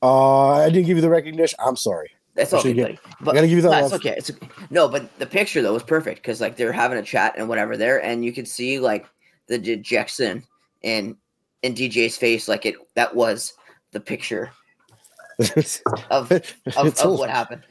Uh, 0.03 0.55
I 0.55 0.71
didn't 0.71 0.87
give 0.87 0.97
you 0.97 1.03
the 1.03 1.11
recognition. 1.11 1.59
I'm 1.65 1.77
sorry. 1.77 2.11
That's 2.35 2.53
I 2.53 2.59
okay, 2.59 2.73
get- 2.73 2.83
buddy. 2.83 2.99
But 3.21 3.35
gotta 3.35 3.47
give 3.47 3.57
you 3.57 3.63
that 3.63 3.71
That's 3.71 3.93
love. 3.93 4.01
okay. 4.01 4.15
It's 4.17 4.31
no, 4.71 4.89
but 4.89 5.17
the 5.19 5.27
picture 5.27 5.63
though 5.63 5.73
was 5.73 5.83
perfect 5.83 6.23
because 6.23 6.41
like 6.41 6.57
they're 6.57 6.73
having 6.73 6.99
a 6.99 7.03
chat 7.03 7.35
and 7.39 7.49
whatever 7.49 7.77
there, 7.77 8.03
and 8.03 8.25
you 8.25 8.33
could 8.33 8.49
see 8.49 8.79
like 8.81 9.07
the 9.47 9.59
dejection 9.59 10.43
in 10.83 11.17
in 11.63 11.75
DJ's 11.75 12.17
face, 12.17 12.49
like 12.49 12.67
it 12.67 12.75
that 12.95 13.15
was 13.15 13.55
the 13.93 14.01
picture 14.01 14.51
of 16.11 16.31
of, 16.31 16.43
of 16.77 17.19
what 17.19 17.31
happened. 17.31 17.63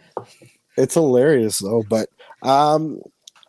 It's 0.77 0.93
hilarious 0.93 1.59
though. 1.59 1.83
But 1.89 2.09
um, 2.41 3.01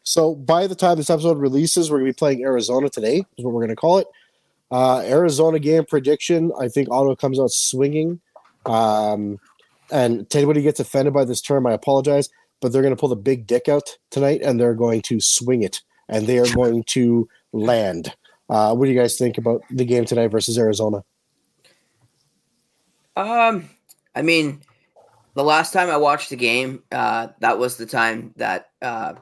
so 0.03 0.35
by 0.35 0.67
the 0.67 0.75
time 0.75 0.97
this 0.97 1.11
episode 1.11 1.39
releases, 1.39 1.91
we're 1.91 1.99
gonna 1.99 2.11
be 2.11 2.15
playing 2.15 2.43
Arizona 2.43 2.89
today. 2.89 3.25
Is 3.39 3.45
what 3.45 3.55
we're 3.55 3.63
gonna 3.63 3.77
call 3.77 3.99
it. 3.99 4.07
Uh, 4.71 5.01
Arizona 5.01 5.59
game 5.59 5.85
prediction. 5.85 6.51
I 6.59 6.69
think 6.69 6.89
Otto 6.91 7.15
comes 7.15 7.39
out 7.39 7.51
swinging. 7.51 8.21
Um, 8.67 9.39
and 9.91 10.29
to 10.31 10.39
anybody 10.39 10.63
gets 10.63 10.81
offended 10.81 11.15
by 11.15 11.25
this 11.25 11.41
term, 11.41 11.67
I 11.67 11.73
apologize. 11.73 12.29
But 12.61 12.73
they're 12.73 12.83
gonna 12.83 12.97
pull 12.97 13.09
the 13.09 13.17
big 13.17 13.47
dick 13.47 13.69
out 13.69 13.99
tonight, 14.11 14.41
and 14.43 14.59
they're 14.59 14.75
going 14.75 15.03
to 15.03 15.21
swing 15.21 15.63
it, 15.63 15.81
and 16.09 16.27
they 16.27 16.39
are 16.39 16.55
going 16.55 16.85
to 16.85 17.29
land. 17.53 18.15
Uh, 18.49 18.75
what 18.75 18.87
do 18.87 18.93
you 18.93 18.99
guys 18.99 19.19
think 19.19 19.39
about 19.39 19.63
the 19.71 19.85
game 19.85 20.05
tonight 20.05 20.29
versus 20.29 20.59
Arizona? 20.59 21.05
Um, 23.17 23.69
I 24.15 24.23
mean, 24.23 24.61
the 25.35 25.45
last 25.45 25.73
time 25.73 25.89
I 25.91 25.97
watched 25.97 26.31
the 26.31 26.37
game, 26.37 26.83
uh, 26.93 27.29
that 27.41 27.59
was 27.59 27.77
the 27.77 27.87
time 27.87 28.33
that 28.37 28.71
uh, 28.83 29.15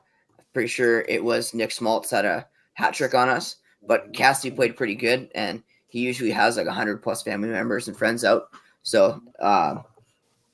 pretty 0.53 0.69
sure 0.69 1.03
it 1.03 1.23
was 1.23 1.55
Nick 1.55 1.71
Schmaltz 1.71 2.11
had 2.11 2.25
a 2.25 2.47
hat 2.75 2.95
trick 2.95 3.15
on 3.15 3.29
us. 3.29 3.57
But 3.87 4.13
Kastelic 4.13 4.57
played 4.57 4.77
pretty 4.77 4.95
good, 4.95 5.31
and 5.35 5.63
he 5.89 6.01
usually 6.01 6.31
has 6.31 6.57
like 6.57 6.69
hundred 6.69 7.03
plus 7.03 7.23
family 7.23 7.49
members 7.49 7.89
and 7.89 7.97
friends 7.97 8.25
out. 8.25 8.49
So 8.83 9.21
uh, 9.41 9.83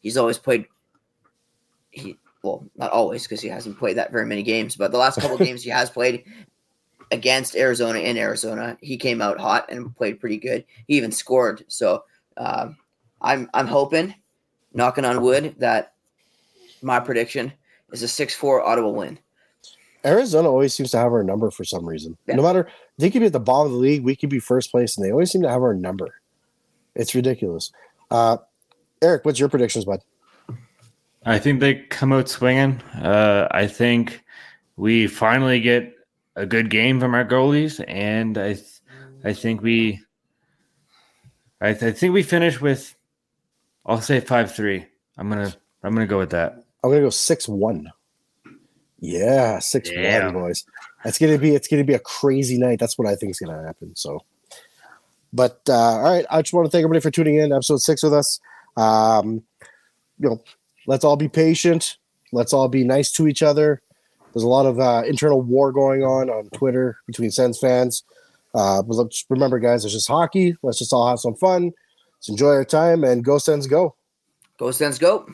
he's 0.01 0.17
always 0.17 0.39
played. 0.39 0.67
He 1.91 2.17
well, 2.43 2.65
not 2.77 2.91
always 2.91 3.25
because 3.25 3.41
he 3.41 3.49
hasn't 3.49 3.79
played 3.79 3.97
that 3.97 4.13
very 4.13 4.27
many 4.27 4.43
games, 4.43 4.77
but 4.77 4.93
the 4.93 4.99
last 4.99 5.21
couple 5.21 5.39
games 5.45 5.63
he 5.63 5.71
has 5.71 5.91
played 5.91 6.25
against 7.11 7.57
Arizona 7.57 7.99
in 8.01 8.17
Arizona, 8.17 8.77
he 8.81 8.97
came 8.97 9.23
out 9.23 9.39
hot 9.39 9.71
and 9.71 9.97
played 9.97 10.21
pretty 10.21 10.37
good. 10.37 10.65
He 10.87 10.97
even 10.97 11.13
scored. 11.13 11.65
So 11.69 12.05
um, 12.37 12.77
I'm 13.21 13.49
I'm 13.55 13.67
hoping, 13.67 14.15
knocking 14.73 15.05
on 15.05 15.23
wood, 15.23 15.57
that 15.59 15.95
my 16.83 17.01
prediction 17.01 17.53
is 17.93 18.03
a 18.03 18.09
six 18.09 18.35
four 18.35 18.67
Ottawa 18.67 18.91
win. 18.91 19.19
Arizona 20.05 20.49
always 20.49 20.75
seems 20.75 20.93
to 20.93 20.99
have 20.99 21.13
our 21.13 21.25
number 21.25 21.51
for 21.51 21.65
some 21.65 21.85
reason. 21.85 22.17
Yeah. 22.27 22.37
No 22.37 22.43
matter 22.43 22.69
they 22.99 23.11
could 23.11 23.21
be 23.21 23.27
at 23.27 23.33
the 23.33 23.41
bottom 23.41 23.67
of 23.67 23.73
the 23.73 23.79
league, 23.79 24.05
we 24.05 24.17
could 24.17 24.31
be 24.31 24.39
first 24.39 24.71
place, 24.71 24.97
and 24.97 25.05
they 25.05 25.11
always 25.11 25.31
seem 25.31 25.43
to 25.43 25.51
have 25.51 25.63
our 25.63 25.75
number. 25.75 26.21
It's 26.95 27.15
ridiculous. 27.15 27.73
Uh, 28.11 28.39
Eric, 29.03 29.25
what's 29.25 29.39
your 29.39 29.49
predictions, 29.49 29.85
bud? 29.85 30.01
I 31.25 31.39
think 31.39 31.61
they 31.61 31.75
come 31.75 32.13
out 32.13 32.29
swinging. 32.29 32.81
Uh, 32.95 33.49
I 33.51 33.67
think 33.67 34.23
we 34.77 35.07
finally 35.07 35.61
get 35.61 35.95
a 36.37 36.47
good 36.47 36.71
game 36.71 37.01
from 37.01 37.15
our 37.15 37.25
goalies, 37.25 37.85
and 37.87 38.39
I, 38.39 38.55
th- 38.55 38.81
I 39.25 39.33
think 39.33 39.61
we, 39.63 40.01
I, 41.61 41.73
th- 41.73 41.83
I 41.83 41.93
think 41.93 42.15
we 42.15 42.23
finish 42.23 42.61
with, 42.61 42.95
I'll 43.85 44.01
say 44.01 44.21
five 44.21 44.55
three. 44.55 44.87
I'm 45.17 45.29
gonna, 45.29 45.53
I'm 45.83 45.95
gonna 45.95 46.07
go 46.07 46.19
with 46.19 46.31
that. 46.31 46.65
I'm 46.83 46.91
gonna 46.91 47.03
go 47.03 47.11
six 47.11 47.49
one. 47.49 47.91
Yeah, 49.01 49.59
six 49.59 49.91
Yeah. 49.91 50.27
one, 50.27 50.35
boys. 50.35 50.65
It's 51.05 51.19
gonna 51.19 51.39
be 51.39 51.55
it's 51.55 51.69
gonna 51.69 51.85
be 51.85 51.95
a 51.95 51.99
crazy 52.01 52.59
night. 52.59 52.79
That's 52.79 52.99
what 52.99 53.07
I 53.09 53.15
think 53.17 53.31
is 53.31 53.39
gonna 53.41 53.65
happen. 53.65 53.95
So, 53.97 54.21
but 55.33 55.61
uh, 55.69 55.73
all 55.75 56.03
right, 56.03 56.27
I 56.31 56.43
just 56.43 56.53
want 56.53 56.67
to 56.67 56.71
thank 56.71 56.83
everybody 56.85 57.01
for 57.01 57.11
tuning 57.11 57.37
in. 57.37 57.53
Episode 57.53 57.81
six 57.81 58.03
with 58.03 58.15
us. 58.15 58.41
Um, 58.79 59.43
you 60.19 60.31
know, 60.31 60.43
let's 60.87 61.05
all 61.05 61.17
be 61.17 61.29
patient. 61.29 61.99
Let's 62.33 62.53
all 62.53 62.69
be 62.69 62.85
nice 62.85 63.11
to 63.13 63.27
each 63.27 63.43
other. 63.43 63.83
There's 64.33 64.45
a 64.45 64.49
lot 64.49 64.67
of 64.67 64.79
uh, 64.79 65.03
internal 65.07 65.43
war 65.43 65.73
going 65.73 66.03
on 66.05 66.31
on 66.31 66.49
Twitter 66.51 66.99
between 67.07 67.31
Sens 67.31 67.59
fans. 67.59 68.05
Uh, 68.55 68.83
but 68.83 68.95
let's 68.95 69.25
remember, 69.29 69.59
guys, 69.59 69.85
it's 69.85 69.95
just 69.95 70.09
hockey. 70.09 70.57
Let's 70.63 70.79
just 70.79 70.93
all 70.93 71.09
have 71.09 71.19
some 71.19 71.35
fun. 71.35 71.73
Let's 72.17 72.29
enjoy 72.29 72.51
our 72.51 72.65
time 72.65 73.05
and 73.05 73.25
go 73.25 73.39
Sens 73.39 73.67
go. 73.67 73.95
Go 74.59 74.71
Sens, 74.71 74.99
go! 74.99 75.29